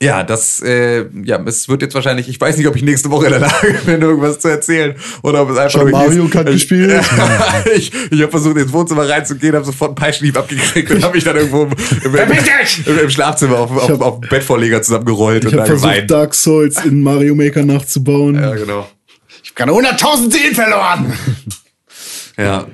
[0.02, 3.26] ja, das, äh, ja, es wird jetzt wahrscheinlich, ich weiß nicht, ob ich nächste Woche
[3.26, 6.48] in der Lage bin, irgendwas zu erzählen oder ob es einfach Schon Mario ist- Kart
[6.48, 6.92] ich, gespielt?
[7.76, 11.24] ich ich habe versucht, ins Wohnzimmer reinzugehen, habe sofort einen Peitschenhieb abgekriegt und habe mich
[11.24, 11.72] dann irgendwo im,
[12.04, 15.74] im, im, im Schlafzimmer auf, auf, hab- auf dem Bettvorleger zusammengerollt Ich und habe da
[15.74, 16.10] versucht, geweint.
[16.10, 18.36] Dark Souls in Mario Maker nachzubauen.
[18.36, 18.88] Ja, genau.
[19.42, 21.12] Ich habe gerade 100.000 Seelen verloren.
[22.38, 22.66] Ja.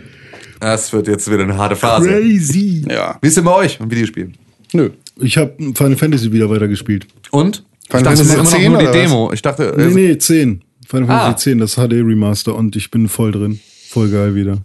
[0.61, 2.09] Das wird jetzt wieder eine harte Phase.
[2.09, 2.85] Crazy.
[2.89, 3.19] Ja.
[3.21, 4.37] Wie ist denn bei euch im Videospielen?
[4.73, 4.91] Nö.
[5.21, 7.07] Ich habe Final Fantasy wieder weitergespielt.
[7.31, 7.65] Und?
[7.89, 8.93] Final ich dachte, das ist Fantasy immer noch 10 nur die was?
[8.93, 9.33] Demo.
[9.33, 10.63] Ich dachte, Nee, äh, nee, 10.
[10.89, 11.19] Final Ah.
[11.25, 13.61] Fantasy 10, das HD Remaster und ich bin voll drin.
[13.89, 14.59] Voll geil wieder.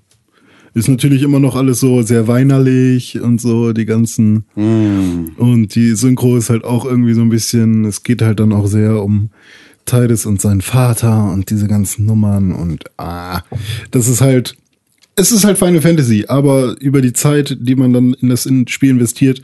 [0.74, 4.46] Ist natürlich immer noch alles so sehr weinerlich und so, die ganzen.
[4.56, 8.68] Und die Synchro ist halt auch irgendwie so ein bisschen, es geht halt dann auch
[8.68, 9.32] sehr um
[9.86, 13.42] Titus und seinen Vater und diese ganzen Nummern und ah,
[13.92, 14.56] das ist halt,
[15.16, 18.92] es ist halt Final Fantasy, aber über die Zeit, die man dann in das Spiel
[18.92, 19.42] investiert,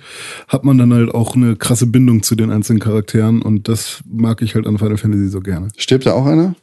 [0.48, 4.42] hat man dann halt auch eine krasse Bindung zu den einzelnen Charakteren und das mag
[4.42, 5.70] ich halt an Final Fantasy so gerne.
[5.78, 6.56] Stirbt da auch einer?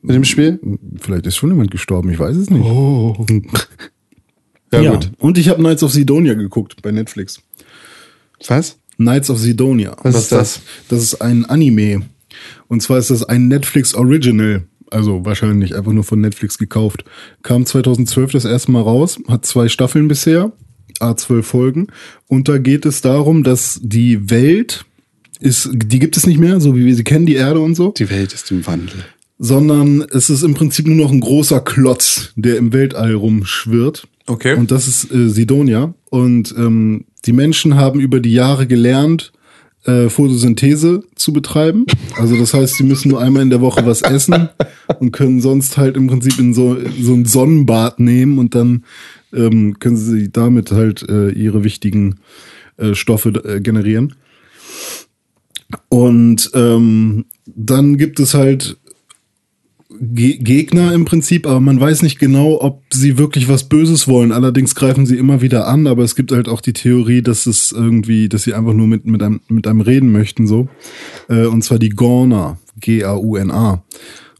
[0.00, 0.58] Mit dem Spiel?
[0.98, 2.64] Vielleicht ist schon jemand gestorben, ich weiß es nicht.
[2.64, 3.26] Oh.
[4.72, 5.12] Ja, Ja, gut.
[5.18, 7.40] Und ich habe Knights of Sidonia geguckt bei Netflix.
[8.48, 8.78] Was?
[8.96, 9.96] Knights of Sidonia.
[10.02, 10.60] Was ist das?
[10.88, 12.02] Das ist ein Anime.
[12.66, 14.64] Und zwar ist das ein Netflix Original.
[14.90, 17.04] Also wahrscheinlich einfach nur von Netflix gekauft.
[17.42, 20.52] Kam 2012 das erste Mal raus, hat zwei Staffeln bisher,
[21.00, 21.86] A12 Folgen.
[22.28, 24.84] Und da geht es darum, dass die Welt
[25.40, 27.92] ist, die gibt es nicht mehr, so wie wir sie kennen, die Erde und so.
[27.92, 29.04] Die Welt ist im Wandel.
[29.38, 34.08] sondern es ist im Prinzip nur noch ein großer Klotz, der im Weltall rumschwirrt.
[34.26, 34.56] Okay.
[34.56, 35.94] Und das ist äh, Sidonia.
[36.10, 39.32] Und ähm, die Menschen haben über die Jahre gelernt,
[39.86, 41.86] äh, Photosynthese zu betreiben.
[42.16, 44.48] Also das heißt, sie müssen nur einmal in der Woche was essen
[44.98, 48.84] und können sonst halt im Prinzip in so, so ein Sonnenbad nehmen und dann
[49.32, 52.16] ähm, können sie damit halt äh, ihre wichtigen
[52.76, 54.14] äh, Stoffe äh, generieren.
[55.88, 58.78] Und ähm, dann gibt es halt
[60.00, 64.32] Ge Gegner im Prinzip, aber man weiß nicht genau, ob sie wirklich was Böses wollen.
[64.32, 67.72] Allerdings greifen sie immer wieder an, aber es gibt halt auch die Theorie, dass es
[67.72, 70.68] irgendwie, dass sie einfach nur mit, mit, einem, mit einem reden möchten, so.
[71.28, 73.82] Äh, und zwar die Gauner, G-A-U-N-A.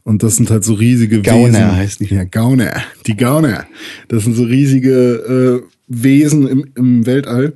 [0.03, 1.75] Und das sind halt so riesige Gauner Wesen.
[1.75, 2.05] heißt die.
[2.05, 2.71] Ja, Gauner.
[3.05, 3.65] Die Gauner.
[4.07, 7.53] Das sind so riesige äh, Wesen im, im Weltall.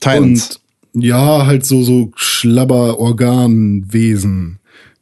[0.00, 0.60] Titans.
[0.94, 4.58] Und ja, halt so, so Schlabber-Organwesen,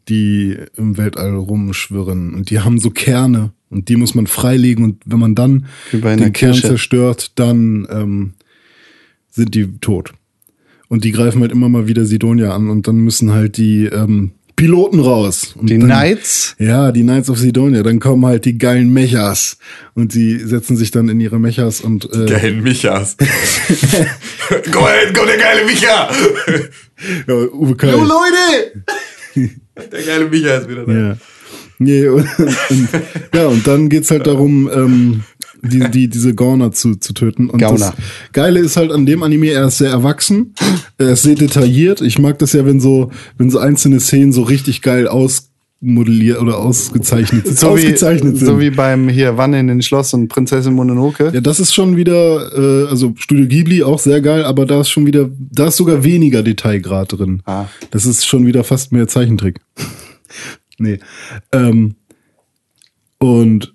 [0.09, 2.35] die im Weltall rumschwirren.
[2.35, 3.53] Und die haben so Kerne.
[3.71, 4.85] Und die muss man freilegen.
[4.85, 6.69] Und wenn man dann den Kern Kirsche.
[6.69, 8.35] zerstört, dann ähm,
[9.31, 10.13] sind die tot.
[10.89, 12.71] Und die greifen halt immer mal wieder Sidonia an.
[12.71, 15.55] Und dann müssen halt die ähm, Piloten raus.
[15.55, 16.57] Und Die dann, Knights.
[16.59, 17.83] Ja, die Knights of Sidonia.
[17.83, 19.59] Dann kommen halt die geilen Mechas.
[19.95, 23.17] Und die setzen sich dann in ihre Mechas und äh, Geilen Michas.
[24.73, 26.09] komm hin, komm der geile Micha.
[27.27, 27.91] ja, Uwe Kai.
[27.91, 28.85] Leute!
[29.37, 30.93] Der geile Micha ist wieder da.
[30.93, 31.16] Ja.
[31.78, 32.26] Nee, und,
[32.70, 32.89] und,
[33.34, 35.22] ja, und dann geht's halt darum, ähm,
[35.62, 37.51] die, die, diese Gauner zu, zu töten.
[37.51, 37.78] Und Gauner.
[37.78, 37.95] das
[38.32, 40.55] Geile ist halt an dem Anime, er ist sehr erwachsen,
[40.99, 42.01] er ist sehr detailliert.
[42.01, 45.09] Ich mag das ja, wenn so, wenn so einzelne Szenen so richtig geil
[45.83, 48.47] ausmodelliert oder ausgezeichnet, So wie, ausgezeichnet sind.
[48.47, 51.31] so wie beim hier Wann in den Schloss und Prinzessin Mononoke.
[51.33, 54.91] ja, das ist schon wieder, äh, also Studio Ghibli auch sehr geil, aber da ist
[54.91, 57.43] schon wieder, da ist sogar weniger Detailgrad drin.
[57.45, 57.66] Ah.
[57.91, 59.61] Das ist schon wieder fast mehr Zeichentrick.
[60.79, 60.99] nee.
[61.53, 61.97] Ähm,
[63.18, 63.72] und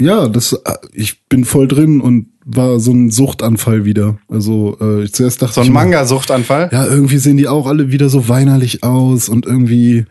[0.00, 4.18] ja, das, äh, ich bin voll drin und war so ein Suchtanfall wieder.
[4.28, 6.70] Also äh, ich zuerst dachte So ein Manga-Suchtanfall.
[6.72, 10.06] Ja, irgendwie sehen die auch alle wieder so weinerlich aus und irgendwie.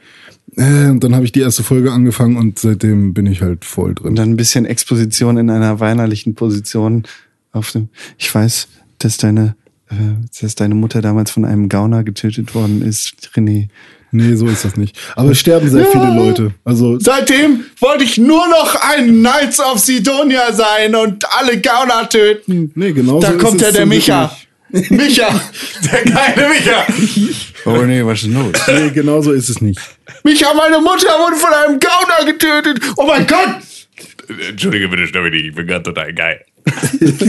[0.57, 3.95] Äh, und dann habe ich die erste Folge angefangen und seitdem bin ich halt voll
[3.95, 4.09] drin.
[4.09, 7.03] Und dann ein bisschen Exposition in einer weinerlichen Position
[7.53, 7.89] auf dem.
[8.17, 8.67] Ich weiß,
[8.99, 9.55] dass deine,
[9.89, 9.95] äh,
[10.41, 13.69] dass deine Mutter damals von einem Gauner getötet worden ist, René.
[14.13, 14.97] Nee, so ist das nicht.
[15.15, 16.53] Aber es sterben sehr viele Leute.
[16.65, 22.71] Also Seitdem wollte ich nur noch ein Knights of Sidonia sein und alle Gauner töten.
[22.75, 24.35] nee, genau Da so ist kommt es ja der Micha.
[24.89, 25.41] Micha!
[25.91, 26.85] Der geile Micha.
[27.65, 28.53] Oh nee, was ist los?
[28.67, 29.79] Nee, genau so ist es nicht.
[30.23, 32.79] Micha, meine Mutter wurde von einem Gauner getötet.
[32.97, 33.57] Oh mein Gott!
[34.49, 36.45] Entschuldige bitte, Dominik, ich bin gerade total geil.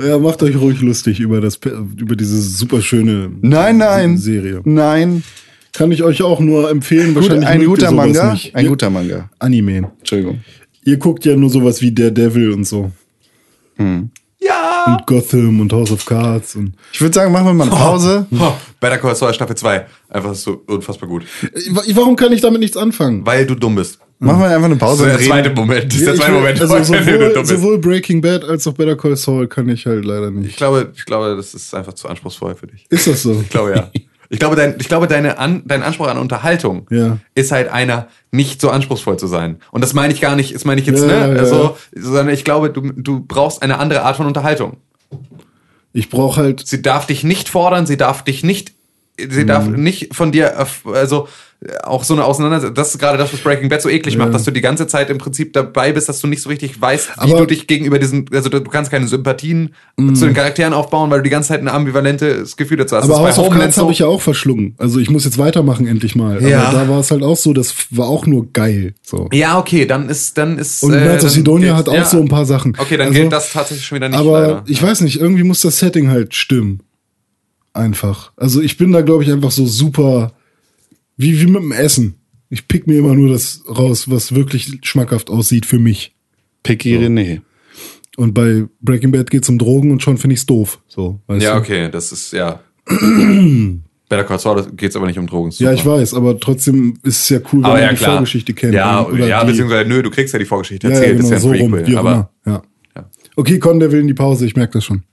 [0.00, 1.58] Ja, macht euch ruhig lustig über das
[1.96, 4.18] über diese super schöne Nein, nein.
[4.18, 4.60] Serie.
[4.64, 5.24] Nein.
[5.72, 7.14] Kann ich euch auch nur empfehlen.
[7.14, 8.32] Gut, Wahrscheinlich ein guter Manga.
[8.32, 8.54] Nicht.
[8.54, 9.30] Ein guter Manga.
[9.38, 9.90] Anime.
[9.98, 10.40] Entschuldigung.
[10.84, 12.92] Ihr guckt ja nur sowas wie Daredevil und so.
[13.78, 14.02] Ja.
[14.86, 18.26] Und Gotham und House of Cards und Ich würde sagen, machen wir mal eine Pause.
[18.38, 19.86] Oh, Better Call Saul Staffel 2.
[20.08, 21.24] Einfach so unfassbar gut.
[21.42, 23.24] Äh, Warum kann ich damit nichts anfangen?
[23.26, 23.98] Weil du dumm bist.
[24.18, 25.06] Machen wir einfach eine Pause.
[25.06, 25.86] Das ist der zweite Moment.
[25.92, 26.60] Das ist der ich zweite Moment.
[26.60, 30.34] also sowohl, sowohl Breaking Bad als auch Better Call Saul kann ich halt leider Ich
[30.34, 30.56] nicht.
[30.56, 32.84] glaube, ich glaube, das ist einfach zu anspruchsvoll für dich.
[32.90, 33.32] Ist das so?
[33.40, 33.90] Ich glaube ja.
[34.32, 37.18] Ich glaube, dein, ich glaube deine an, dein Anspruch an Unterhaltung Ja.
[37.34, 39.58] ist halt einer, nicht so anspruchsvoll zu sein.
[39.72, 41.34] Und das meine ich gar nicht, das meine ich jetzt, Ja, ne?
[41.34, 41.40] ja.
[41.40, 44.76] Also, sondern ich glaube, du, du brauchst eine andere Art von Unterhaltung.
[45.92, 46.64] Ich brauche halt.
[46.66, 48.72] Sie darf dich nicht fordern, sie darf dich nicht,
[49.18, 49.82] sie darf Mhm.
[49.82, 51.28] nicht von dir, erf- also äh,
[51.82, 52.74] auch so eine Auseinandersetzung.
[52.74, 55.10] Das ist gerade das, was Breaking Bad so eklig macht, dass du die ganze Zeit
[55.10, 57.98] im Prinzip dabei bist, dass du nicht so richtig weißt, wie Aber- du dich gegenüber
[57.98, 59.74] diesen, also du kannst keine Sympathien
[60.14, 63.04] zu den Charakteren aufbauen, weil du die ganze Zeit ein ambivalentes Gefühl dazu hast.
[63.04, 64.74] Aber House of Cards habe ich ja auch verschlungen.
[64.78, 66.42] Also ich muss jetzt weitermachen endlich mal.
[66.42, 66.62] Ja.
[66.64, 68.94] Aber da war es halt auch so, das war auch nur geil.
[69.02, 69.28] So.
[69.30, 70.82] Ja, okay, dann ist, dann ist.
[70.82, 72.04] Und äh, Sidonia hat auch ja.
[72.06, 72.74] so ein paar Sachen.
[72.78, 74.18] Okay, dann Also- gilt das tatsächlich schon wieder nicht.
[74.18, 74.64] Aber leider.
[74.66, 76.80] ich weiß nicht, irgendwie muss das Setting halt stimmen.
[77.72, 78.32] Einfach.
[78.36, 80.32] Also ich bin da, glaube ich, einfach so super,
[81.20, 82.14] wie, wie mit dem Essen.
[82.48, 86.14] Ich pick mir immer nur das raus, was wirklich schmackhaft aussieht für mich.
[86.62, 87.40] Picky René.
[88.16, 90.80] Und bei Breaking Bad geht's um Drogen und schon finde ich's doof.
[90.88, 91.60] So, weißt Ja, du?
[91.60, 92.60] okay, das ist, ja.
[94.08, 95.50] Better Call Saul geht es aber nicht um Drogen.
[95.58, 98.12] Ja, ich weiß, aber trotzdem ist es ja cool, wenn Aber man ja, die klar.
[98.14, 98.74] Vorgeschichte kennt.
[98.74, 101.42] Ja, ja die- beziehungsweise, nö, du kriegst ja die Vorgeschichte ja, erzählt, ja, genau, ist
[101.42, 101.96] so ja ein rum, Prequel.
[101.96, 102.30] auch aber.
[102.44, 102.62] Ja.
[102.96, 103.10] Ja.
[103.36, 105.04] Okay, Con, der will in die Pause, ich merke das schon.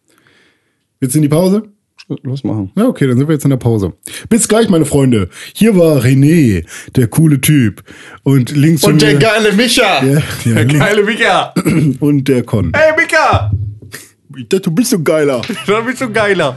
[1.00, 1.64] Jetzt in die Pause?
[2.24, 2.72] Los machen.
[2.78, 3.92] Ja, okay, dann sind wir jetzt in der Pause.
[4.30, 5.30] Bis gleich, meine Freunde.
[5.54, 6.66] Hier war René,
[6.96, 7.84] der coole Typ.
[8.24, 10.04] Und links von Und der mir- geile Micha!
[10.06, 11.54] Ja, ja, Geile Mika!
[12.00, 12.72] und der Con.
[12.74, 13.52] Hey, Mika!
[14.38, 15.42] Ich dachte, du bist so geiler.
[15.66, 16.56] Da bist du geiler.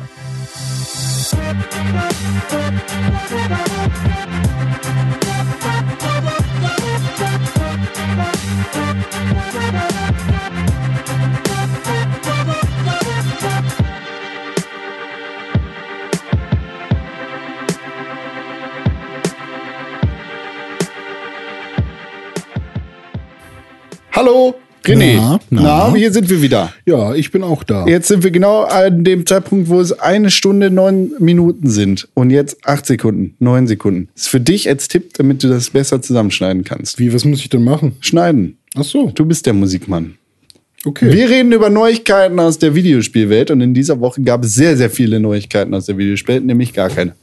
[24.20, 25.16] Hallo, René.
[25.16, 25.94] Na, Na, na?
[25.94, 26.74] hier sind wir wieder.
[26.84, 27.86] Ja, ich bin auch da.
[27.86, 32.06] Jetzt sind wir genau an dem Zeitpunkt, wo es eine Stunde neun Minuten sind.
[32.12, 34.10] Und jetzt acht Sekunden, neun Sekunden.
[34.12, 36.98] Das ist für dich als Tipp, damit du das besser zusammenschneiden kannst.
[36.98, 37.96] Wie, was muss ich denn machen?
[38.00, 38.58] Schneiden.
[38.74, 40.16] Ach so, Du bist der Musikmann.
[40.84, 41.10] okay.
[41.10, 44.90] Wir reden über Neuigkeiten aus der Videospielwelt und in dieser Woche gab es sehr, sehr
[44.90, 47.14] viele Neuigkeiten aus der Videospielwelt, nämlich gar keine.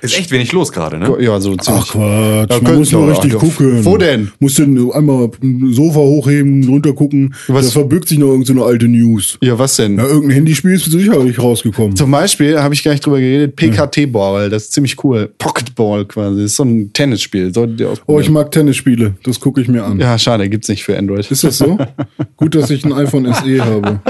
[0.00, 1.16] Ist echt wenig los gerade, ne?
[1.20, 1.84] Ja, so ziemlich.
[1.84, 3.38] Ach Quatsch, Ja, man muss nur richtig ja.
[3.38, 3.84] gucken.
[3.84, 4.30] Wo denn?
[4.38, 7.34] Muss denn einmal ein Sofa hochheben, runter gucken.
[7.48, 9.38] Was- Da verbirgt sich noch irgendeine alte News.
[9.42, 9.96] Ja, was denn?
[9.98, 11.96] Ja, irgendein Handyspiel ist sicherlich rausgekommen.
[11.96, 15.32] Zum Beispiel habe ich gar nicht drüber geredet, PKT-Ball, das ist ziemlich cool.
[15.38, 17.52] Pocketball quasi, das ist so ein Tennisspiel.
[17.52, 19.14] Solltet ihr Oh, ich mag Tennisspiele.
[19.24, 19.98] Das gucke ich mir an.
[19.98, 21.30] ja, schade, gibt's nicht für Android.
[21.30, 21.78] Ist das so?
[22.36, 24.00] Gut, dass ich ein iPhone SE habe.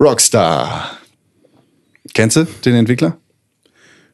[0.00, 0.90] Rockstar.
[2.16, 3.18] Kennst du den Entwickler?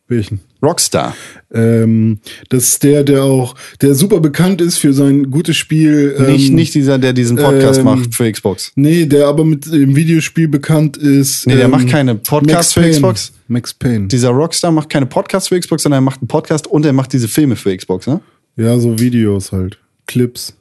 [0.08, 0.40] Welchen?
[0.60, 1.14] Rockstar.
[1.54, 2.18] Ähm,
[2.48, 6.16] das ist der, der auch, der super bekannt ist für sein gutes Spiel.
[6.18, 8.72] Ähm, nicht, nicht dieser, der diesen Podcast ähm, macht für Xbox.
[8.74, 11.46] Nee, der aber mit dem Videospiel bekannt ist.
[11.46, 12.90] Nee, der ähm, macht keine Podcasts für.
[12.90, 13.34] Xbox.
[13.46, 14.08] Max Payne.
[14.08, 17.12] Dieser Rockstar macht keine Podcasts für Xbox, sondern er macht einen Podcast und er macht
[17.12, 18.20] diese Filme für Xbox, ne?
[18.56, 19.78] Ja, so Videos halt.
[20.08, 20.54] Clips.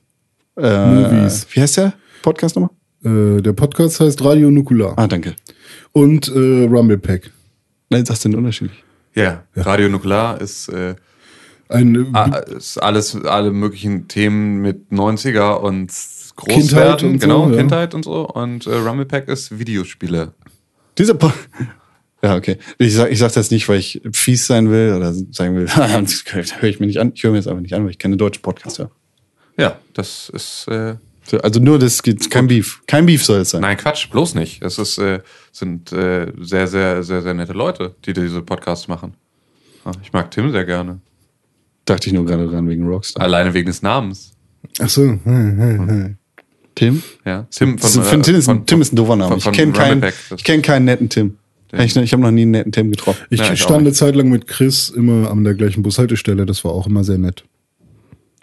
[0.58, 1.48] Äh, Movies.
[1.50, 2.70] Wie heißt der Podcast nochmal?
[3.04, 4.94] Äh, der Podcast heißt Radio Nukular.
[4.98, 5.36] Ah, danke.
[5.92, 7.32] Und äh, Rumble Pack.
[7.90, 8.72] Nein, sagst du den Unterschied?
[9.16, 10.96] Ja, Radio Nuklear ist, äh,
[11.68, 15.92] Ein, äh, ah, ist alles, alle möglichen Themen mit 90er und
[16.38, 17.58] Kindheit Großwerten, und so, genau, ja.
[17.58, 18.28] Kindheit und so.
[18.28, 20.34] Und äh, Rumble Pack ist Videospiele.
[20.98, 21.32] Dieser po
[22.24, 22.58] Ja, okay.
[22.78, 26.62] Ich sag, ich sag das nicht, weil ich fies sein will oder sagen will, das
[26.62, 27.14] höre ich mir nicht an.
[27.16, 28.92] Ich höre mir das einfach nicht an, weil ich keine deutschen Podcasts höre.
[29.58, 30.96] Ja, das ist, äh,
[31.44, 32.82] Also nur das geht kein Beef.
[32.88, 33.62] Kein Beef soll es sein.
[33.62, 34.62] nein, Quatsch, bloß nicht.
[34.64, 35.20] Es ist, äh,
[35.52, 39.14] sind äh, sehr, sehr, sehr, sehr nette Leute, die diese Podcasts machen.
[39.86, 41.00] Ja, Ich mag Tim sehr gerne.
[41.86, 43.24] Dachte ich nur gerade dran wegen Rockstar.
[43.24, 44.34] Alleine wegen des Namens.
[44.80, 45.02] ach so.
[45.04, 46.18] Hm, hm, hm.
[46.76, 47.04] Tim?
[47.26, 49.30] Ja, Tim Das ist, von, Tim, ist ein, Tim ist ein doofer Name.
[49.30, 50.04] von- Ich von kenne keinen,
[50.36, 51.38] ich kenn keinen netten Tim.
[51.74, 53.26] Ich, ich habe noch nie einen netten Tim getroffen.
[53.30, 53.94] Ich Ja, ich stand eine.
[53.94, 56.46] Zeit lang mit Chris immer an der gleichen Bushaltestelle.
[56.46, 57.46] Das war auch immer sehr nett.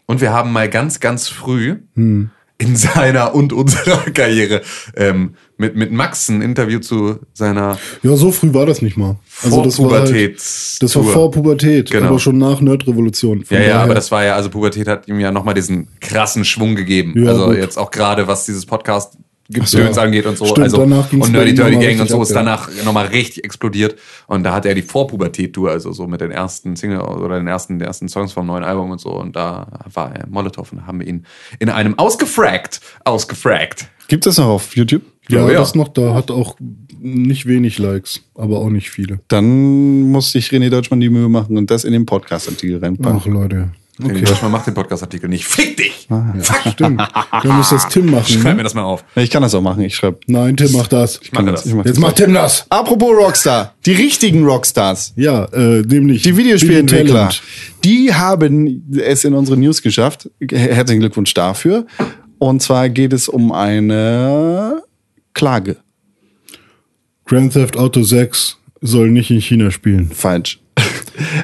[0.07, 2.31] Und wir haben mal ganz, ganz früh Hm.
[2.61, 4.63] In seiner und unserer Karriere
[4.97, 9.17] ähm, mit, mit Max ein Interview zu seiner Ja, so früh war das nicht mal.
[9.45, 12.09] Also das war halt, das war vor Pubertät, Genau.
[12.09, 13.45] aber schon nach Nerdrevolution.
[13.49, 16.75] Ja, ja, aber das war ja, also Pubertät hat ihm ja nochmal diesen krassen Schwung
[16.75, 17.15] gegeben.
[17.17, 17.57] Ja, also gut.
[17.59, 19.17] jetzt auch gerade, was dieses Podcast
[19.51, 20.01] Gedöns so.
[20.01, 20.45] angeht und so.
[20.45, 22.37] Stimmt, also, und Nerdy Dirty Gang und so ist ja.
[22.37, 23.97] danach nochmal richtig explodiert.
[24.27, 27.79] Und da hat er die Vorpubertät-Tour, also so mit den ersten Single oder den ersten,
[27.79, 29.11] den ersten Songs vom neuen Album und so.
[29.11, 31.25] Und da war er Molotow und da haben wir ihn
[31.59, 33.89] in einem ausgefragt, ausgefragt.
[34.09, 35.03] Gibt es das noch auf YouTube?
[35.29, 35.59] ja, Ja, ja.
[35.59, 36.57] das noch da hat auch
[37.01, 39.21] nicht wenig Likes, aber auch nicht viele.
[39.29, 43.21] Dann muss sich René Deutschmann die Mühe machen und das in den Podcast-Artikel reinpacken.
[43.23, 43.71] Ach Leute.
[44.03, 44.21] Okay.
[44.23, 45.45] Deutschmann macht den Podcast-Artikel nicht.
[45.45, 46.07] Fick dich!
[46.09, 46.73] Fuck!
[46.73, 47.01] Stimmt.
[47.43, 48.27] Dann muss das Tim machen.
[48.27, 48.63] Schreib mir Ne?
[48.63, 49.05] das mal auf.
[49.17, 49.83] Ich kann das auch machen.
[49.83, 50.19] Ich schreibe.
[50.27, 51.19] Nein, Tim macht das.
[51.23, 51.67] Ich mache das.
[51.67, 52.03] Ich mach Jetzt das.
[52.03, 52.67] macht Tim das.
[52.71, 57.31] Apropos Rockstar, die richtigen Rockstars, Ja, äh, nämlich die Videospielentwickler,
[57.85, 60.31] die haben es in unsere News geschafft.
[60.51, 61.87] Herzlichen Glückwunsch dafür.
[62.39, 64.83] Und zwar geht es um eine
[65.35, 65.77] Klage.
[67.25, 70.11] Grand Theft Auto 6 soll nicht in China spielen.
[70.15, 70.61] Falsch.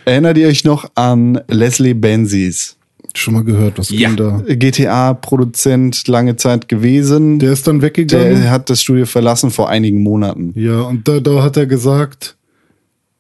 [0.05, 2.77] Erinnert ihr euch noch an Leslie Benzies?
[3.17, 4.11] Schon mal gehört, was Ja.
[4.13, 4.43] da?
[4.49, 7.39] GTA-Produzent lange Zeit gewesen.
[7.39, 8.43] Der ist dann weggegangen.
[8.43, 10.53] Der hat das Studio verlassen vor einigen Monaten.
[10.57, 12.37] ja, und da, da hat er gesagt,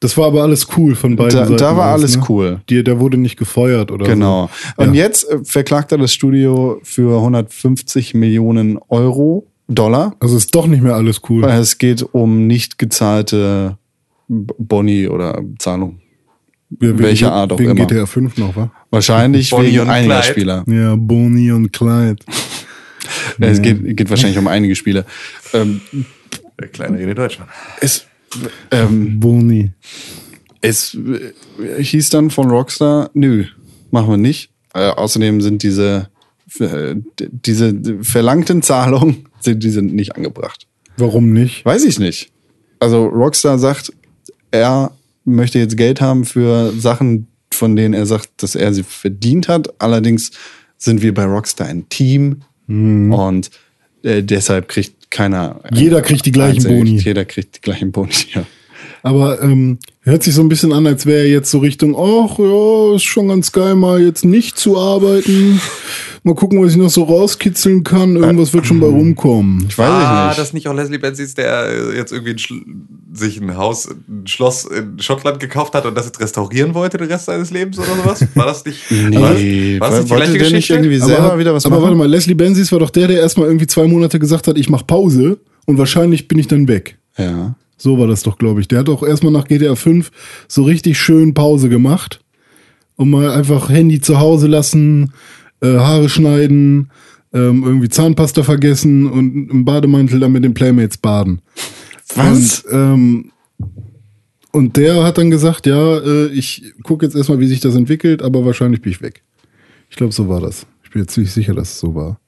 [0.00, 1.56] das war aber alles cool von beiden Da- Seiten.
[1.56, 2.24] da war aus, alles ne?
[2.28, 2.60] cool.
[2.68, 4.50] Die, der wurde nicht gefeuert oder Genau.
[4.76, 4.82] so.
[4.82, 5.04] Und ja.
[5.04, 10.14] jetzt äh, verklagt er das Studio für 150 Millionen Euro, Dollar.
[10.20, 11.44] Also ist doch nicht mehr alles cool.
[11.44, 13.78] Es geht um nicht gezahlte
[14.28, 16.00] Boni oder Zahlung.
[16.78, 17.86] Wegen- welcher Art auch wegen immer.
[17.86, 18.70] GTA 5 noch, wa?
[18.90, 20.32] Wahrscheinlich Bonnie wegen und einiger Clyde.
[20.32, 20.64] Spieler.
[20.66, 22.16] Ja, Bonnie und Clyde.
[23.38, 25.04] Ja, Es geht, geht wahrscheinlich um einige Spiele.
[25.52, 25.80] Ähm,
[26.60, 27.48] Der kleine René Deutschmann.
[27.80, 28.06] es,
[28.70, 29.72] ähm, Bonnie.
[30.60, 33.44] es äh, hieß dann von Rockstar, nö,
[33.90, 34.50] machen wir nicht.
[34.74, 36.08] Äh, außerdem sind diese,
[36.58, 40.66] äh, diese verlangten Zahlungen sind, die sind nicht angebracht.
[40.96, 41.64] Warum nicht?
[41.64, 42.30] Weiß ich nicht.
[42.80, 43.92] Also Rockstar sagt,
[44.50, 44.92] er
[45.24, 49.80] möchte jetzt Geld haben für Sachen, von denen er sagt, dass er sie verdient hat.
[49.80, 50.32] Allerdings
[50.76, 52.42] sind wir bei Rockstar ein Team
[53.12, 53.50] und
[54.02, 55.60] äh, deshalb kriegt keiner.
[55.72, 56.98] Jeder kriegt die gleichen Boni.
[56.98, 58.44] Jeder kriegt die gleichen Boni, ja.
[59.04, 62.38] Aber ähm, hört sich so ein bisschen an, als wäre er jetzt so Richtung, ach
[62.38, 65.60] ja, ist schon ganz geil, mal jetzt nicht zu arbeiten.
[66.22, 68.16] Mal gucken, was ich noch so rauskitzeln kann.
[68.16, 69.66] Irgendwas wird schon bei rumkommen.
[69.68, 70.38] Ich weiß ah, ich nicht.
[70.38, 74.64] das nicht auch Leslie Benzies, der äh, jetzt irgendwie ein sich ein Haus, ein Schloss
[74.64, 78.26] in Schottland gekauft hat und das jetzt restaurieren wollte den Rest seines Lebens oder sowas?
[78.34, 78.80] War das nicht?
[78.90, 80.74] Nee, war das, war das nicht die wollte gleiche Geschichte?
[80.76, 81.84] irgendwie Aber, selber wieder was aber machen?
[81.84, 84.70] warte mal, Leslie Benzies war doch der, der erstmal irgendwie zwei Monate gesagt hat, ich
[84.70, 85.36] mach Pause
[85.66, 86.96] und wahrscheinlich bin ich dann weg.
[87.18, 87.54] Ja.
[87.84, 88.68] So war das doch, glaube ich.
[88.68, 90.10] Der hat doch erstmal nach GTA 5
[90.48, 92.24] so richtig schön Pause gemacht.
[92.96, 95.12] Und mal einfach Handy zu Hause lassen,
[95.60, 96.90] äh, Haare schneiden,
[97.34, 101.42] ähm, irgendwie Zahnpasta vergessen und im Bademantel dann mit den Playmates baden.
[102.14, 102.62] Was?
[102.62, 103.32] Und, ähm,
[104.52, 108.22] und der hat dann gesagt, ja, äh, ich gucke jetzt erstmal, wie sich das entwickelt,
[108.22, 109.24] aber wahrscheinlich bin ich weg.
[109.90, 110.66] Ich glaube, so war das.
[110.84, 112.18] Ich bin jetzt ziemlich sicher, dass es so war.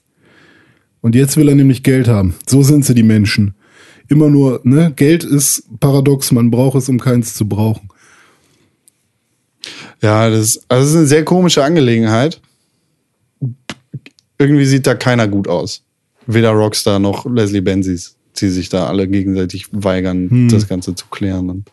[1.00, 2.34] Und jetzt will er nämlich Geld haben.
[2.46, 3.54] So sind sie, die Menschen.
[4.08, 4.92] Immer nur, ne?
[4.94, 7.88] Geld ist paradox, man braucht es, um keins zu brauchen.
[10.02, 12.40] Ja, das, also das ist eine sehr komische Angelegenheit.
[14.38, 15.82] Irgendwie sieht da keiner gut aus.
[16.26, 21.50] Weder Rockstar noch Leslie Benzies, die sich da alle gegenseitig weigern, das Ganze zu klären
[21.50, 21.72] und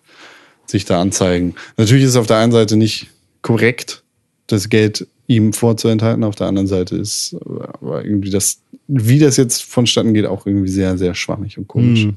[0.65, 1.55] sich da anzeigen.
[1.77, 3.07] Natürlich ist es auf der einen Seite nicht
[3.41, 4.03] korrekt,
[4.47, 9.63] das Geld ihm vorzuenthalten, auf der anderen Seite ist aber irgendwie das, wie das jetzt
[9.63, 12.07] vonstatten geht, auch irgendwie sehr, sehr schwammig und komisch.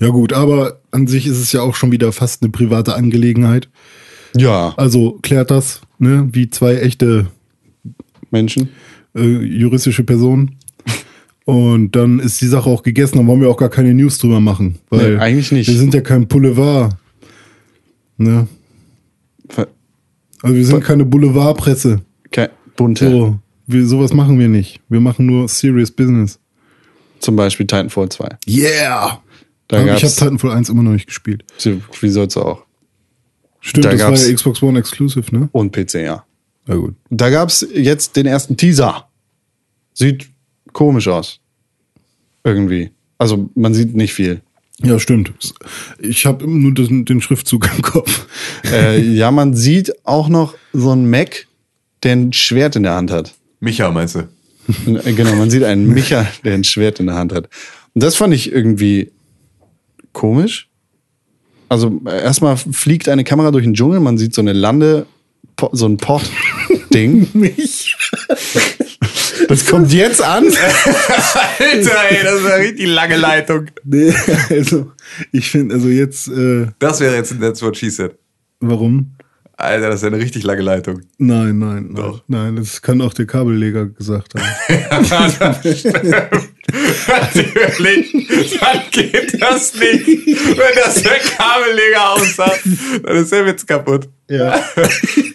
[0.00, 3.68] Ja gut, aber an sich ist es ja auch schon wieder fast eine private Angelegenheit.
[4.36, 6.28] Ja, Also klärt das, ne?
[6.32, 7.26] Wie zwei echte
[8.30, 8.68] Menschen.
[9.14, 10.56] äh, juristische Personen.
[11.44, 14.40] Und dann ist die Sache auch gegessen, dann wollen wir auch gar keine News drüber
[14.40, 14.78] machen.
[14.90, 15.68] Weil Nee, eigentlich nicht.
[15.68, 16.96] Wir sind ja kein Boulevard.
[18.16, 18.46] Ne?
[20.42, 22.02] Also wir sind keine Boulevardpresse.
[22.30, 23.08] Ke- Bunte.
[23.10, 24.80] So, wir, sowas machen wir nicht.
[24.88, 26.38] Wir machen nur serious business.
[27.20, 28.28] Zum Beispiel Titanfall 2.
[28.48, 29.22] Yeah!
[29.68, 31.44] Da Aber ich habe Titanfall 1 immer noch nicht gespielt.
[32.00, 32.64] wie soll's auch.
[33.60, 35.48] Stimmt, Da das war ja Xbox One Exclusive, ne?
[35.52, 36.24] Und PC, ja.
[36.66, 36.96] Ja gut.
[37.10, 39.08] Da gab's jetzt den ersten Teaser.
[39.94, 40.28] Sieht
[40.72, 41.38] komisch aus.
[42.44, 42.90] Irgendwie.
[43.18, 44.40] Also man sieht nicht viel.
[44.82, 45.32] Ja, stimmt.
[45.98, 48.26] Ich habe nur den, den Schriftzug im Kopf.
[48.70, 51.46] äh, ja, man sieht auch noch so einen Mac,
[52.02, 53.34] der ein Schwert in der Hand hat.
[53.60, 54.20] Micha, meinst du?
[54.86, 57.48] Äh, Genau, man sieht einen Micha, der ein Schwert in der Hand hat.
[57.94, 59.12] Und das fand ich irgendwie
[60.12, 60.68] komisch.
[61.68, 65.06] Also erstmal fliegt eine Kamera durch den Dschungel, man sieht so eine Lande,
[65.72, 67.28] so ein Port-Ding.
[67.34, 67.96] Mich?
[69.52, 70.44] Das kommt jetzt an.
[71.58, 73.66] Alter, ey, das ist eine richtig lange Leitung.
[73.84, 74.14] Nee,
[74.48, 74.92] also
[75.30, 78.12] ich finde, also jetzt, äh, Das wäre jetzt ein That's What She Said.
[78.60, 79.12] warum?
[79.58, 81.02] Alter, das ist eine richtig lange Leitung.
[81.18, 81.94] Nein, nein, nein.
[81.94, 82.24] Doch.
[82.28, 84.44] Nein, das kann auch der Kabelleger gesagt haben.
[86.70, 88.12] Natürlich,
[88.60, 90.06] dann geht das nicht.
[90.06, 92.62] Wenn das der Kabelleger aussagt,
[93.02, 94.08] dann ist der Witz kaputt.
[94.28, 94.62] ja.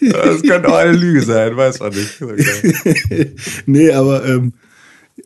[0.00, 2.20] Das könnte auch eine Lüge sein, weiß man nicht.
[2.20, 3.34] Okay.
[3.66, 4.54] nee, aber ähm,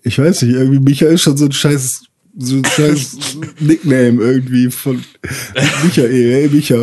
[0.02, 2.02] ich weiß nicht, irgendwie Micha ist schon so ein scheiß,
[2.36, 3.16] so ein scheiß
[3.60, 5.04] Nickname irgendwie von
[5.84, 6.76] Michael, hey Micha,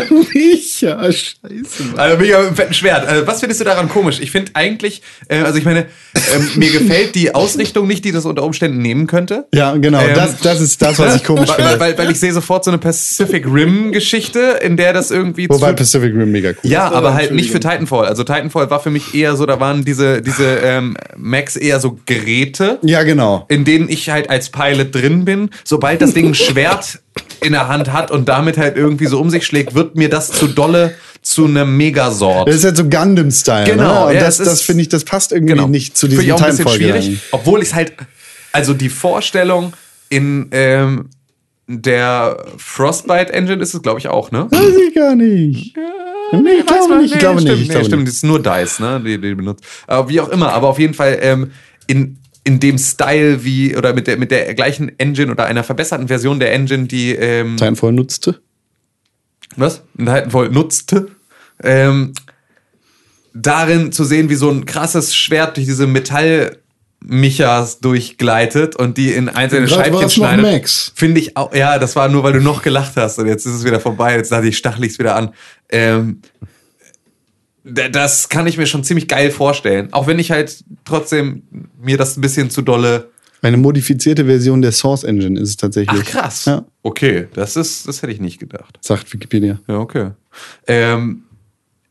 [0.00, 1.98] was Micha, scheiße, Mann.
[1.98, 3.06] Also mega fetten Schwert.
[3.06, 4.18] Also, was findest du daran komisch?
[4.20, 5.86] Ich finde eigentlich, äh, also ich meine,
[6.34, 9.46] ähm, mir gefällt die Ausrichtung nicht, die das unter Umständen nehmen könnte.
[9.54, 10.00] Ja, genau.
[10.00, 11.78] Ähm, das, das ist das, was ich komisch finde.
[11.80, 15.76] weil, weil ich sehe sofort so eine Pacific Rim-Geschichte, in der das irgendwie Wobei zu,
[15.76, 16.94] Pacific Rim mega cool Ja, ist.
[16.94, 18.06] aber halt nicht für Titanfall.
[18.06, 21.98] Also Titanfall war für mich eher so, da waren diese, diese ähm, Macs eher so
[22.06, 23.46] Geräte, Ja, genau.
[23.48, 25.50] in denen ich halt als Pilot drin bin.
[25.64, 27.00] Sobald das Ding ein Schwert
[27.42, 30.30] in der Hand hat und damit halt irgendwie so um sich schlägt, wird mir das
[30.30, 32.48] zu dolle zu einem Megasort.
[32.48, 33.64] Das ist halt so Gundam-Style.
[33.64, 34.06] Genau, Ne?
[34.06, 37.02] Und ja, das, das finde ich, das passt irgendwie nicht zu diesem Titanfall-Gedanken.
[37.02, 37.92] schwierig, obwohl ich es halt,
[38.52, 39.72] also die Vorstellung
[40.08, 41.08] in ähm,
[41.68, 44.46] der Frostbite Engine ist es, glaube ich, auch, ne?
[44.50, 45.76] Weiß ich gar nicht.
[46.32, 47.14] Nee, ich glaube nicht.
[47.14, 47.68] Ich glaube stimmt, nicht.
[47.68, 48.08] Ich nee, stimmt, nicht.
[48.08, 49.02] das ist nur Dice, ne?
[49.04, 49.64] Die, die benutzt.
[49.86, 51.52] Aber wie auch immer, aber auf jeden Fall ähm,
[51.86, 56.08] in, in dem Style wie, oder mit der, mit der gleichen Engine oder einer verbesserten
[56.08, 58.40] Version der Engine, die ähm, Titanfall nutzte.
[59.56, 59.82] was?
[59.96, 61.08] Titanfall nutzte.
[61.62, 62.12] Ähm,
[63.32, 66.58] darin zu sehen, wie so ein krasses Schwert durch diese Metall
[67.04, 70.42] Michas durchgleitet und die in einzelne Gerade Scheibchen schneidet.
[70.42, 70.92] Max.
[70.94, 73.54] Finde ich auch, ja, das war nur, weil du noch gelacht hast und jetzt ist
[73.54, 75.34] es wieder vorbei, jetzt dachte ich, stachel ich's wieder an.
[75.68, 76.20] Ähm,
[77.64, 79.92] das kann ich mir schon ziemlich geil vorstellen.
[79.92, 81.42] Auch wenn ich halt trotzdem
[81.80, 83.10] mir das ein bisschen zu dolle.
[83.40, 86.02] Eine modifizierte Version der Source Engine ist es tatsächlich.
[86.04, 86.44] Ach krass.
[86.44, 88.78] Ja, Okay, das ist, das hätte ich nicht gedacht.
[88.80, 89.60] sagt Wikipedia.
[89.68, 90.10] Ja, okay.
[90.66, 91.22] Ähm,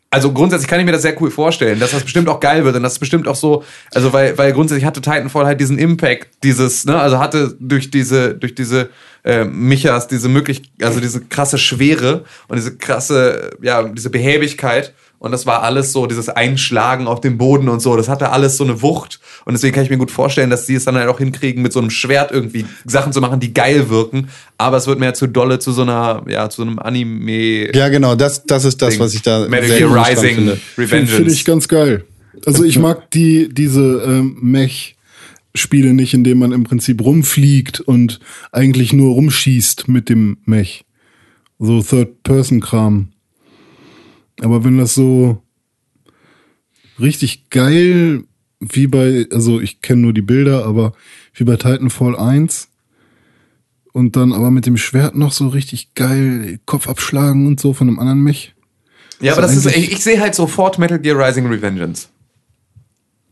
[0.10, 2.76] also grundsätzlich kann ich mir das sehr cool vorstellen, dass das bestimmt auch geil wird
[2.76, 6.43] und das ist bestimmt auch so, also weil, weil grundsätzlich hatte Titanfall halt diesen Impact,
[6.43, 8.89] dieses, ne, also hatte durch diese, durch diese
[9.23, 15.31] äh, Michas diese möglich, also diese krasse Schwere und diese krasse, ja, diese Behäbigkeit Und
[15.31, 18.64] das war alles so, dieses Einschlagen auf dem Boden und so, das hatte alles so
[18.64, 19.19] eine Wucht.
[19.45, 21.72] Und deswegen kann ich mir gut vorstellen, dass sie es dann halt auch hinkriegen, mit
[21.72, 24.30] so einem Schwert irgendwie Sachen zu machen, die geil wirken.
[24.57, 27.72] Aber es wird mehr zu dolle zu so einer, ja, zu einem Anime.
[27.76, 28.99] Ja, genau, das, das ist das, Ding.
[28.99, 30.56] was ich da Metal sehr Gear Rising, finde.
[30.56, 31.15] Finde Revengeance.
[31.15, 32.03] find ich ganz geil.
[32.48, 38.19] Also ich mag die, diese ähm, Mech-Spiele nicht, in denen man im Prinzip rumfliegt und
[38.52, 40.84] eigentlich nur rumschießt mit dem Mech.
[41.60, 43.10] So Third-Person-Kram.
[44.41, 45.41] Aber wenn das so
[46.99, 48.23] richtig geil,
[48.59, 50.93] wie bei, also ich kenne nur die Bilder, aber
[51.34, 52.69] wie bei Titanfall 1
[53.93, 57.88] und dann aber mit dem Schwert noch so richtig geil Kopf abschlagen und so von
[57.88, 58.53] einem anderen Mech.
[59.19, 62.09] Ja, aber So das ist, ich, ich sehe halt sofort Metal Gear Rising Revengeance.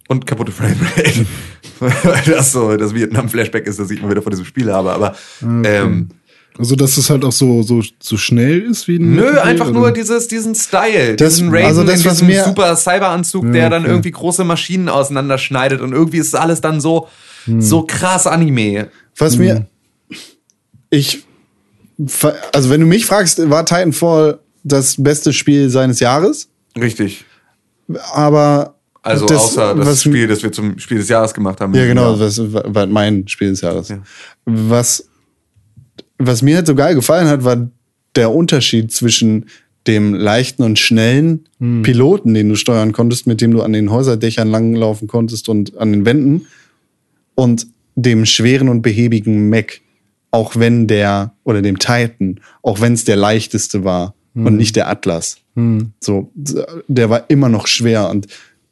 [0.07, 1.25] Und kaputte Framerate.
[1.79, 4.91] Weil das so, das Vietnam-Flashback ist, das ich immer wieder von diesem Spiel habe.
[4.91, 6.09] Aber ähm,
[6.59, 9.15] Also, dass es halt auch so, so, so schnell ist wie ein.
[9.15, 9.79] nö, Gear, einfach oder?
[9.79, 11.15] nur dieses, diesen Style.
[11.15, 13.91] Das- diesen Raiden also das, in diesem super Cyberanzug, der dann okay.
[13.91, 17.07] irgendwie große Maschinen auseinanderschneidet und irgendwie ist alles dann so,
[17.45, 17.61] Hm.
[17.61, 18.89] so krass Anime.
[19.17, 19.67] Was mir,
[20.89, 21.23] ich,
[22.51, 27.23] also wenn du mich fragst, war Titanfall das beste Spiel seines Jahres, Richtig.
[28.13, 31.73] aber Also das, außer das was- Spiel, das wir zum Spiel des Jahres gemacht haben.
[31.73, 33.93] Ja, genau, was war mein Spiel des Jahres.
[34.45, 35.08] Was,
[36.19, 37.69] was mir halt so geil gefallen hat, war
[38.15, 39.45] der Unterschied zwischen
[39.87, 41.45] dem leichten und schnellen
[41.83, 45.91] Piloten, den du steuern konntest, mit dem du an den Häuserdächern langlaufen konntest und an
[45.93, 46.45] den Wänden,
[47.35, 49.81] und dem schweren und behäbigen Mech,
[50.31, 54.89] auch wenn der, oder dem Titan, auch wenn es der leichteste war und nicht der
[54.89, 55.37] Atlas.
[55.99, 58.27] So, der war immer noch schwer und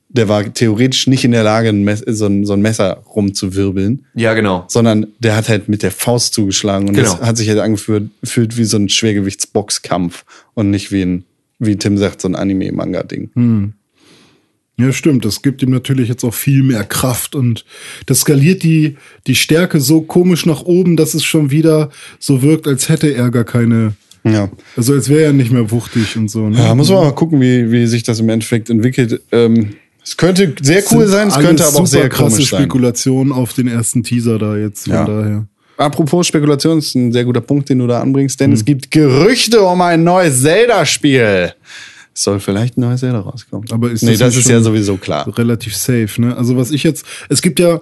[0.10, 4.06] der war theoretisch nicht in der Lage, ein Mess so, ein, so ein Messer rumzuwirbeln,
[4.16, 4.64] Ja, genau.
[4.68, 7.12] sondern der hat halt mit der Faust zugeschlagen und Genau.
[7.12, 10.24] das hat sich halt angefühlt gefühlt wie so ein Schwergewichtsboxkampf
[10.54, 11.24] und nicht wie ein,
[11.60, 13.74] wie Tim sagt, so ein Anime-Manga-Ding.
[14.80, 15.26] Ja, stimmt.
[15.26, 17.66] Das gibt ihm natürlich jetzt auch viel mehr Kraft und
[18.06, 21.90] das skaliert die, die Stärke so komisch nach oben, dass es schon wieder
[22.20, 23.94] so wirkt, als hätte er gar keine.
[24.24, 24.50] Ja.
[24.76, 26.48] Also als wäre er nicht mehr wuchtig und so.
[26.50, 26.58] Ne?
[26.60, 29.22] Ja, muss man mal gucken, wie, wie sich das im Endeffekt entwickelt.
[29.32, 29.74] Ähm,
[30.08, 32.62] es könnte sehr cool sein, es könnte aber auch sehr krasse komisch sein.
[32.62, 34.86] Spekulationen auf den ersten Teaser da jetzt.
[34.86, 35.06] Von Ja.
[35.06, 35.48] daher.
[35.76, 39.62] Apropos Spekulation, ist ein sehr guter Punkt, den du da anbringst, denn es gibt Gerüchte
[39.62, 41.54] um ein neues Zelda-Spiel.
[42.16, 43.70] Es soll vielleicht ein neues Zelda rauskommen.
[43.72, 45.38] Aber ist nee, das das, nicht ist schon ja sowieso klar.
[45.38, 46.36] relativ safe, ne?
[46.36, 47.80] Also was ich jetzt, es gibt ja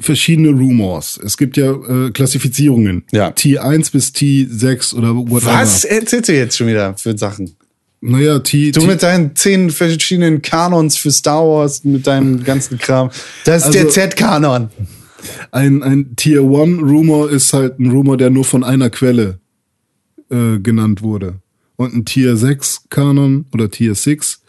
[0.00, 1.20] verschiedene Rumors.
[1.22, 3.04] Es gibt ja äh, Klassifizierungen.
[3.12, 3.28] Ja.
[3.28, 5.52] T1 bis T6 oder whatever.
[5.52, 7.52] Was erzählst du jetzt schon wieder für Sachen?
[8.00, 13.10] Naja, T, Du mit deinen zehn verschiedenen Kanons für Star Wars, mit deinem ganzen Kram.
[13.44, 14.68] Das ist Also- der Z-Kanon.
[15.50, 19.40] ein, ein Tier 1 Rumor ist halt ein Rumor, der nur von einer Quelle
[20.30, 21.40] äh, genannt wurde.
[21.76, 24.42] Und ein Tier 6 Kanon oder Tier 6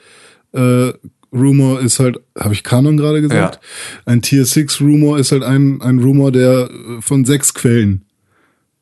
[0.53, 0.91] äh,
[1.33, 3.59] Rumor ist halt, habe ich Kanon gerade gesagt?
[4.05, 8.03] Ein Tier 6 Rumor ist halt ein, ein Rumor, der äh, von sechs Quellen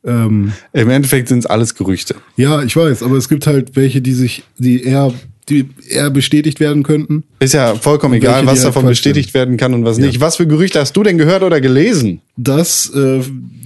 [0.03, 2.15] ähm, Im Endeffekt sind es alles Gerüchte.
[2.35, 5.13] Ja, ich weiß, aber es gibt halt welche, die sich, die eher,
[5.49, 7.23] die eher bestätigt werden könnten.
[7.39, 10.21] Ist ja vollkommen Und egal, welche, was halt davon bestätigt werden kann und was nicht.
[10.21, 12.21] Was für Gerüchte hast du denn gehört oder gelesen?
[12.37, 13.21] Dass äh,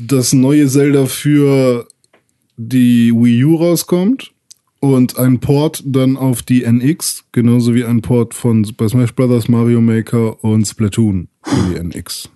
[0.07, 1.87] das neue Zelda für
[2.57, 4.31] die Wii U rauskommt
[4.79, 9.47] und ein Port dann auf die NX, genauso wie ein Port von Super Smash Bros.,
[9.47, 12.29] Mario Maker und Splatoon für die NX.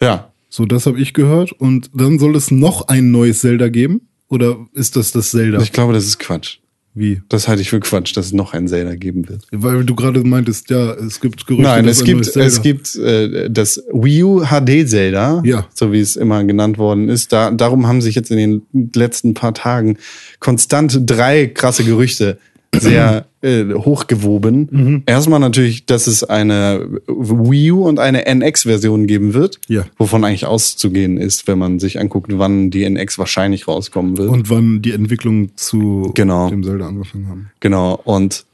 [0.00, 0.31] Ja.
[0.54, 1.52] So, das habe ich gehört.
[1.52, 4.02] Und dann soll es noch ein neues Zelda geben?
[4.28, 5.62] Oder ist das das Zelda?
[5.62, 6.58] Ich glaube, das ist Quatsch.
[6.92, 7.22] Wie?
[7.30, 9.46] Das halte ich für Quatsch, dass es noch ein Zelda geben wird.
[9.50, 11.62] Weil du gerade meintest, ja, es gibt Gerüchte.
[11.62, 15.66] Nein, es gibt, es gibt äh, das Wii U HD Zelda, Ja.
[15.72, 17.32] so wie es immer genannt worden ist.
[17.32, 18.36] Da, darum haben sich jetzt in
[18.74, 19.96] den letzten paar Tagen
[20.38, 22.36] konstant drei krasse Gerüchte
[22.74, 24.68] sehr äh, hochgewoben.
[24.70, 25.02] Mhm.
[25.06, 29.84] Erstmal natürlich, dass es eine Wii U und eine NX-Version geben wird, Ja.
[29.98, 34.30] wovon eigentlich auszugehen ist, wenn man sich anguckt, wann die NX wahrscheinlich rauskommen wird.
[34.30, 36.48] Und wann die Entwicklung zu Genau.
[36.48, 37.50] dem Zelda angefangen haben.
[37.60, 38.00] Genau.
[38.04, 38.44] Und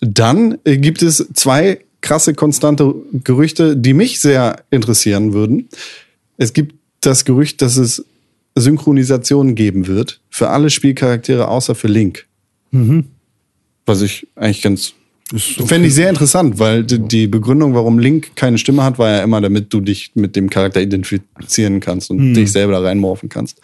[0.00, 2.94] dann äh, gibt es zwei krasse konstante
[3.24, 5.68] Gerüchte, die mich sehr interessieren würden.
[6.36, 8.04] Es gibt das Gerücht, dass es
[8.54, 12.26] Synchronisation geben wird für alle Spielcharaktere außer für Link.
[13.86, 14.94] Was ich eigentlich ganz
[15.32, 15.66] okay.
[15.66, 19.22] Fände ich sehr interessant, weil die, die Begründung, warum Link keine Stimme hat, war ja
[19.22, 23.60] immer, damit du dich mit dem Charakter identifizieren kannst und dich selber da reinmorphen kannst.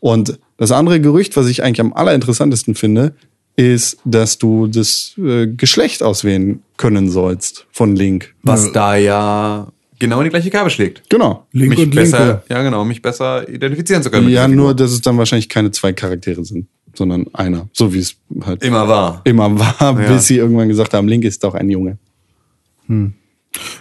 [0.00, 3.14] Und das andere Gerücht, was ich eigentlich am allerinteressantesten finde,
[3.56, 8.34] ist, dass du das äh, Geschlecht auswählen können sollst von Link.
[8.42, 11.02] Was da ja genau in die gleiche Kerbe schlägt.
[11.10, 11.46] Genau.
[11.52, 12.42] Link mich und besser, Linko.
[12.48, 14.28] ja genau, mich besser identifizieren zu können.
[14.28, 16.68] Ja, nur, dass es dann wahrscheinlich keine zwei Charaktere sind,
[16.98, 17.68] sondern einer.
[17.72, 19.22] So wie es halt Immer war.
[19.24, 20.12] immer war, Ja.
[20.12, 21.96] bis sie irgendwann gesagt haben, Link ist doch ein Junge.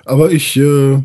[0.06, 1.00] Aber ich äh,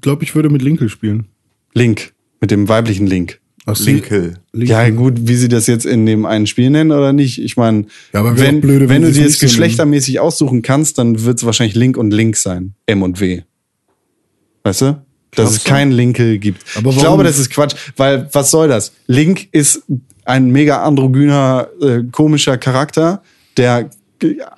[0.00, 1.26] glaube, ich würde mit Linkel spielen.
[1.74, 3.40] Link, mit dem weiblichen Link.
[3.66, 4.38] Ach, Linkel.
[4.52, 4.70] Linkel.
[4.70, 7.38] Ja, gut, wie sie das jetzt in dem einen Spiel nennen oder nicht.
[7.40, 9.50] Ich meine, Ja, wenn, blöde, wenn wenn du sie es dir es nennen.
[9.50, 12.74] geschlechtermäßig aussuchen kannst, dann wird es wahrscheinlich Link und Link sein.
[12.86, 13.42] M und W.
[14.64, 14.84] Weißt du?
[15.30, 15.70] Dass es Glaubst du?
[15.70, 16.62] kein Linkel gibt.
[16.76, 18.92] Aber ich glaube, das ist Quatsch, weil was soll das?
[19.06, 19.82] Link ist
[20.24, 23.22] ein mega androgyner, äh, komischer Charakter,
[23.56, 23.90] der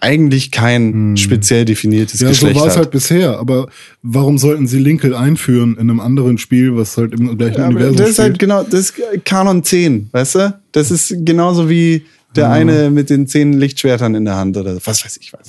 [0.01, 2.28] eigentlich kein speziell definiertes Hm.
[2.28, 3.38] Ja, so Geschlecht war es halt bisher.
[3.38, 3.68] Aber
[4.02, 7.97] warum sollten sie Linkel einführen in einem anderen Spiel, was halt im gleichen Ja, Universum
[7.97, 8.94] das ist halt genau, das ist
[9.24, 10.60] Kanon 10, weißt du?
[10.72, 12.05] Das ist genauso wie
[12.36, 15.48] der eine mit den zehn Lichtschwertern in der Hand oder was weiß ich was.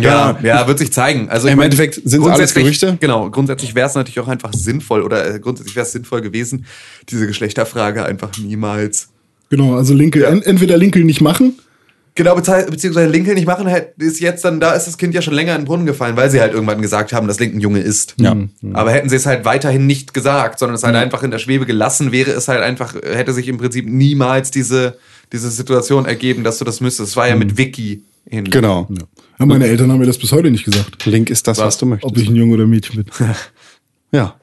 [0.00, 1.28] Ja, ja, wird sich zeigen.
[1.28, 2.96] Also ich Im mein, Endeffekt sind's alles grundsätzlich- Gerüchte?
[3.00, 6.66] Genau, grundsätzlich wäre es natürlich auch einfach sinnvoll oder äh, grundsätzlich wäre es sinnvoll gewesen,
[7.08, 9.08] diese Geschlechterfrage einfach niemals
[9.50, 11.58] Genau, also Linkel, en entweder Linkel nicht machen,
[12.18, 15.34] Genau, beziehungsweise Linkel nicht machen, halt, ist jetzt dann, da ist das Kind ja schon
[15.34, 17.78] länger in den Brunnen gefallen, weil sie halt irgendwann gesagt haben, dass Link ein Junge
[17.78, 18.16] ist.
[18.18, 18.36] Ja.
[18.72, 21.64] Aber hätten sie es halt weiterhin nicht gesagt, sondern es halt einfach in der Schwebe
[21.64, 24.98] gelassen, wäre es halt einfach, hätte sich im Prinzip niemals diese,
[25.32, 27.10] diese Situation ergeben, dass du das müsstest.
[27.10, 28.46] Es war ja mit Vicky hin.
[28.46, 28.88] Genau.
[28.90, 29.04] ja.
[29.38, 31.86] Ja, meine Eltern haben mir das bis heute nicht gesagt, Link ist das, was, du
[31.86, 32.10] möchtest.
[32.12, 33.06] ob ich ein Junge oder ein Mädchen bin.
[34.12, 34.34] ja.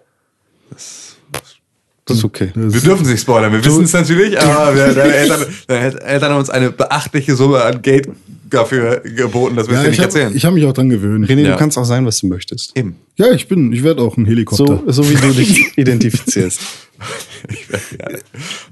[2.08, 2.52] Das ist okay.
[2.54, 6.40] Wir dürfen sich spoilern, wir wissen es natürlich, aber wir, deine, Eltern, deine Eltern haben
[6.40, 8.08] uns eine beachtliche Summe an Geld
[8.50, 10.44] dafür geboten, dass wir es Ja, dir ich nicht habe erzählen.
[10.44, 11.28] hab mich auch dran gewöhnt.
[11.28, 11.52] René, Ja.
[11.54, 12.78] du kannst auch sein, was du möchtest.
[12.78, 12.96] Eben.
[13.18, 14.84] Ja, ich bin, ich werde auch ein Helikopter.
[14.86, 16.60] So, so wie du dich identifizierst.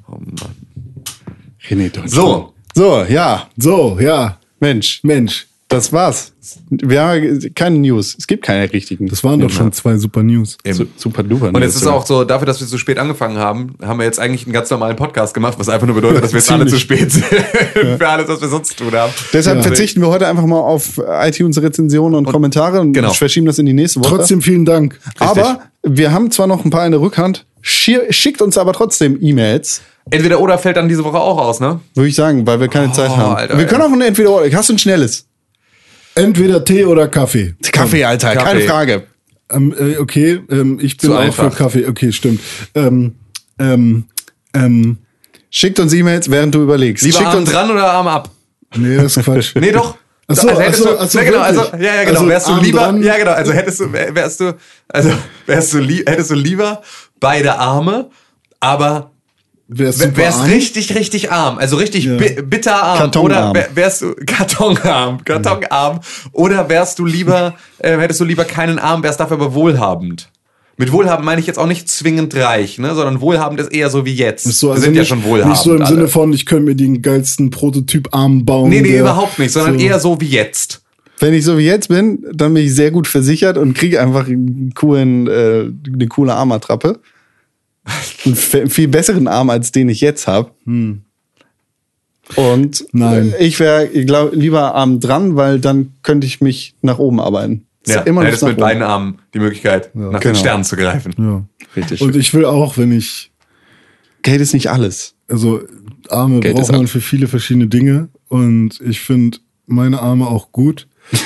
[0.07, 0.55] Oh Mann.
[1.67, 2.09] René Deutschland.
[2.11, 3.49] So, So, ja.
[3.57, 6.31] So, ja, Mensch, Mensch, das war's.
[6.69, 8.15] Wir haben keine News.
[8.17, 9.07] Es gibt keine richtigen.
[9.07, 10.57] das waren doch schon zwei super News.
[10.71, 11.47] Su- super duper.
[11.53, 14.19] Und es ist auch so, dafür, dass wir so spät angefangen haben, haben wir jetzt
[14.19, 16.77] eigentlich einen ganz normalen Podcast gemacht, was einfach nur bedeutet, dass wir jetzt alle zu
[16.79, 17.25] spät sind
[17.73, 19.11] für alles, was wir sonst zu tun haben.
[19.31, 19.63] Deshalb Ja.
[19.63, 20.99] verzichten wir heute einfach mal auf
[21.37, 23.13] iTunes-Rezensionen und, Kommentare und genau.
[23.13, 24.09] verschieben das in die nächste Woche.
[24.17, 24.99] Trotzdem vielen Dank.
[25.19, 29.17] aber wir haben zwar noch ein paar in der Rückhand, schi- schickt uns aber trotzdem
[29.21, 29.81] E-Mails,
[30.11, 31.79] Entweder oder fällt dann diese Woche auch aus, ne?
[31.95, 33.35] würde ich sagen, weil wir keine Zeit haben.
[33.35, 34.53] Alter, wir können auch ein entweder oder.
[34.53, 35.27] Hast du ein schnelles?
[36.15, 37.55] Entweder Tee oder Kaffee.
[37.71, 38.67] Kaffee, Alter, keine Kaffee.
[38.67, 39.03] Frage.
[39.51, 41.51] Ähm, äh, okay, ähm, ich bin Zu auch einfach.
[41.51, 41.87] für Kaffee.
[41.87, 42.39] Okay, stimmt.
[42.75, 43.15] Ähm,
[43.59, 44.05] ähm,
[44.53, 44.97] ähm,
[45.49, 47.03] Schickt uns E-Mails, während du überlegst.
[47.03, 48.29] Lieber schickt Arm uns dran oder Arm ab?
[48.75, 49.55] nee, das ist Quatsch.
[49.59, 49.97] Nee, doch.
[50.27, 52.19] Ach so, also hättest ach so, du, ach so, ja, genau, also, ja, ja, genau.
[52.19, 53.03] Also wärst du lieber, dran?
[53.03, 54.55] ja, genau, also hättest du, wär- wärst du,
[54.87, 55.11] also
[55.45, 56.81] wärst du, hättest du lieber
[57.19, 58.09] beide Arme,
[58.59, 59.11] aber
[59.77, 60.49] Wär's wärst arm?
[60.49, 62.17] richtig, richtig arm, also richtig Ja.
[62.17, 63.51] bi bitter arm, Kartonarm.
[63.51, 65.99] oder wär- wärst du Kartonarm, Kartonarm,
[66.31, 70.29] oder wärst du lieber, äh, hättest du lieber keinen Arm, wärst dafür aber wohlhabend.
[70.75, 74.05] Mit wohlhabend meine ich jetzt auch nicht zwingend reich, ne, sondern wohlhabend ist eher so
[74.05, 74.45] wie jetzt.
[74.45, 75.51] So, Wir also sind ja nicht, schon wohlhabend.
[75.53, 75.95] Nicht so im alle.
[75.95, 78.69] Sinne von, ich könnte mir den geilsten Prototyp-Arm bauen.
[78.69, 79.85] Nee, nee, überhaupt nicht, sondern so.
[79.85, 80.81] eher so wie jetzt.
[81.19, 84.25] Wenn ich so wie jetzt bin, dann bin ich sehr gut versichert und kriege einfach
[84.27, 86.99] einen coolen, äh, eine coole Armattrappe.
[88.25, 88.35] Einen
[88.69, 90.51] viel besseren Arm, als den ich jetzt habe.
[92.35, 93.33] Und Nein.
[93.39, 93.89] ich wäre,
[94.33, 97.65] lieber Arm dran, weil dann könnte ich mich nach oben arbeiten.
[97.85, 98.65] Ja, immer noch hättest nach mit oben.
[98.65, 100.35] beiden Armen die Möglichkeit, nach den genau.
[100.35, 101.13] Sternen zu greifen.
[101.17, 101.43] Ja.
[101.75, 102.01] Richtig.
[102.01, 103.31] Und ich will auch, wenn ich,
[104.21, 105.15] Geld ist nicht alles.
[105.27, 105.61] also
[106.09, 108.07] Arme Geld braucht ist man für viele verschiedene Dinge.
[108.29, 110.87] Und ich finde meine Arme auch gut.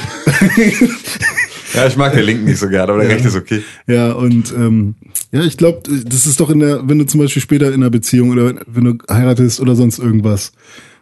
[1.73, 3.61] Ja, ich mag den linken nicht so gerne, aber der rechte ist okay.
[3.87, 4.95] Ja, und ähm,
[5.31, 7.89] ja, ich glaube, das ist doch in der, wenn du zum Beispiel später in einer
[7.89, 10.53] Beziehung oder wenn, wenn du heiratest oder sonst irgendwas,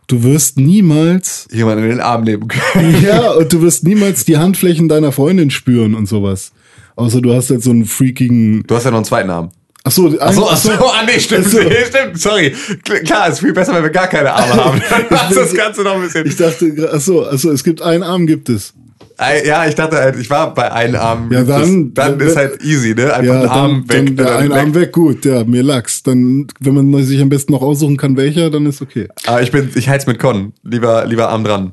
[0.08, 3.02] du wirst niemals, Jemand in den Arm nehmen können.
[3.06, 6.52] ja, und du wirst niemals die Handflächen deiner Freundin spüren und sowas.
[6.96, 8.64] Außer du hast jetzt so einen freakigen.
[8.68, 9.52] Du hast ja noch einen zweiten Arm.
[9.84, 11.60] Ach so, ein- Achso, achso, ah nee, stimmt, Ach so.
[11.62, 12.56] nee, stimmt, sorry.
[12.84, 14.82] Kl- Klar, ist viel besser, wenn wir gar keine Arme haben.
[14.90, 16.26] Dann macht das Ganze noch ein bisschen.
[16.26, 18.74] Ich dachte, ach so, ach so, es gibt einen Arm, gibt es.
[19.46, 21.32] Ja, ich dachte halt, ich war bei einem Arm.
[21.32, 23.14] Ja, dann- dann dann- ist halt easy, ne?
[23.14, 24.18] Einfach Ja, ein Arm dann, weg.
[24.18, 26.04] dann dann ein Arm weg, gut, ja, mir lag's.
[26.04, 29.08] Dann, wenn man sich am besten noch aussuchen kann, welcher, dann ist okay.
[29.26, 30.54] Aber ich bin, ich heiz mit Con.
[30.64, 31.72] Lieber, lieber Arm dran.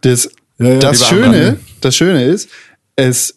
[0.00, 0.28] Das,
[0.58, 2.48] Ja, ja, das, lieber Schöne, das Schöne ist,
[2.96, 3.36] es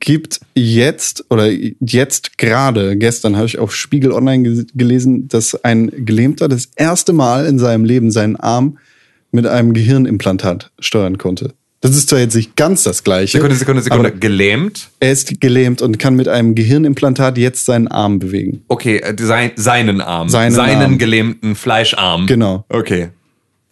[0.00, 5.90] gibt jetzt oder jetzt gerade, gestern habe ich auf Spiegel Online ge- gelesen, dass ein
[6.04, 8.78] Gelähmter das erste Mal in seinem Leben seinen Arm
[9.32, 11.52] mit einem Gehirnimplantat steuern konnte.
[11.82, 13.32] Das ist zwar jetzt nicht ganz das Gleiche.
[13.38, 14.12] Sekunde, Sekunde, Sekunde.
[14.12, 14.88] Gelähmt?
[14.98, 18.62] er ist gelähmt und kann mit einem Gehirnimplantat jetzt seinen Arm bewegen.
[18.68, 20.28] Okay, äh, sein, seinen Arm.
[20.28, 20.98] Seinen Arm.
[20.98, 22.26] gelähmten Fleischarm.
[22.26, 22.64] Genau.
[22.70, 23.10] Okay.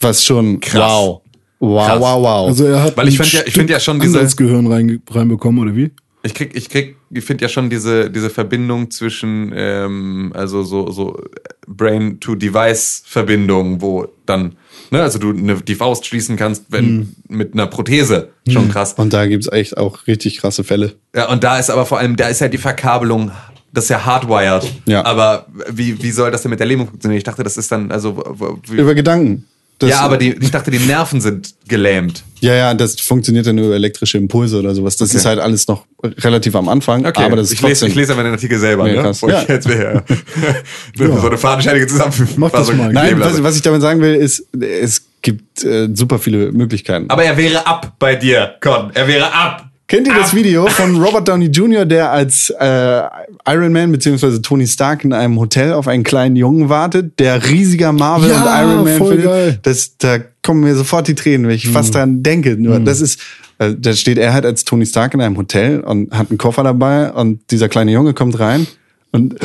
[0.00, 0.92] Was schon Krass.
[0.92, 1.20] wow.
[1.60, 2.00] Wow, Krass.
[2.00, 2.48] wow, wow.
[2.48, 5.00] Also, er hat Weil ich ein find ja- ich find ja schon diese- Gehirn rein,
[5.10, 5.90] reinbekommen, oder wie?
[6.22, 10.90] Ich krieg, ich krieg, ich finde ja schon diese, diese Verbindung zwischen, ähm, also so,
[10.90, 11.18] so
[11.66, 14.56] Brain-to-Device-Verbindung, wo dann,
[14.94, 17.14] ne, also du eine, die Faust schließen kannst, wenn Mhm.
[17.28, 18.30] mit einer Prothese.
[18.48, 18.94] Schon krass.
[18.94, 20.94] Und da gibt's echt auch richtig krasse Fälle.
[21.14, 23.30] Ja, und da ist aber vor allem, da ist ja die Verkabelung,
[23.72, 24.70] das ist ja hardwired.
[24.86, 25.04] Ja.
[25.04, 27.18] Aber wie, wie soll das denn mit der Lähmung funktionieren?
[27.18, 28.22] Ich dachte, das ist dann, also,
[28.70, 29.44] Über Gedanken.
[29.78, 32.22] Das, ja, aber die, ich dachte, die Nerven sind gelähmt.
[32.40, 34.96] Ja, ja, das funktioniert dann nur über elektrische Impulse oder sowas.
[34.96, 35.18] Das Okay.
[35.18, 37.04] ist halt alles noch relativ am Anfang.
[37.06, 39.02] Aber das ist ich, lese, ich lese aber den Artikel selber, Ja, ne?
[39.02, 39.22] krass.
[39.22, 39.44] Ich Ja.
[39.48, 40.04] jetzt wäre.
[40.96, 42.34] So eine fadenscheinige Zusammenfassung.
[42.36, 42.92] Mach das mal.
[42.92, 47.10] Nein, was, was ich damit sagen will, ist, es gibt äh, super viele Möglichkeiten.
[47.10, 48.90] Aber er wäre ab bei dir, Con.
[48.94, 49.70] Er wäre ab.
[49.86, 50.36] Kennt ihr das Ah.
[50.36, 53.02] Video von Robert Downey Jr., der als äh,
[53.46, 54.38] Iron Man bzw.
[54.40, 58.68] Tony Stark in einem Hotel auf einen kleinen Jungen wartet, der riesiger Marvel Ja, und
[58.70, 59.66] Iron Man voll findet?
[59.66, 62.56] Das, da kommen mir sofort die Tränen, wenn ich fast dran denke.
[62.56, 63.20] Nur das ist,
[63.58, 66.62] äh, da steht er halt als Tony Stark in einem Hotel und hat einen Koffer
[66.62, 68.66] dabei und dieser kleine Junge kommt rein
[69.12, 69.36] und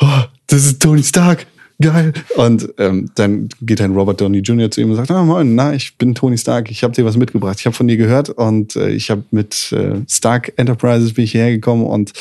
[0.00, 0.06] oh,
[0.46, 1.46] das ist Tony Stark.
[1.80, 2.12] Geil.
[2.36, 4.70] Und ähm, dann geht ein Robert Downey Jr.
[4.70, 7.16] zu ihm und sagt, ah, moin, na, ich bin Tony Stark, ich habe dir was
[7.16, 11.24] mitgebracht, ich habe von dir gehört und äh, ich habe mit äh, Stark Enterprises bin
[11.24, 12.12] ich hierher gekommen und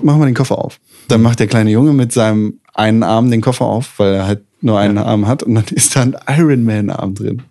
[0.00, 0.78] mach mal den Koffer auf.
[1.08, 4.42] Dann macht der kleine Junge mit seinem einen Arm den Koffer auf, weil er halt
[4.60, 7.42] nur einen Arm hat und dann ist da ein Iron Man Arm drin.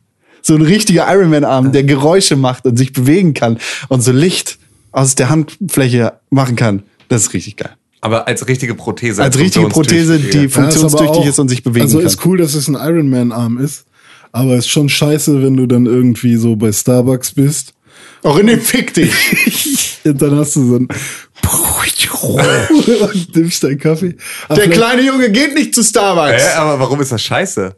[0.42, 3.58] So ein richtiger Iron Man Arm, der Geräusche macht und sich bewegen kann
[3.90, 4.60] und so Licht
[4.92, 6.84] aus der Handfläche machen kann.
[7.10, 7.76] Das ist richtig geil.
[8.04, 9.24] Aber als richtige Prothese.
[9.24, 11.08] Als richtige Prothese, die funktionstüchtig.
[11.10, 12.08] aber ist und sich bewegen Also kann.
[12.08, 13.86] ist cool, dass es ein Iron Man Arm ist,
[14.34, 17.74] aber ist schon scheiße, wenn du dann irgendwie so bei Starbucks bist
[18.24, 19.14] Auch in dem Fick dich.
[20.04, 20.88] und dann hast du so ein
[22.24, 24.16] und nimmst deinen Kaffee.
[24.50, 26.44] Ach, Der kleine Junge geht nicht zu Starbucks.
[26.44, 27.74] Hä, aber warum ist das scheiße?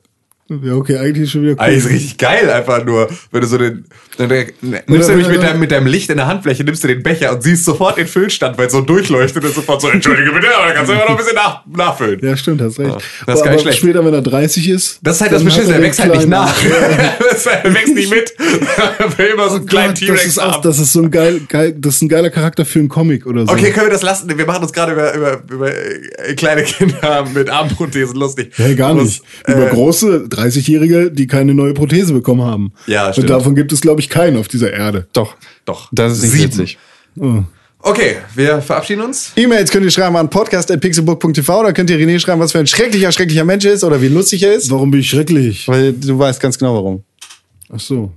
[0.47, 1.59] Ja, okay, eigentlich schon wieder cool.
[1.59, 3.85] Eigentlich ist richtig geil einfach nur, wenn du so den,
[4.19, 4.29] dann,
[4.61, 7.33] nimmst du nämlich mit deinem, mit deinem Licht in der Handfläche, nimmst du den Becher
[7.33, 10.67] und siehst sofort den Füllstand, weil es so durchleuchtet und sofort so, entschuldige bitte, aber
[10.67, 12.19] dann kannst du immer noch ein bisschen nach, nachfüllen.
[12.21, 12.91] Ja, stimmt, hast recht.
[12.91, 13.79] Ja, das ist gar aber nicht schlecht.
[13.79, 14.99] später, wenn er 30 ist.
[15.01, 16.55] Das ist halt das Beschissen, er wächst halt nicht nach.
[17.19, 18.33] Das er wächst nicht mit.
[18.99, 20.61] Er will immer so einen kleinen das T-Rex ist auch, haben.
[20.63, 23.45] das ist so ein geil, geil, das ist ein geiler Charakter für einen Comic oder
[23.45, 23.51] so.
[23.51, 24.29] Okay, können wir das lassen?
[24.37, 28.51] Wir machen uns gerade über, über, über äh, kleine Kinder mit Armprothesen lustig.
[28.55, 29.23] Hey, gar nicht.
[29.47, 32.73] Über äh, große 30-Jährige, die keine neue Prothese bekommen haben.
[32.87, 33.29] Ja, Und stimmt.
[33.29, 35.07] davon gibt es, glaube ich, keinen auf dieser Erde.
[35.13, 35.35] Doch.
[35.65, 35.89] Doch.
[35.91, 36.77] Das ist nicht witzig.
[37.19, 37.43] Oh.
[37.79, 39.31] Okay, wir verabschieden uns.
[39.35, 41.63] E-Mails könnt ihr schreiben an podcast.pixelbook.tv.
[41.63, 44.07] Da könnt ihr René schreiben, was für ein schrecklicher, schrecklicher Mensch er ist oder wie
[44.07, 44.71] lustig er ist.
[44.71, 45.67] Warum bin ich schrecklich?
[45.67, 47.03] Weil du weißt ganz genau warum.
[47.71, 48.11] Ach so.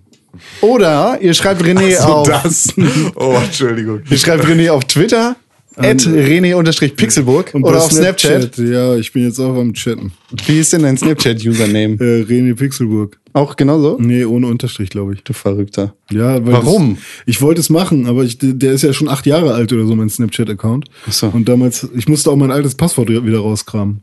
[0.60, 2.68] Oder ihr schreibt René So auf, das.
[3.16, 4.02] Oh, Entschuldigung.
[4.08, 5.36] ihr schreibt René auf Twitter,
[5.78, 8.58] at René-Pixelburg Und oder auf Snapchat.
[8.58, 10.12] Ja, ich bin jetzt auch am Chatten.
[10.46, 11.96] Wie ist denn dein Snapchat-Username?
[12.00, 13.18] Äh, René Pixelburg.
[13.32, 13.96] Auch genauso?
[14.00, 15.22] Nee, ohne Unterstrich, glaube ich.
[15.22, 15.94] Du Verrückter.
[16.10, 16.94] Ja, weil Warum?
[16.94, 19.86] Das, ich wollte es machen, aber ich, der ist ja schon acht Jahre alt oder
[19.86, 20.86] so, mein Snapchat-Account.
[21.06, 21.28] Ach so.
[21.28, 24.02] Und damals, ich musste auch mein altes Passwort wieder rauskramen.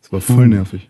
[0.00, 0.88] Das war voll nervig.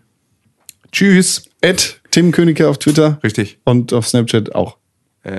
[0.91, 1.43] Tschüss.
[1.61, 3.57] At Tim Königke auf Twitter Richtig.
[3.65, 4.77] und auf Snapchat auch.
[5.23, 5.31] Äh,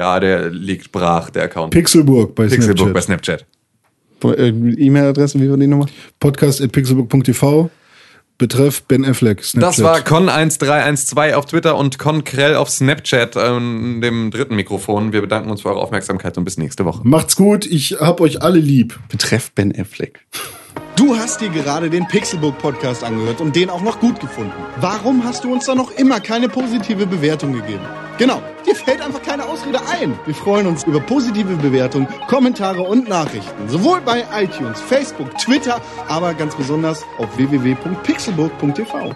[0.00, 1.72] ja, der liegt brach, der Account.
[1.72, 3.44] Pixelburg bei Pixelbook bei Snapchat.
[4.20, 4.38] Snapchat.
[4.38, 5.86] Äh, E-Mail-Adresse, wie war die Nummer?
[6.18, 7.70] Podcast at pixelburg.tv.
[8.38, 9.44] Betreff Ben Affleck.
[9.44, 9.78] Snapchat.
[9.78, 12.24] Das war Con1312 auf Twitter und Con
[12.56, 15.12] auf Snapchat, ähm, dem dritten Mikrofon.
[15.12, 17.02] Wir bedanken uns für eure Aufmerksamkeit und bis nächste Woche.
[17.04, 18.98] Macht's gut, ich hab euch alle lieb.
[19.10, 20.20] Betreff Ben Affleck.
[20.96, 24.52] Du hast dir gerade den Pixelbook Podcast angehört und den auch noch gut gefunden.
[24.80, 27.84] Warum hast du uns da noch immer keine positive Bewertung gegeben?
[28.18, 30.18] Genau, dir fällt einfach keine Ausrede ein.
[30.26, 33.68] Wir freuen uns über positive Bewertungen, Kommentare und Nachrichten.
[33.68, 39.14] Sowohl bei iTunes, Facebook, Twitter, aber ganz besonders auf www.pixelbook.tv.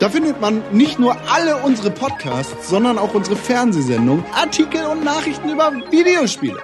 [0.00, 5.48] Da findet man nicht nur alle unsere Podcasts, sondern auch unsere Fernsehsendungen, Artikel und Nachrichten
[5.48, 6.58] über Videospiele.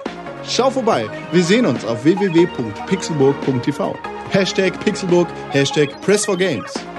[0.47, 1.09] Schau vorbei.
[1.31, 3.95] Wir sehen uns auf www.pixelburg.tv.
[4.29, 6.94] Hashtag Pixelburg, Hashtag Press4Games.